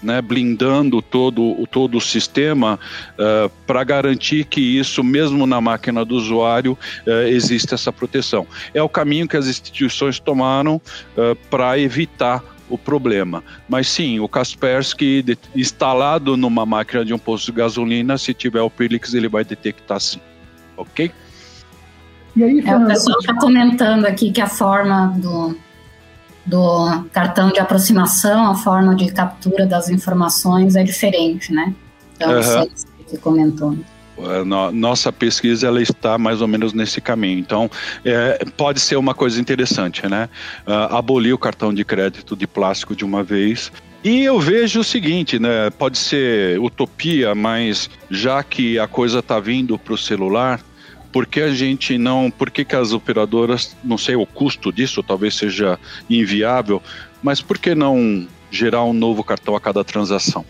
né, 0.02 0.22
blindando 0.22 1.02
todo, 1.02 1.68
todo 1.72 1.98
o 1.98 2.02
sistema 2.02 2.80
uh, 3.14 3.50
para 3.66 3.84
garantir 3.84 4.46
que 4.46 4.62
isso, 4.62 5.04
mesmo 5.04 5.48
na 5.48 5.60
máquina 5.60 6.06
do 6.06 6.16
usuário, 6.16 6.78
uh, 7.08 7.28
existe 7.28 7.74
essa 7.74 7.92
proteção. 7.92 8.46
É 8.74 8.82
o 8.82 8.88
caminho 8.88 9.28
que 9.28 9.36
as 9.36 9.48
instituições 9.48 10.20
tomaram 10.20 10.80
para 11.50 11.80
evitar 11.80 12.44
o 12.70 12.78
problema. 12.78 13.44
Mas 13.68 13.88
sim, 13.88 14.20
o 14.20 14.28
Kaspersky 14.28 15.38
instalado 15.56 16.36
numa 16.36 16.66
máquina 16.66 17.04
de 17.04 17.14
um 17.14 17.18
posto 17.18 17.52
de 17.52 17.58
gasolina, 17.58 18.18
se 18.18 18.34
tiver 18.34 18.62
o 18.62 18.70
Prilix, 18.70 19.14
ele 19.14 19.28
vai 19.28 19.44
detectar 19.44 20.00
sim. 20.00 20.20
Ok? 20.76 21.12
E 22.38 22.44
aí, 22.44 22.64
é, 22.64 22.76
o 22.76 22.86
pessoal 22.86 23.18
está 23.18 23.34
comentando 23.34 24.06
aqui 24.06 24.32
que 24.32 24.40
a 24.40 24.46
forma 24.46 25.12
do, 25.18 25.58
do 26.46 27.04
cartão 27.12 27.52
de 27.52 27.60
aproximação, 27.60 28.52
a 28.52 28.54
forma 28.54 28.94
de 28.94 29.12
captura 29.12 29.66
das 29.66 29.90
informações 29.90 30.76
é 30.76 30.84
diferente, 30.84 31.52
né? 31.52 31.74
Então, 32.16 32.30
uhum. 32.32 32.44
você 32.44 32.70
que 33.10 33.18
comentou. 33.18 33.76
Nossa 34.74 35.12
pesquisa 35.12 35.66
ela 35.66 35.82
está 35.82 36.20
mais 36.20 36.40
ou 36.40 36.48
menos 36.48 36.74
nesse 36.74 37.02
caminho. 37.02 37.40
Então, 37.40 37.72
é, 38.06 38.46
pode 38.56 38.80
ser 38.82 38.98
uma 38.98 39.16
coisa 39.16 39.42
interessante, 39.42 40.08
né? 40.08 40.30
Uh, 40.68 40.96
abolir 40.96 41.34
o 41.34 41.40
cartão 41.40 41.74
de 41.74 41.84
crédito 41.84 42.36
de 42.36 42.46
plástico 42.46 42.96
de 42.96 43.04
uma 43.04 43.24
vez. 43.24 43.72
E 44.04 44.24
eu 44.24 44.40
vejo 44.40 44.82
o 44.82 44.84
seguinte, 44.84 45.40
né? 45.40 45.72
Pode 45.72 45.98
ser 45.98 46.60
utopia, 46.60 47.34
mas 47.34 47.90
já 48.12 48.44
que 48.44 48.78
a 48.78 48.88
coisa 48.88 49.20
está 49.20 49.40
vindo 49.40 49.78
para 49.78 49.94
o 49.94 49.98
celular, 49.98 50.62
por 51.12 51.26
que 51.26 51.42
a 51.42 51.54
gente 51.54 51.98
não, 51.98 52.30
por 52.30 52.50
que, 52.50 52.64
que 52.66 52.76
as 52.76 52.94
operadoras, 52.94 53.76
não 53.84 53.98
sei 53.98 54.16
o 54.16 54.26
custo 54.26 54.72
disso, 54.72 55.02
talvez 55.04 55.36
seja 55.36 55.80
inviável, 56.10 56.82
mas 57.22 57.42
por 57.42 57.58
que 57.58 57.74
não 57.74 58.28
gerar 58.52 58.84
um 58.84 58.94
novo 58.94 59.24
cartão 59.24 59.56
a 59.56 59.60
cada 59.60 59.84
transação? 59.84 60.46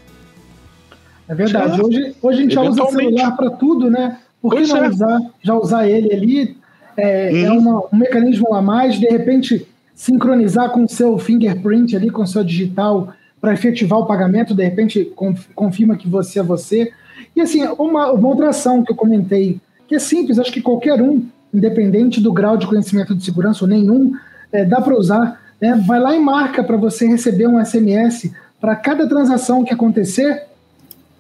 É 1.27 1.35
verdade. 1.35 1.81
Hoje, 1.81 2.15
hoje 2.21 2.37
a 2.37 2.41
gente 2.41 2.53
já 2.53 2.61
usa 2.61 2.83
o 2.83 2.91
celular 2.91 3.31
para 3.35 3.49
tudo, 3.51 3.89
né? 3.89 4.19
Por 4.41 4.55
que 4.55 4.61
não 4.67 4.77
é. 4.77 4.89
usar, 4.89 5.19
já 5.41 5.55
usar 5.55 5.89
ele 5.89 6.13
ali? 6.13 6.57
É, 6.95 7.43
é 7.43 7.51
uhum. 7.51 7.57
uma, 7.59 7.83
um 7.93 7.97
mecanismo 7.97 8.53
a 8.53 8.61
mais, 8.61 8.99
de 8.99 9.07
repente 9.07 9.67
sincronizar 9.93 10.69
com 10.71 10.83
o 10.83 10.89
seu 10.89 11.17
fingerprint 11.17 11.95
ali, 11.95 12.09
com 12.09 12.21
o 12.21 12.27
seu 12.27 12.43
digital, 12.43 13.13
para 13.41 13.53
efetivar 13.53 13.99
o 13.99 14.05
pagamento, 14.05 14.53
de 14.53 14.63
repente 14.63 15.11
confirma 15.53 15.95
que 15.95 16.07
você 16.07 16.39
é 16.39 16.43
você. 16.43 16.91
E 17.35 17.41
assim, 17.41 17.63
uma, 17.77 18.11
uma 18.11 18.27
outra 18.27 18.49
ação 18.49 18.83
que 18.83 18.91
eu 18.91 18.95
comentei 18.95 19.59
que 19.88 19.95
é 19.95 19.99
simples, 19.99 20.38
acho 20.38 20.51
que 20.51 20.61
qualquer 20.61 21.01
um, 21.01 21.23
independente 21.53 22.21
do 22.21 22.33
grau 22.33 22.57
de 22.57 22.67
conhecimento 22.67 23.15
de 23.15 23.23
segurança 23.23 23.63
ou 23.63 23.69
nenhum, 23.69 24.13
é, 24.51 24.65
dá 24.65 24.81
para 24.81 24.95
usar. 24.95 25.41
Né? 25.61 25.81
Vai 25.88 25.99
lá 25.99 26.15
e 26.15 26.19
marca 26.19 26.63
para 26.63 26.77
você 26.77 27.07
receber 27.07 27.47
um 27.47 27.63
SMS 27.63 28.31
para 28.59 28.75
cada 28.75 29.07
transação 29.07 29.63
que 29.63 29.73
acontecer, 29.73 30.43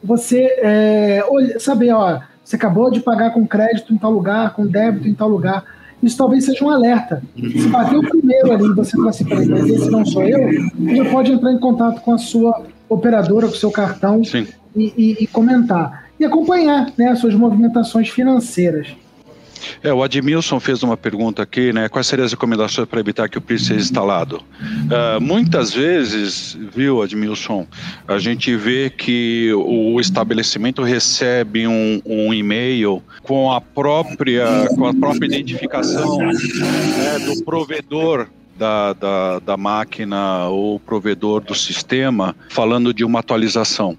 você 0.03 0.43
é, 0.59 1.23
saber, 1.59 1.91
ó, 1.91 2.19
você 2.43 2.55
acabou 2.55 2.89
de 2.91 2.99
pagar 2.99 3.31
com 3.31 3.45
crédito 3.45 3.93
em 3.93 3.97
tal 3.97 4.11
lugar, 4.11 4.53
com 4.53 4.65
débito 4.65 5.07
em 5.07 5.13
tal 5.13 5.27
lugar. 5.27 5.63
Isso 6.01 6.17
talvez 6.17 6.45
seja 6.45 6.63
um 6.63 6.69
alerta. 6.69 7.21
Se 7.35 7.67
bater 7.67 7.97
o 7.97 8.07
primeiro 8.07 8.51
ali 8.51 8.65
e 8.65 8.73
você 8.73 8.95
falar 8.95 9.09
assim, 9.09 9.25
mas 9.27 9.49
esse 9.69 9.89
não 9.89 10.05
sou 10.05 10.23
eu, 10.23 10.39
você 10.79 11.09
pode 11.09 11.31
entrar 11.31 11.51
em 11.51 11.59
contato 11.59 12.01
com 12.01 12.13
a 12.13 12.17
sua 12.17 12.63
operadora, 12.87 13.47
com 13.47 13.53
o 13.53 13.57
seu 13.57 13.71
cartão 13.71 14.21
e, 14.75 14.93
e, 14.97 15.23
e 15.23 15.27
comentar 15.27 16.06
e 16.19 16.25
acompanhar 16.25 16.91
né, 16.97 17.09
as 17.09 17.19
suas 17.19 17.33
movimentações 17.33 18.09
financeiras. 18.09 18.95
É, 19.83 19.93
o 19.93 20.03
Admilson 20.03 20.59
fez 20.59 20.83
uma 20.83 20.97
pergunta 20.97 21.41
aqui, 21.41 21.73
né? 21.73 21.89
Quais 21.89 22.07
seriam 22.07 22.25
as 22.25 22.31
recomendações 22.31 22.87
para 22.87 22.99
evitar 22.99 23.29
que 23.29 23.37
o 23.37 23.41
PRI 23.41 23.59
seja 23.59 23.79
instalado? 23.79 24.37
Uh, 24.37 25.21
muitas 25.21 25.73
vezes, 25.73 26.57
viu, 26.73 27.01
Admilson, 27.01 27.67
a 28.07 28.17
gente 28.19 28.55
vê 28.55 28.89
que 28.89 29.51
o 29.53 29.99
estabelecimento 29.99 30.83
recebe 30.83 31.67
um, 31.67 32.01
um 32.05 32.33
e-mail 32.33 33.01
com 33.23 33.51
a 33.51 33.59
própria, 33.59 34.67
com 34.75 34.85
a 34.85 34.93
própria 34.93 35.27
identificação 35.27 36.17
né, 36.17 37.19
do 37.25 37.43
provedor 37.43 38.27
da, 38.57 38.93
da, 38.93 39.39
da, 39.39 39.57
máquina 39.57 40.47
ou 40.47 40.79
provedor 40.79 41.41
do 41.41 41.53
sistema 41.53 42.35
falando 42.49 42.93
de 42.93 43.05
uma 43.05 43.19
atualização. 43.19 43.97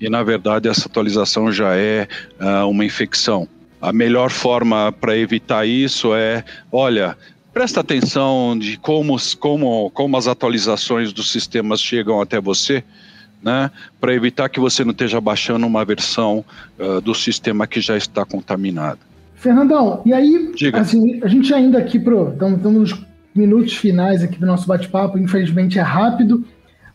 E, 0.00 0.08
na 0.08 0.22
verdade, 0.22 0.68
essa 0.68 0.88
atualização 0.88 1.52
já 1.52 1.74
é 1.74 2.08
uh, 2.40 2.68
uma 2.68 2.84
infecção. 2.84 3.48
A 3.80 3.92
melhor 3.92 4.30
forma 4.30 4.92
para 4.92 5.16
evitar 5.16 5.66
isso 5.66 6.14
é, 6.14 6.44
olha, 6.70 7.16
presta 7.52 7.80
atenção 7.80 8.58
de 8.58 8.76
como, 8.76 9.16
como, 9.38 9.90
como 9.90 10.16
as 10.16 10.26
atualizações 10.26 11.12
dos 11.12 11.30
sistemas 11.30 11.80
chegam 11.80 12.20
até 12.20 12.40
você, 12.40 12.84
né, 13.42 13.70
para 14.00 14.14
evitar 14.14 14.48
que 14.48 14.60
você 14.60 14.84
não 14.84 14.90
esteja 14.90 15.20
baixando 15.20 15.66
uma 15.66 15.84
versão 15.84 16.44
uh, 16.78 17.00
do 17.00 17.14
sistema 17.14 17.66
que 17.66 17.80
já 17.80 17.96
está 17.96 18.24
contaminada. 18.24 18.98
Fernandão, 19.34 20.02
e 20.04 20.12
aí, 20.12 20.52
assim, 20.74 21.18
a 21.22 21.28
gente 21.28 21.54
ainda 21.54 21.78
aqui 21.78 21.98
pro, 21.98 22.34
estamos 22.34 22.92
minutos 23.34 23.76
finais 23.76 24.22
aqui 24.22 24.38
do 24.38 24.46
nosso 24.46 24.66
bate-papo. 24.66 25.18
Infelizmente 25.18 25.78
é 25.78 25.82
rápido, 25.82 26.44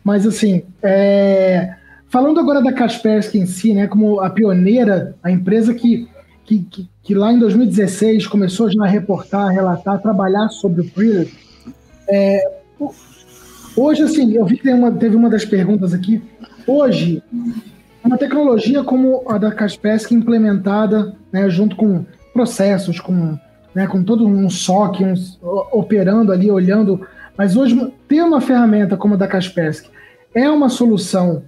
mas 0.04 0.26
assim, 0.26 0.62
é... 0.82 1.74
falando 2.08 2.40
agora 2.40 2.62
da 2.62 2.72
Kaspersky 2.72 3.38
em 3.38 3.46
si, 3.46 3.74
né, 3.74 3.86
como 3.86 4.20
a 4.20 4.30
pioneira, 4.30 5.16
a 5.22 5.30
empresa 5.30 5.74
que, 5.74 6.08
que, 6.44 6.60
que, 6.60 6.88
que 7.02 7.14
lá 7.14 7.32
em 7.32 7.38
2016 7.38 8.26
começou 8.26 8.70
já 8.70 8.84
a 8.84 8.88
reportar, 8.88 9.48
a 9.48 9.50
relatar, 9.50 9.94
a 9.94 9.98
trabalhar 9.98 10.48
sobre 10.48 10.82
o 10.82 10.90
Prelude, 10.90 11.32
é... 12.08 12.40
hoje, 13.76 14.02
assim, 14.02 14.32
eu 14.34 14.44
vi 14.44 14.58
que 14.58 14.68
uma, 14.72 14.92
teve 14.92 15.16
uma 15.16 15.28
das 15.28 15.44
perguntas 15.44 15.92
aqui. 15.92 16.22
Hoje, 16.66 17.22
uma 18.04 18.16
tecnologia 18.16 18.84
como 18.84 19.24
a 19.28 19.38
da 19.38 19.50
Kaspersky 19.50 20.14
implementada 20.14 21.16
né, 21.32 21.48
junto 21.50 21.74
com 21.74 22.04
processos, 22.32 23.00
com 23.00 23.36
né, 23.76 23.86
com 23.86 24.02
todo 24.02 24.26
um 24.26 24.48
SOC 24.48 25.02
um, 25.02 25.14
operando 25.70 26.32
ali, 26.32 26.50
olhando. 26.50 27.06
Mas 27.36 27.56
hoje, 27.56 27.92
ter 28.08 28.22
uma 28.22 28.40
ferramenta 28.40 28.96
como 28.96 29.12
a 29.12 29.16
da 29.18 29.28
Kaspersky 29.28 29.90
é 30.34 30.48
uma 30.48 30.70
solução, 30.70 31.44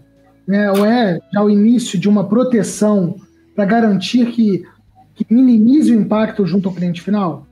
né, 0.46 0.70
ou 0.70 0.84
é 0.84 1.18
já 1.32 1.42
o 1.42 1.48
início 1.48 1.98
de 1.98 2.06
uma 2.06 2.24
proteção 2.24 3.16
para 3.56 3.64
garantir 3.64 4.26
que, 4.26 4.62
que 5.14 5.26
minimize 5.30 5.90
o 5.90 5.98
impacto 5.98 6.44
junto 6.44 6.68
ao 6.68 6.74
cliente 6.74 7.00
final? 7.00 7.46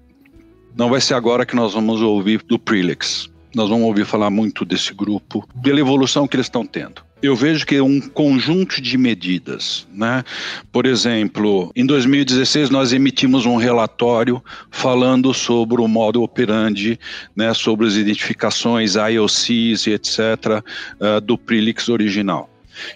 Não 0.77 0.91
vai 0.91 1.01
ser 1.01 1.15
agora 1.15 1.47
que 1.47 1.57
nós 1.57 1.73
vamos 1.73 2.03
ouvir 2.03 2.43
do 2.43 2.59
Prelix. 2.59 3.31
Nós 3.55 3.71
vamos 3.71 3.87
ouvir 3.87 4.05
falar 4.05 4.29
muito 4.29 4.63
desse 4.63 4.93
grupo, 4.93 5.49
pela 5.63 5.81
evolução 5.81 6.29
que 6.29 6.37
eles 6.37 6.47
estão 6.47 6.67
tendo 6.67 7.06
eu 7.23 7.35
vejo 7.35 7.67
que 7.67 7.77
é 7.77 7.83
um 7.83 8.01
conjunto 8.01 8.81
de 8.81 8.99
medidas. 8.99 9.87
Né? 9.93 10.23
Por 10.71 10.87
exemplo, 10.87 11.73
em 11.75 11.87
2016 11.87 12.71
nós 12.71 12.93
emitimos 12.93 13.47
um 13.47 13.57
relatório 13.57 14.43
falando 14.71 15.33
sobre 15.33 15.81
o 15.81 15.89
modo 15.89 16.23
operandi, 16.23 16.99
né, 17.35 17.55
sobre 17.55 17.87
as 17.87 17.95
identificações 17.95 18.95
IOCs 18.95 19.87
e 19.87 19.93
etc. 19.93 20.63
Uh, 21.01 21.21
do 21.21 21.39
Prilix 21.39 21.89
original. 21.89 22.51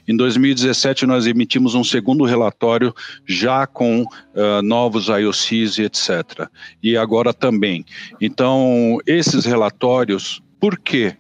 Em 0.07 0.15
2017, 0.15 1.07
nós 1.07 1.27
emitimos 1.27 1.75
um 1.75 1.83
segundo 1.83 2.25
relatório 2.25 2.95
já 3.27 3.67
com 3.67 4.03
uh, 4.03 4.63
novos 4.63 5.09
IOCs 5.09 5.79
e 5.79 5.85
etc. 5.85 6.49
E 6.83 6.99
agora 6.99 7.33
também. 7.33 7.85
Então, 8.21 8.99
esses 9.07 9.47
relatórios, 9.47 10.43
por 10.61 10.79
quê? 10.79 11.17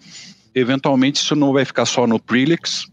Eventualmente, 0.54 1.16
isso 1.16 1.36
não 1.36 1.52
vai 1.52 1.64
ficar 1.64 1.86
só 1.86 2.06
no 2.06 2.18
Prilix, 2.18 2.86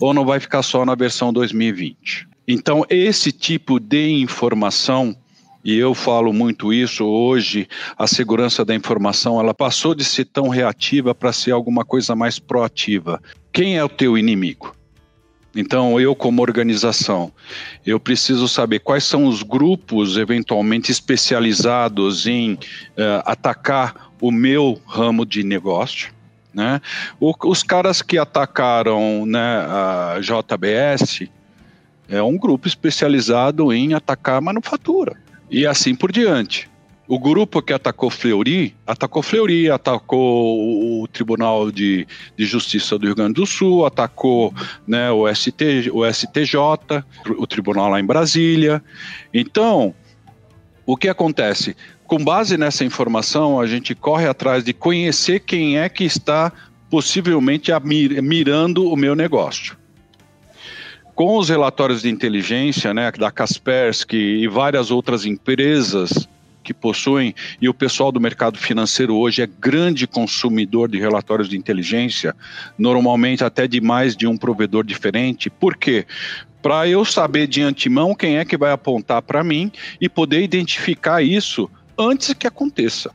ou 0.00 0.12
não 0.12 0.24
vai 0.24 0.40
ficar 0.40 0.62
só 0.62 0.84
na 0.84 0.94
versão 0.94 1.32
2020. 1.32 2.28
Então, 2.46 2.84
esse 2.88 3.32
tipo 3.32 3.78
de 3.78 4.10
informação 4.10 5.16
e 5.64 5.76
eu 5.76 5.92
falo 5.92 6.32
muito 6.32 6.72
isso 6.72 7.04
hoje, 7.04 7.68
a 7.98 8.06
segurança 8.06 8.64
da 8.64 8.74
informação, 8.74 9.40
ela 9.40 9.52
passou 9.52 9.94
de 9.94 10.04
ser 10.04 10.24
tão 10.24 10.48
reativa 10.48 11.14
para 11.14 11.32
ser 11.32 11.50
alguma 11.50 11.84
coisa 11.84 12.14
mais 12.14 12.38
proativa. 12.38 13.20
Quem 13.52 13.76
é 13.76 13.84
o 13.84 13.88
teu 13.88 14.16
inimigo? 14.16 14.74
Então, 15.54 16.00
eu 16.00 16.14
como 16.14 16.40
organização, 16.40 17.32
eu 17.84 17.98
preciso 17.98 18.46
saber 18.48 18.78
quais 18.78 19.04
são 19.04 19.26
os 19.26 19.42
grupos 19.42 20.16
eventualmente 20.16 20.92
especializados 20.92 22.26
em 22.26 22.54
uh, 22.54 22.58
atacar 23.24 24.10
o 24.20 24.30
meu 24.30 24.80
ramo 24.86 25.26
de 25.26 25.42
negócio 25.42 26.16
né? 26.52 26.80
O, 27.20 27.34
os 27.48 27.62
caras 27.62 28.02
que 28.02 28.18
atacaram 28.18 29.24
né, 29.26 29.40
a 29.40 30.18
JBS 30.20 31.28
é 32.08 32.22
um 32.22 32.36
grupo 32.36 32.66
especializado 32.66 33.72
em 33.72 33.94
atacar 33.94 34.40
manufatura 34.40 35.16
e 35.50 35.66
assim 35.66 35.94
por 35.94 36.10
diante. 36.10 36.68
O 37.06 37.18
grupo 37.18 37.62
que 37.62 37.72
atacou 37.72 38.10
Fleury, 38.10 38.76
atacou 38.86 39.22
Fleury, 39.22 39.70
atacou 39.70 41.00
o, 41.02 41.08
Tribunal 41.08 41.70
de, 41.70 42.06
de, 42.36 42.44
Justiça 42.44 42.98
do 42.98 43.06
Rio 43.06 43.14
Grande 43.14 43.32
do 43.32 43.46
Sul, 43.46 43.86
atacou 43.86 44.52
né, 44.86 45.10
o, 45.10 45.26
ST, 45.34 45.90
o 45.90 46.04
STJ, 46.04 46.58
o 47.38 47.46
tribunal 47.46 47.88
lá 47.88 47.98
em 47.98 48.04
Brasília. 48.04 48.84
Então, 49.32 49.94
o 50.84 50.98
que 50.98 51.08
acontece? 51.08 51.74
Com 52.08 52.24
base 52.24 52.56
nessa 52.56 52.86
informação, 52.86 53.60
a 53.60 53.66
gente 53.66 53.94
corre 53.94 54.26
atrás 54.26 54.64
de 54.64 54.72
conhecer 54.72 55.40
quem 55.40 55.78
é 55.78 55.90
que 55.90 56.04
está 56.04 56.50
possivelmente 56.88 57.70
mirando 58.22 58.90
o 58.90 58.96
meu 58.96 59.14
negócio. 59.14 59.76
Com 61.14 61.36
os 61.36 61.50
relatórios 61.50 62.00
de 62.00 62.08
inteligência, 62.08 62.94
né, 62.94 63.12
da 63.12 63.30
Kaspersky 63.30 64.16
e 64.16 64.48
várias 64.48 64.90
outras 64.90 65.26
empresas 65.26 66.26
que 66.64 66.72
possuem, 66.72 67.34
e 67.60 67.68
o 67.68 67.74
pessoal 67.74 68.10
do 68.10 68.20
mercado 68.20 68.56
financeiro 68.56 69.14
hoje 69.14 69.42
é 69.42 69.46
grande 69.46 70.06
consumidor 70.06 70.88
de 70.88 70.98
relatórios 70.98 71.48
de 71.48 71.58
inteligência, 71.58 72.34
normalmente 72.78 73.44
até 73.44 73.68
de 73.68 73.82
mais 73.82 74.16
de 74.16 74.26
um 74.26 74.36
provedor 74.36 74.82
diferente. 74.82 75.50
Por 75.50 75.76
quê? 75.76 76.06
Para 76.62 76.88
eu 76.88 77.04
saber 77.04 77.46
de 77.46 77.60
antemão 77.60 78.14
quem 78.14 78.38
é 78.38 78.46
que 78.46 78.56
vai 78.56 78.72
apontar 78.72 79.20
para 79.20 79.44
mim 79.44 79.70
e 80.00 80.08
poder 80.08 80.42
identificar 80.42 81.22
isso 81.22 81.70
antes 81.98 82.32
que 82.32 82.46
aconteça 82.46 83.10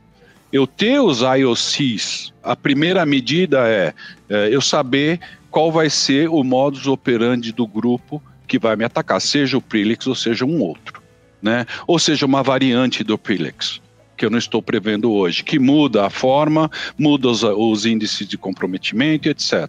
eu 0.52 0.68
ter 0.68 1.00
os 1.00 1.20
IOCs, 1.20 2.32
a 2.42 2.54
primeira 2.54 3.04
medida 3.04 3.66
é, 3.66 3.92
é, 4.28 4.54
eu 4.54 4.60
saber 4.60 5.18
qual 5.50 5.72
vai 5.72 5.90
ser 5.90 6.28
o 6.28 6.44
modus 6.44 6.86
operandi 6.86 7.50
do 7.50 7.66
grupo 7.66 8.22
que 8.46 8.58
vai 8.58 8.76
me 8.76 8.84
atacar, 8.84 9.20
seja 9.20 9.56
o 9.56 9.62
Prilix 9.62 10.06
ou 10.06 10.14
seja 10.14 10.44
um 10.44 10.60
outro, 10.60 11.02
né? 11.42 11.66
Ou 11.88 11.98
seja, 11.98 12.24
uma 12.24 12.42
variante 12.42 13.02
do 13.02 13.18
Prilix 13.18 13.80
que 14.16 14.24
eu 14.24 14.30
não 14.30 14.38
estou 14.38 14.62
prevendo 14.62 15.12
hoje, 15.12 15.42
que 15.42 15.58
muda 15.58 16.06
a 16.06 16.10
forma, 16.10 16.70
muda 16.96 17.28
os, 17.28 17.42
os 17.42 17.84
índices 17.84 18.28
de 18.28 18.38
comprometimento, 18.38 19.28
etc. 19.28 19.68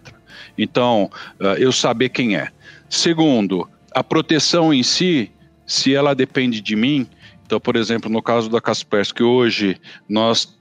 Então, 0.56 1.10
uh, 1.40 1.58
eu 1.58 1.72
saber 1.72 2.10
quem 2.10 2.36
é. 2.36 2.48
Segundo, 2.88 3.68
a 3.92 4.04
proteção 4.04 4.72
em 4.72 4.82
si, 4.82 5.30
se 5.66 5.94
ela 5.94 6.14
depende 6.14 6.60
de 6.60 6.76
mim, 6.76 7.06
então, 7.46 7.60
por 7.60 7.76
exemplo, 7.76 8.10
no 8.10 8.20
caso 8.20 8.50
da 8.50 8.60
Kaspersky, 8.60 9.22
hoje 9.22 9.80
nós 10.08 10.56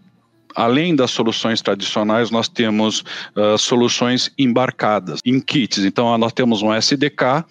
além 0.55 0.95
das 0.95 1.11
soluções 1.11 1.61
tradicionais, 1.61 2.31
nós 2.31 2.47
temos 2.47 3.01
uh, 3.35 3.57
soluções 3.57 4.31
embarcadas 4.37 5.19
em 5.25 5.41
kits. 5.41 5.79
Então, 5.79 6.17
nós 6.17 6.31
temos 6.31 6.61
um 6.61 6.73
SDK, 6.73 7.43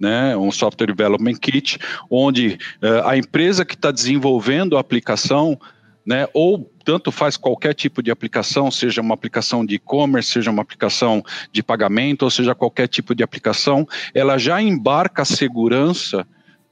né, 0.00 0.36
um 0.36 0.50
Software 0.50 0.88
Development 0.88 1.36
Kit, 1.36 1.78
onde 2.10 2.58
uh, 2.82 3.06
a 3.06 3.16
empresa 3.16 3.64
que 3.64 3.74
está 3.74 3.92
desenvolvendo 3.92 4.76
a 4.76 4.80
aplicação, 4.80 5.56
né, 6.04 6.26
ou 6.34 6.68
tanto 6.84 7.12
faz 7.12 7.36
qualquer 7.36 7.74
tipo 7.74 8.02
de 8.02 8.10
aplicação, 8.10 8.72
seja 8.72 9.00
uma 9.00 9.14
aplicação 9.14 9.64
de 9.64 9.76
e-commerce, 9.76 10.32
seja 10.32 10.50
uma 10.50 10.62
aplicação 10.62 11.22
de 11.52 11.62
pagamento, 11.62 12.22
ou 12.22 12.30
seja 12.30 12.56
qualquer 12.56 12.88
tipo 12.88 13.14
de 13.14 13.22
aplicação, 13.22 13.86
ela 14.12 14.36
já 14.36 14.60
embarca 14.60 15.22
a 15.22 15.24
segurança 15.24 16.26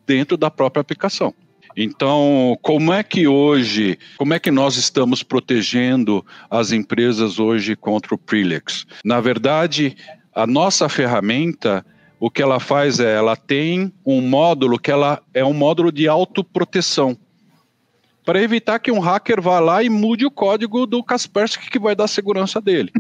dentro 0.05 0.37
da 0.37 0.51
própria 0.51 0.81
aplicação. 0.81 1.33
Então, 1.77 2.57
como 2.63 2.91
é 2.93 3.03
que 3.03 3.29
hoje, 3.29 3.99
como 4.17 4.33
é 4.33 4.39
que 4.39 4.51
nós 4.51 4.77
estamos 4.77 5.23
protegendo 5.23 6.25
as 6.51 6.73
empresas 6.73 7.39
hoje 7.39 7.77
contra 7.77 8.15
o 8.15 8.19
Prelex? 8.19 8.87
Na 9.05 9.21
verdade, 9.21 9.95
a 10.35 10.47
nossa 10.47 10.89
ferramenta, 10.89 11.85
o 12.19 12.31
que 12.31 12.41
ela 12.41 12.59
faz 12.59 12.99
é, 12.99 13.15
ela 13.15 13.37
tem 13.37 13.93
um 14.07 14.23
módulo 14.23 14.79
que 14.79 14.91
ela 14.91 15.23
é 15.35 15.45
um 15.45 15.53
módulo 15.53 15.93
de 15.93 16.09
autoproteção 16.09 17.17
para 18.25 18.43
evitar 18.43 18.79
que 18.79 18.91
um 18.91 18.99
hacker 18.99 19.41
vá 19.41 19.61
lá 19.61 19.83
e 19.85 19.91
mude 19.91 20.25
o 20.25 20.31
código 20.31 20.87
do 20.87 21.05
Kaspersky 21.05 21.71
que 21.71 21.79
vai 21.79 21.95
dar 21.95 22.09
segurança 22.09 22.61
dele 22.61 22.91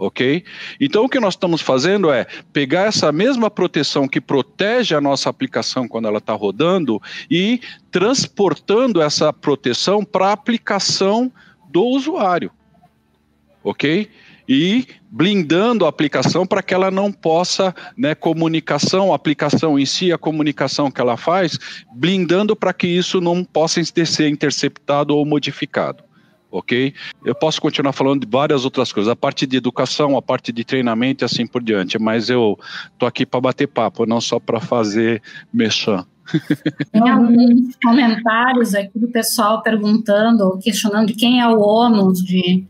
ok? 0.00 0.42
Então 0.80 1.04
o 1.04 1.08
que 1.08 1.20
nós 1.20 1.34
estamos 1.34 1.60
fazendo 1.60 2.10
é 2.10 2.26
pegar 2.52 2.86
essa 2.86 3.12
mesma 3.12 3.50
proteção 3.50 4.08
que 4.08 4.20
protege 4.20 4.94
a 4.94 5.00
nossa 5.00 5.28
aplicação 5.28 5.86
quando 5.86 6.08
ela 6.08 6.18
está 6.18 6.32
rodando 6.32 7.00
e 7.30 7.60
transportando 7.90 9.02
essa 9.02 9.32
proteção 9.32 10.02
para 10.02 10.28
a 10.28 10.32
aplicação 10.32 11.30
do 11.68 11.84
usuário, 11.84 12.50
ok? 13.62 14.08
E 14.48 14.86
blindando 15.08 15.84
a 15.84 15.88
aplicação 15.88 16.44
para 16.46 16.62
que 16.62 16.74
ela 16.74 16.90
não 16.90 17.12
possa, 17.12 17.74
né, 17.96 18.14
comunicação, 18.14 19.12
a 19.12 19.16
aplicação 19.16 19.78
em 19.78 19.86
si, 19.86 20.12
a 20.12 20.18
comunicação 20.18 20.90
que 20.90 21.00
ela 21.00 21.16
faz, 21.16 21.58
blindando 21.94 22.56
para 22.56 22.72
que 22.72 22.88
isso 22.88 23.20
não 23.20 23.44
possa 23.44 23.80
ser 23.84 24.28
interceptado 24.28 25.14
ou 25.16 25.24
modificado 25.24 26.09
ok? 26.50 26.92
Eu 27.24 27.34
posso 27.34 27.60
continuar 27.60 27.92
falando 27.92 28.20
de 28.20 28.30
várias 28.30 28.64
outras 28.64 28.92
coisas, 28.92 29.10
a 29.10 29.16
parte 29.16 29.46
de 29.46 29.56
educação, 29.56 30.16
a 30.16 30.22
parte 30.22 30.52
de 30.52 30.64
treinamento 30.64 31.24
e 31.24 31.26
assim 31.26 31.46
por 31.46 31.62
diante, 31.62 31.98
mas 31.98 32.28
eu 32.28 32.58
tô 32.98 33.06
aqui 33.06 33.24
para 33.24 33.40
bater 33.40 33.68
papo, 33.68 34.06
não 34.06 34.20
só 34.20 34.38
para 34.38 34.60
fazer 34.60 35.22
mexer. 35.52 36.04
Tem 36.92 37.08
alguns 37.08 37.76
comentários 37.82 38.74
aqui 38.74 38.98
do 38.98 39.08
pessoal 39.08 39.62
perguntando, 39.62 40.58
questionando 40.58 41.08
de 41.08 41.14
quem 41.14 41.40
é 41.40 41.48
o 41.48 41.60
ônus 41.60 42.22
de, 42.22 42.64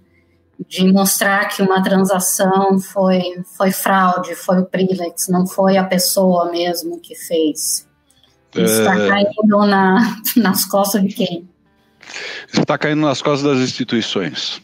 de 0.68 0.93
mostrar 0.93 1.49
que 1.49 1.62
uma 1.62 1.83
transação 1.83 2.78
foi, 2.78 3.20
foi 3.57 3.70
fraude, 3.70 4.35
foi 4.35 4.61
o 4.61 4.66
Prilex, 4.66 5.28
não 5.28 5.47
foi 5.47 5.76
a 5.76 5.85
pessoa 5.85 6.51
mesmo 6.51 7.01
que 7.01 7.14
fez. 7.14 7.87
Está 8.55 8.99
é... 8.99 9.09
caindo 9.09 9.66
na, 9.66 10.16
nas 10.37 10.64
costas 10.64 11.03
de 11.03 11.14
quem? 11.14 11.49
Está 12.52 12.76
caindo 12.76 13.00
nas 13.00 13.20
costas 13.22 13.56
das 13.56 13.68
instituições. 13.68 14.61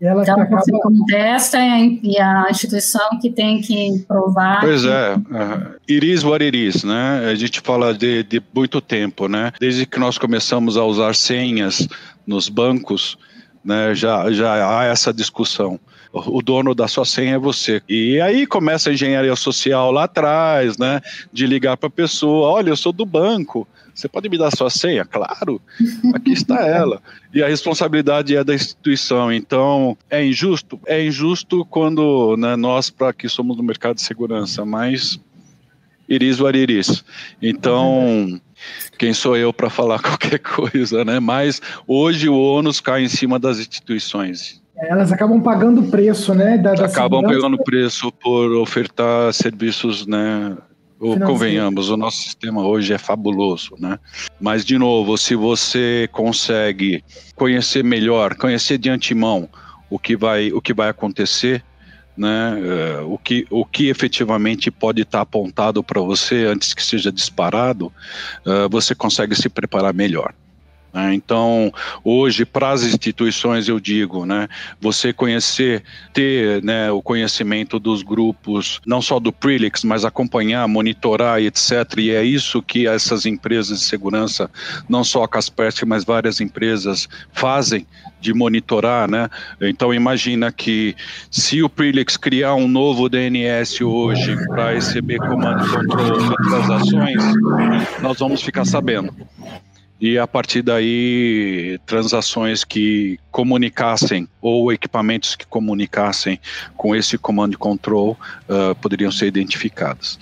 Ela 0.00 0.22
então, 0.22 0.38
acaba... 0.40 0.60
você 0.60 0.72
contesta 0.72 1.58
e 1.58 2.18
a 2.18 2.46
instituição 2.50 3.18
que 3.18 3.30
tem 3.30 3.62
que 3.62 4.04
provar. 4.06 4.60
Pois 4.60 4.82
que... 4.82 4.88
é, 4.88 5.14
uh, 5.16 5.74
iris 5.88 6.22
what 6.22 6.44
it 6.44 6.56
is, 6.56 6.84
né? 6.84 7.26
A 7.30 7.34
gente 7.34 7.60
fala 7.60 7.94
de, 7.94 8.22
de 8.22 8.42
muito 8.54 8.80
tempo, 8.80 9.26
né? 9.26 9.52
Desde 9.58 9.86
que 9.86 9.98
nós 9.98 10.18
começamos 10.18 10.76
a 10.76 10.84
usar 10.84 11.14
senhas 11.14 11.88
nos 12.26 12.50
bancos, 12.50 13.16
né, 13.64 13.94
já, 13.94 14.30
já 14.30 14.78
há 14.78 14.84
essa 14.84 15.12
discussão. 15.12 15.80
O 16.12 16.40
dono 16.40 16.74
da 16.74 16.88
sua 16.88 17.04
senha 17.04 17.34
é 17.34 17.38
você. 17.38 17.82
E 17.88 18.20
aí 18.20 18.46
começa 18.46 18.88
a 18.88 18.92
engenharia 18.92 19.36
social 19.36 19.90
lá 19.90 20.04
atrás, 20.04 20.78
né? 20.78 21.00
De 21.30 21.46
ligar 21.46 21.76
para 21.76 21.88
a 21.88 21.90
pessoa: 21.90 22.48
olha, 22.52 22.70
eu 22.70 22.76
sou 22.76 22.92
do 22.92 23.04
banco. 23.04 23.68
Você 23.96 24.08
pode 24.08 24.28
me 24.28 24.36
dar 24.36 24.54
sua 24.54 24.68
senha? 24.68 25.06
Claro, 25.06 25.58
aqui 26.14 26.32
está 26.32 26.60
ela. 26.66 27.00
E 27.32 27.42
a 27.42 27.48
responsabilidade 27.48 28.36
é 28.36 28.44
da 28.44 28.54
instituição. 28.54 29.32
Então, 29.32 29.96
é 30.10 30.22
injusto? 30.22 30.78
É 30.86 31.02
injusto 31.02 31.64
quando 31.64 32.36
né, 32.36 32.56
nós, 32.56 32.90
para 32.90 33.14
que 33.14 33.26
somos 33.26 33.56
do 33.56 33.62
mercado 33.62 33.96
de 33.96 34.02
segurança, 34.02 34.66
mas 34.66 35.18
iris 36.06 36.38
o 36.40 36.50
iris. 36.50 37.02
Então, 37.40 38.38
quem 38.98 39.14
sou 39.14 39.34
eu 39.34 39.50
para 39.50 39.70
falar 39.70 39.98
qualquer 40.04 40.40
coisa, 40.40 41.02
né? 41.02 41.18
Mas 41.18 41.62
hoje 41.88 42.28
o 42.28 42.38
ônus 42.38 42.80
cai 42.80 43.02
em 43.02 43.08
cima 43.08 43.38
das 43.38 43.58
instituições. 43.58 44.62
Elas 44.76 45.10
acabam 45.10 45.40
pagando 45.40 45.80
o 45.80 45.90
preço, 45.90 46.34
né? 46.34 46.58
Da, 46.58 46.74
da 46.74 46.84
acabam 46.84 47.20
segurança. 47.20 47.48
pegando 47.48 47.64
preço 47.64 48.12
por 48.12 48.52
ofertar 48.56 49.32
serviços, 49.32 50.06
né? 50.06 50.54
Convenhamos, 50.98 51.90
o 51.90 51.96
nosso 51.96 52.22
sistema 52.22 52.66
hoje 52.66 52.92
é 52.92 52.98
fabuloso, 52.98 53.74
né? 53.78 53.98
Mas, 54.40 54.64
de 54.64 54.78
novo, 54.78 55.18
se 55.18 55.34
você 55.34 56.08
consegue 56.10 57.04
conhecer 57.34 57.84
melhor, 57.84 58.34
conhecer 58.34 58.78
de 58.78 58.88
antemão 58.88 59.48
o 59.90 59.98
que 59.98 60.16
vai, 60.16 60.50
o 60.52 60.60
que 60.60 60.72
vai 60.72 60.88
acontecer, 60.88 61.62
né? 62.16 62.54
Uh, 63.02 63.12
o, 63.12 63.18
que, 63.18 63.46
o 63.50 63.64
que 63.64 63.88
efetivamente 63.88 64.70
pode 64.70 65.02
estar 65.02 65.20
apontado 65.20 65.82
para 65.84 66.00
você 66.00 66.46
antes 66.46 66.72
que 66.72 66.82
seja 66.82 67.12
disparado, 67.12 67.92
uh, 68.46 68.68
você 68.70 68.94
consegue 68.94 69.34
se 69.34 69.50
preparar 69.50 69.92
melhor. 69.92 70.34
Né? 70.96 71.12
Então, 71.12 71.70
hoje, 72.02 72.46
para 72.46 72.70
as 72.70 72.82
instituições, 72.82 73.68
eu 73.68 73.78
digo, 73.78 74.24
né, 74.24 74.48
você 74.80 75.12
conhecer, 75.12 75.82
ter 76.14 76.62
né, 76.64 76.90
o 76.90 77.02
conhecimento 77.02 77.78
dos 77.78 78.02
grupos, 78.02 78.80
não 78.86 79.02
só 79.02 79.20
do 79.20 79.30
Prilix, 79.30 79.84
mas 79.84 80.06
acompanhar, 80.06 80.66
monitorar 80.66 81.38
etc. 81.42 81.98
E 81.98 82.10
é 82.12 82.24
isso 82.24 82.62
que 82.62 82.86
essas 82.86 83.26
empresas 83.26 83.80
de 83.80 83.84
segurança, 83.84 84.50
não 84.88 85.04
só 85.04 85.24
a 85.24 85.28
Kaspersky, 85.28 85.84
mas 85.84 86.02
várias 86.02 86.40
empresas 86.40 87.06
fazem 87.30 87.86
de 88.18 88.32
monitorar, 88.32 89.10
né? 89.10 89.28
Então 89.60 89.92
imagina 89.92 90.50
que 90.50 90.96
se 91.30 91.62
o 91.62 91.68
Prilix 91.68 92.16
criar 92.16 92.54
um 92.54 92.66
novo 92.66 93.06
DNS 93.08 93.84
hoje 93.84 94.34
para 94.46 94.72
receber 94.72 95.18
comando 95.18 95.62
e 95.62 95.68
controle 95.68 96.28
de 96.28 96.36
transações, 96.36 97.22
nós 98.00 98.18
vamos 98.18 98.40
ficar 98.40 98.64
sabendo 98.64 99.14
e 100.00 100.18
a 100.18 100.26
partir 100.26 100.62
daí 100.62 101.78
transações 101.86 102.64
que 102.64 103.18
comunicassem 103.30 104.28
ou 104.40 104.72
equipamentos 104.72 105.34
que 105.34 105.46
comunicassem 105.46 106.38
com 106.76 106.94
esse 106.94 107.16
comando 107.16 107.58
control 107.58 108.18
uh, 108.48 108.74
poderiam 108.76 109.10
ser 109.10 109.26
identificados. 109.26 110.18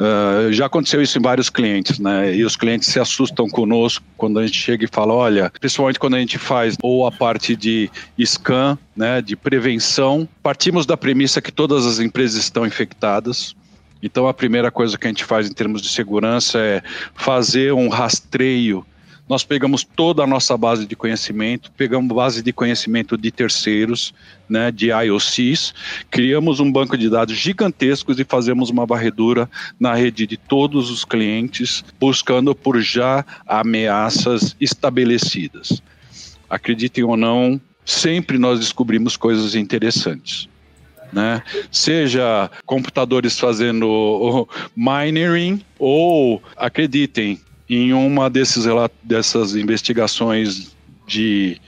Uh, 0.00 0.52
já 0.52 0.66
aconteceu 0.66 1.00
isso 1.00 1.16
em 1.16 1.22
vários 1.22 1.48
clientes, 1.48 2.00
né? 2.00 2.34
E 2.34 2.44
os 2.44 2.56
clientes 2.56 2.88
se 2.88 2.98
assustam 2.98 3.48
conosco 3.48 4.04
quando 4.16 4.40
a 4.40 4.46
gente 4.46 4.58
chega 4.58 4.84
e 4.84 4.88
fala, 4.88 5.14
olha, 5.14 5.52
principalmente 5.60 6.00
quando 6.00 6.14
a 6.14 6.18
gente 6.18 6.38
faz 6.38 6.76
ou 6.82 7.06
a 7.06 7.12
parte 7.12 7.54
de 7.54 7.88
scan, 8.24 8.76
né, 8.96 9.22
de 9.22 9.36
prevenção, 9.36 10.28
partimos 10.42 10.86
da 10.86 10.96
premissa 10.96 11.40
que 11.40 11.52
todas 11.52 11.86
as 11.86 12.00
empresas 12.00 12.42
estão 12.42 12.66
infectadas, 12.66 13.54
então, 14.02 14.26
a 14.26 14.34
primeira 14.34 14.68
coisa 14.70 14.98
que 14.98 15.06
a 15.06 15.10
gente 15.10 15.24
faz 15.24 15.48
em 15.48 15.52
termos 15.52 15.80
de 15.80 15.88
segurança 15.88 16.58
é 16.58 16.82
fazer 17.14 17.72
um 17.72 17.88
rastreio 17.88 18.84
nós 19.28 19.44
pegamos 19.44 19.84
toda 19.84 20.22
a 20.22 20.26
nossa 20.26 20.56
base 20.56 20.86
de 20.86 20.96
conhecimento, 20.96 21.70
pegamos 21.76 22.14
base 22.14 22.42
de 22.42 22.52
conhecimento 22.52 23.16
de 23.16 23.30
terceiros, 23.30 24.12
né, 24.48 24.70
de 24.70 24.90
IOCs, 24.90 25.72
criamos 26.10 26.60
um 26.60 26.70
banco 26.70 26.98
de 26.98 27.08
dados 27.08 27.36
gigantescos 27.36 28.18
e 28.18 28.24
fazemos 28.24 28.68
uma 28.68 28.84
varredura 28.84 29.48
na 29.78 29.94
rede 29.94 30.26
de 30.26 30.36
todos 30.36 30.90
os 30.90 31.04
clientes, 31.04 31.84
buscando 31.98 32.54
por 32.54 32.80
já 32.80 33.24
ameaças 33.46 34.56
estabelecidas. 34.60 35.82
Acreditem 36.50 37.04
ou 37.04 37.16
não, 37.16 37.60
sempre 37.84 38.38
nós 38.38 38.58
descobrimos 38.60 39.16
coisas 39.16 39.54
interessantes. 39.54 40.48
Né? 41.12 41.42
Seja 41.70 42.50
computadores 42.64 43.38
fazendo 43.38 44.48
mining 44.74 45.62
ou 45.78 46.42
acreditem 46.56 47.38
em 47.76 47.92
uma 47.92 48.28
desses, 48.28 48.64
dessas 49.02 49.54
investigações 49.54 50.74
de 51.06 51.60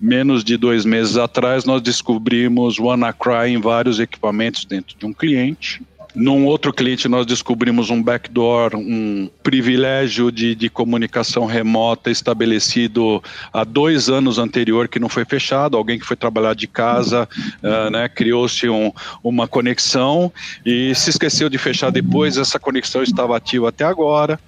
menos 0.00 0.44
de 0.44 0.56
dois 0.56 0.84
meses 0.84 1.16
atrás 1.16 1.64
nós 1.64 1.80
descobrimos 1.80 2.78
WannaCry 2.78 3.50
em 3.50 3.60
vários 3.60 3.98
equipamentos 3.98 4.64
dentro 4.64 4.96
de 4.96 5.06
um 5.06 5.12
cliente 5.12 5.82
num 6.16 6.46
outro 6.46 6.72
cliente, 6.72 7.08
nós 7.08 7.26
descobrimos 7.26 7.90
um 7.90 8.02
backdoor, 8.02 8.74
um 8.74 9.28
privilégio 9.42 10.32
de, 10.32 10.54
de 10.54 10.70
comunicação 10.70 11.44
remota 11.44 12.10
estabelecido 12.10 13.22
há 13.52 13.64
dois 13.64 14.08
anos 14.08 14.38
anterior 14.38 14.88
que 14.88 14.98
não 14.98 15.10
foi 15.10 15.26
fechado. 15.26 15.76
Alguém 15.76 15.98
que 15.98 16.06
foi 16.06 16.16
trabalhar 16.16 16.54
de 16.54 16.66
casa, 16.66 17.28
uh, 17.62 17.90
né, 17.90 18.08
criou-se 18.08 18.66
um, 18.66 18.90
uma 19.22 19.46
conexão 19.46 20.32
e 20.64 20.94
se 20.94 21.10
esqueceu 21.10 21.50
de 21.50 21.58
fechar 21.58 21.90
depois. 21.90 22.38
Essa 22.38 22.58
conexão 22.58 23.02
estava 23.02 23.36
ativa 23.36 23.68
até 23.68 23.84
agora. 23.84 24.40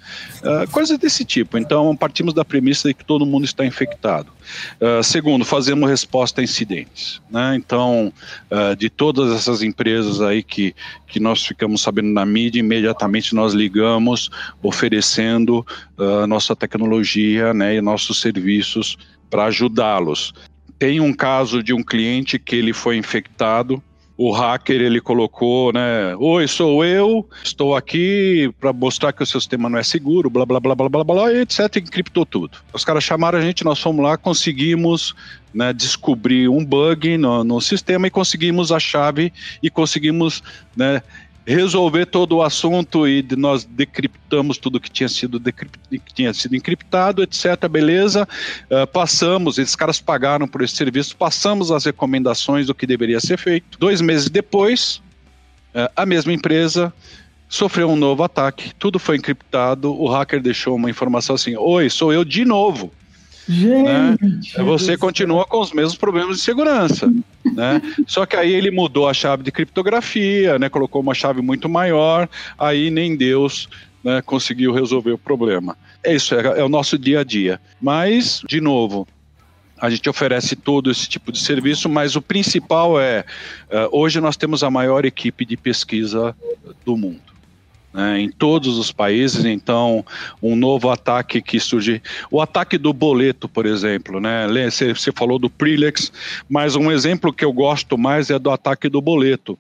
Uh, 0.43 0.71
coisas 0.71 0.97
desse 0.97 1.23
tipo. 1.23 1.59
Então, 1.59 1.95
partimos 1.95 2.33
da 2.33 2.47
premissa 2.47 2.89
de 2.89 2.95
que 2.95 3.05
todo 3.05 3.27
mundo 3.27 3.45
está 3.45 3.67
infectado. 3.67 4.33
Uh, 4.81 5.03
segundo, 5.03 5.45
fazemos 5.45 5.91
resposta 5.91 6.41
a 6.41 6.45
incidentes. 6.45 7.21
Né? 7.31 7.57
Então, 7.57 8.11
de 8.79 8.89
todas 8.89 9.33
essas 9.33 9.63
empresas 9.63 10.23
aí 10.23 10.43
que, 10.43 10.75
que 11.07 11.21
nós 11.21 11.45
ficamos 11.45 11.58
sabendo 11.77 12.09
na 12.09 12.25
mídia, 12.27 12.61
imediatamente 12.61 13.35
nós 13.35 13.55
ligamos 13.55 14.31
oferecendo 14.63 15.67
uh, 15.97 16.27
nossa 16.27 16.55
tecnologia 16.55 17.55
né, 17.55 17.77
e 17.77 17.81
nossos 17.81 18.21
serviços 18.21 18.97
para 19.31 19.47
ajudá-los. 19.47 20.33
Tem 20.79 21.01
um 21.01 21.13
caso 21.13 21.63
de 21.63 21.73
um 21.73 21.83
cliente 21.83 22.39
que 22.39 22.55
ele 22.55 22.73
foi 22.73 22.97
infectado 22.97 23.83
o 24.19 24.33
hacker 24.33 24.81
ele 24.81 25.01
colocou, 25.01 25.73
né? 25.73 26.17
Oi, 26.17 26.49
sou 26.49 26.85
eu, 26.85 27.25
estou 27.45 27.77
aqui 27.77 28.53
para 28.59 28.73
mostrar 28.73 29.13
que 29.13 29.23
o 29.23 29.27
seu 29.27 29.41
sistema 29.41 29.71
não 29.71 29.79
é 29.79 29.85
seguro, 29.85 30.29
blá 30.29 30.45
blá 30.45 30.59
blá 30.59 30.75
blá 30.75 30.89
blá 30.89 31.05
blá, 31.05 31.33
e 31.33 31.43
etc. 31.43 31.77
Encriptou 31.77 32.27
tudo. 32.27 32.59
Os 32.73 32.85
caras 32.85 33.05
chamaram 33.05 33.39
a 33.39 33.41
gente, 33.43 33.65
nós 33.65 33.81
fomos 33.81 34.05
lá, 34.05 34.17
conseguimos 34.17 35.15
né, 35.55 35.73
descobrir 35.73 36.49
um 36.49 36.65
bug 36.65 37.17
no, 37.17 37.45
no 37.45 37.61
sistema 37.61 38.09
e 38.09 38.11
conseguimos 38.11 38.73
a 38.73 38.81
chave 38.81 39.33
e 39.63 39.71
conseguimos 39.71 40.43
né, 40.77 41.01
resolver 41.49 42.05
todo 42.05 42.37
o 42.37 42.43
assunto 42.43 43.09
e 43.09 43.27
nós 43.35 43.65
decriptamos 43.65 44.59
tudo 44.59 44.79
que 44.79 44.91
tinha 44.91 45.09
sido, 45.09 45.41
que 45.41 46.15
tinha 46.15 46.35
sido 46.35 46.55
encriptado, 46.55 47.23
etc. 47.23 47.67
Beleza. 47.71 48.29
Uh, 48.71 48.87
passamos, 48.87 49.57
esses 49.57 49.75
caras 49.75 49.99
pagaram 49.99 50.47
por 50.47 50.61
esse 50.61 50.77
serviço, 50.77 51.17
passamos 51.17 51.71
as 51.73 51.87
recomendações 51.87 52.67
do 52.67 52.75
que 52.75 52.87
deveria 52.87 53.19
ser 53.19 53.39
feito. 53.39 53.79
Dois 53.79 54.03
meses 54.03 54.29
depois, 54.29 55.01
uh, 55.75 55.91
a 55.97 56.05
mesma 56.05 56.35
empresa 56.35 56.93
sofreu 57.49 57.89
um 57.89 57.97
novo 57.97 58.23
ataque, 58.23 58.75
tudo 58.79 58.99
foi 58.99 59.17
encriptado, 59.17 59.91
o 59.91 60.07
hacker 60.07 60.43
deixou 60.43 60.77
uma 60.77 60.91
informação 60.91 61.35
assim: 61.35 61.57
Oi, 61.57 61.89
sou 61.89 62.13
eu 62.13 62.27
de 62.27 62.45
novo. 62.45 62.93
Gente, 63.49 63.83
né? 64.59 64.63
você 64.63 64.99
continua 64.99 65.47
com 65.47 65.63
os 65.63 65.73
mesmos 65.73 65.97
problemas 65.97 66.37
de 66.37 66.43
segurança, 66.43 67.11
né? 67.55 67.81
Só 68.07 68.27
que 68.27 68.37
aí 68.37 68.53
ele 68.53 68.71
mudou 68.71 69.09
a 69.09 69.15
chave 69.15 69.43
de 69.43 69.53
criptografia, 69.53 70.59
né? 70.59 70.69
Colocou 70.69 71.01
uma 71.01 71.15
chave 71.15 71.41
muito 71.43 71.69
maior, 71.69 72.29
aí 72.59 72.91
nem 72.91 73.17
Deus 73.17 73.69
né, 74.03 74.23
conseguiu 74.23 74.73
resolver 74.73 75.13
o 75.13 75.19
problema. 75.19 75.77
É 76.03 76.15
isso, 76.15 76.35
é, 76.35 76.61
é 76.61 76.65
o 76.65 76.69
nosso 76.69 76.99
dia 76.99 77.21
a 77.21 77.25
dia. 77.25 77.61
Mas, 77.81 78.43
de 78.47 78.61
novo, 78.61 79.07
a 79.77 79.91
gente 79.91 80.09
oferece 80.09 80.57
todo 80.57 80.91
esse 80.91 81.09
tipo 81.09 81.31
de 81.31 81.39
serviço, 81.39 81.89
mas 81.89 82.17
o 82.17 82.23
principal 82.23 83.01
é, 83.01 83.25
uh, 83.71 83.89
hoje 83.93 84.21
nós 84.21 84.37
temos 84.37 84.63
a 84.63 84.71
maior 84.71 85.05
equipe 85.05 85.45
de 85.45 85.57
pesquisa 85.57 86.35
do 86.85 86.97
mundo 86.97 87.38
né, 87.93 88.21
em 88.21 88.31
todos 88.31 88.79
os 88.79 88.93
países. 88.93 89.45
Então, 89.45 90.05
um 90.43 90.57
novo 90.57 90.91
ataque 90.91 91.41
que 91.41 91.59
surge. 91.59 92.03
O 92.31 92.41
ataque 92.41 92.79
do 92.79 92.93
boleto, 92.93 93.49
por 93.49 93.67
exemplo, 93.67 94.21
né? 94.21 94.47
Você, 94.71 94.95
falou 95.15 95.39
do 95.39 95.51
Prilex, 95.51 96.13
mas 96.49 96.77
um 96.77 96.91
exemplo 96.91 97.33
que 97.33 97.45
eu 97.45 97.53
gosto 97.53 97.97
mais 97.97 98.31
é 98.31 98.39
do 98.39 98.51
ataque 98.51 98.89
do 98.89 99.01
boleto, 99.01 99.59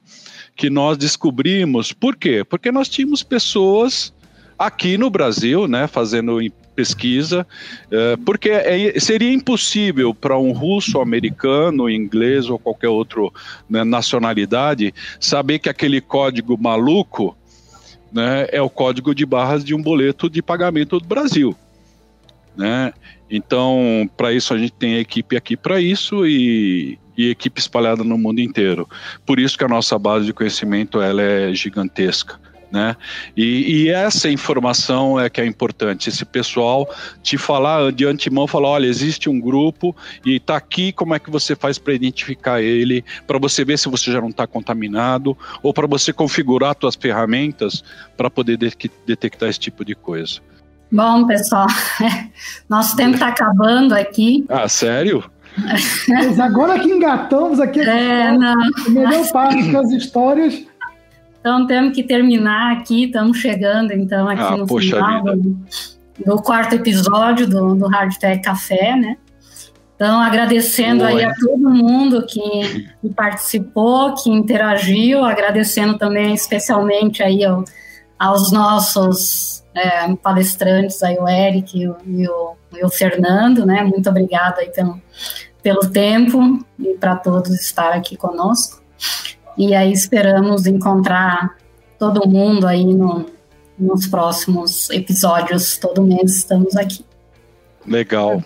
que 0.57 0.71
nós 0.71 0.97
descobrimos. 0.97 1.93
Por 1.93 2.17
quê? 2.17 2.45
Porque 2.45 2.71
nós 2.71 2.89
tínhamos 2.89 3.23
pessoas 3.23 4.13
aqui 4.59 4.99
no 4.99 5.09
Brasil, 5.09 5.69
né, 5.69 5.87
fazendo 5.87 6.41
pesquisa, 6.75 7.45
eh, 7.91 8.17
porque 8.25 8.51
é, 8.51 9.01
seria 9.01 9.33
impossível 9.33 10.15
para 10.15 10.39
um 10.39 10.53
russo, 10.53 11.01
americano, 11.01 11.91
inglês 11.91 12.49
ou 12.49 12.57
qualquer 12.57 12.89
outra 12.89 13.21
né, 13.69 13.83
nacionalidade 13.83 14.95
saber 15.19 15.59
que 15.59 15.69
aquele 15.69 16.01
código 16.01 16.57
maluco 16.57 17.37
né, 18.13 18.47
é 18.51 18.61
o 18.61 18.71
código 18.71 19.15
de 19.15 19.25
barras 19.27 19.65
de 19.65 19.75
um 19.75 19.83
boleto 19.83 20.29
de 20.29 20.43
pagamento 20.43 20.99
do 20.99 21.07
Brasil. 21.07 21.57
Né? 22.57 22.93
Então, 23.31 24.09
para 24.17 24.33
isso 24.33 24.53
a 24.53 24.59
gente 24.59 24.73
tem 24.73 24.97
equipe 24.97 25.37
aqui 25.37 25.57
para 25.57 25.81
isso 25.81 26.27
e, 26.27 26.99
e, 27.17 27.31
equipe 27.31 27.61
espalhada 27.61 28.03
no 28.03 28.19
mundo 28.19 28.41
inteiro. 28.41 28.89
Por 29.25 29.39
isso 29.39 29.57
que 29.57 29.65
a 29.65 29.69
nossa 29.69 29.99
base 29.99 30.27
de 30.27 30.33
conhecimento 30.33 31.01
ela 31.01 31.23
é 31.23 31.55
gigantesca. 31.55 32.41
Né? 32.71 32.95
E, 33.35 33.85
e, 33.85 33.89
essa 33.89 34.29
informação 34.29 35.19
é 35.19 35.31
que 35.31 35.41
é 35.41 35.47
importante. 35.47 36.11
Esse 36.11 36.25
pessoal 36.25 36.87
te 37.23 37.39
falar 37.39 37.91
de 37.93 38.05
antemão, 38.05 38.47
falar, 38.47 38.69
olha, 38.69 38.87
existe 38.87 39.31
um 39.31 39.41
grupo 39.41 39.97
e 40.25 40.37
está 40.37 40.57
aqui. 40.57 40.93
Como 40.93 41.15
é 41.15 41.19
que 41.19 41.31
você 41.31 41.57
faz 41.57 41.79
para 41.79 41.95
identificar 41.95 42.61
ele? 42.61 43.03
Para 43.27 43.39
você 43.39 43.65
ver 43.65 43.79
se 43.79 43.89
você 43.89 44.13
já 44.13 44.21
não 44.21 44.29
está 44.29 44.47
contaminado 44.47 45.37
ou 45.63 45.73
para 45.73 45.87
você 45.87 46.13
configurar 46.13 46.77
suas 46.79 46.95
ferramentas 46.95 47.83
para 48.17 48.29
poder 48.29 48.59
de 48.59 48.71
detectar 49.07 49.49
esse 49.49 49.59
tipo 49.59 49.83
de 49.83 49.95
coisa. 49.95 50.41
Bom, 50.93 51.27
pessoal, 51.27 51.67
nosso 52.69 52.97
tempo 52.97 53.15
está 53.15 53.29
acabando 53.29 53.95
aqui. 53.95 54.45
Ah, 54.49 54.69
sério? 54.69 55.25
Mas 56.09 56.39
agora 56.39 56.79
que 56.79 56.89
engatamos 56.89 57.61
aqui, 57.61 57.81
é, 57.81 58.33
não. 58.33 58.55
a 58.87 58.91
melhor 58.91 59.31
parte 59.31 59.63
das 59.73 59.91
histórias 59.91 60.65
então 61.49 61.67
temos 61.67 61.95
que 61.95 62.03
terminar 62.03 62.77
aqui, 62.77 63.05
estamos 63.05 63.39
chegando 63.39 63.93
então 63.93 64.29
aqui 64.29 64.43
ah, 64.43 64.57
no 64.59 64.67
final 64.67 65.25
do, 65.25 65.59
do, 66.27 66.43
quarto 66.43 66.75
episódio 66.75 67.49
do, 67.49 67.75
do 67.75 67.89
Hardtech 67.89 68.43
Café, 68.43 68.95
né? 68.95 69.17
Então 69.95 70.21
agradecendo 70.21 71.05
Oi. 71.05 71.13
aí 71.13 71.25
a 71.25 71.35
todo 71.35 71.71
mundo 71.71 72.27
que, 72.27 72.87
que, 73.01 73.09
participou, 73.15 74.15
que 74.15 74.31
interagiu, 74.31 75.25
agradecendo 75.25 75.97
também 75.97 76.35
especialmente 76.35 77.23
aí 77.23 77.43
ao, 77.43 77.65
aos 78.19 78.53
nossos 78.53 79.65
é, 79.75 80.15
palestrantes 80.17 81.03
aí, 81.03 81.17
o 81.19 81.27
Eric 81.27 81.79
e 81.79 81.89
o, 81.89 81.97
e 82.07 82.29
o, 82.29 82.57
e 82.75 82.85
o 82.85 82.91
Fernando, 82.91 83.65
né? 83.65 83.83
Muito 83.83 84.11
obrigada 84.11 84.61
aí 84.61 84.71
pelo, 84.71 85.01
pelo 85.63 85.81
tempo 85.89 86.63
e 86.79 86.93
para 86.99 87.17
todos 87.17 87.59
estar 87.59 87.95
aqui 87.95 88.19
conosco. 88.19 88.83
E 89.59 89.75
aí 89.75 89.91
esperamos 89.93 90.67
encontrar 90.67 91.57
todo 91.99 92.29
mundo 92.29 92.65
aí 92.65 92.85
no, 92.85 93.27
nos 93.77 94.07
próximos 94.07 94.89
episódios. 94.91 95.77
Todo 95.77 96.01
mês 96.01 96.37
estamos 96.37 96.77
aqui. 96.77 97.05
Legal. 97.85 98.41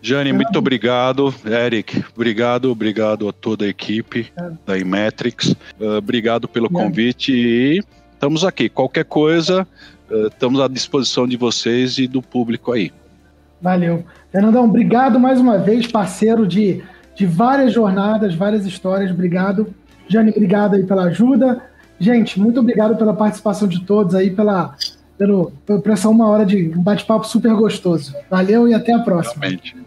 Jane, 0.00 0.32
muito 0.32 0.56
obrigado. 0.56 1.34
Eric, 1.44 2.04
obrigado, 2.14 2.70
obrigado 2.70 3.28
a 3.28 3.32
toda 3.32 3.64
a 3.64 3.68
equipe 3.68 4.32
da 4.64 4.78
Imetrics. 4.78 5.56
Uh, 5.80 5.98
obrigado 5.98 6.46
pelo 6.46 6.70
convite 6.70 7.32
e 7.32 7.82
estamos 8.12 8.44
aqui. 8.44 8.68
Qualquer 8.68 9.06
coisa, 9.06 9.66
uh, 10.08 10.28
estamos 10.28 10.60
à 10.60 10.68
disposição 10.68 11.26
de 11.26 11.36
vocês 11.36 11.98
e 11.98 12.06
do 12.06 12.22
público 12.22 12.70
aí. 12.70 12.92
Valeu. 13.60 14.04
Fernandão, 14.30 14.66
obrigado 14.66 15.18
mais 15.18 15.40
uma 15.40 15.58
vez, 15.58 15.88
parceiro 15.88 16.46
de, 16.46 16.84
de 17.16 17.26
várias 17.26 17.72
jornadas, 17.72 18.36
várias 18.36 18.64
histórias. 18.64 19.10
Obrigado 19.10 19.74
Jane, 20.08 20.30
obrigado 20.30 20.74
aí 20.74 20.84
pela 20.84 21.04
ajuda. 21.04 21.62
Gente, 21.98 22.38
muito 22.38 22.60
obrigado 22.60 22.96
pela 22.96 23.14
participação 23.14 23.66
de 23.66 23.84
todos 23.84 24.14
aí, 24.14 24.30
pela, 24.30 24.74
pelo, 25.16 25.52
por 25.64 25.90
essa 25.90 26.08
uma 26.08 26.28
hora 26.28 26.44
de 26.44 26.68
bate-papo 26.68 27.26
super 27.26 27.54
gostoso. 27.54 28.14
Valeu 28.30 28.68
e 28.68 28.74
até 28.74 28.92
a 28.92 29.00
próxima. 29.00 29.46
Realmente. 29.46 29.85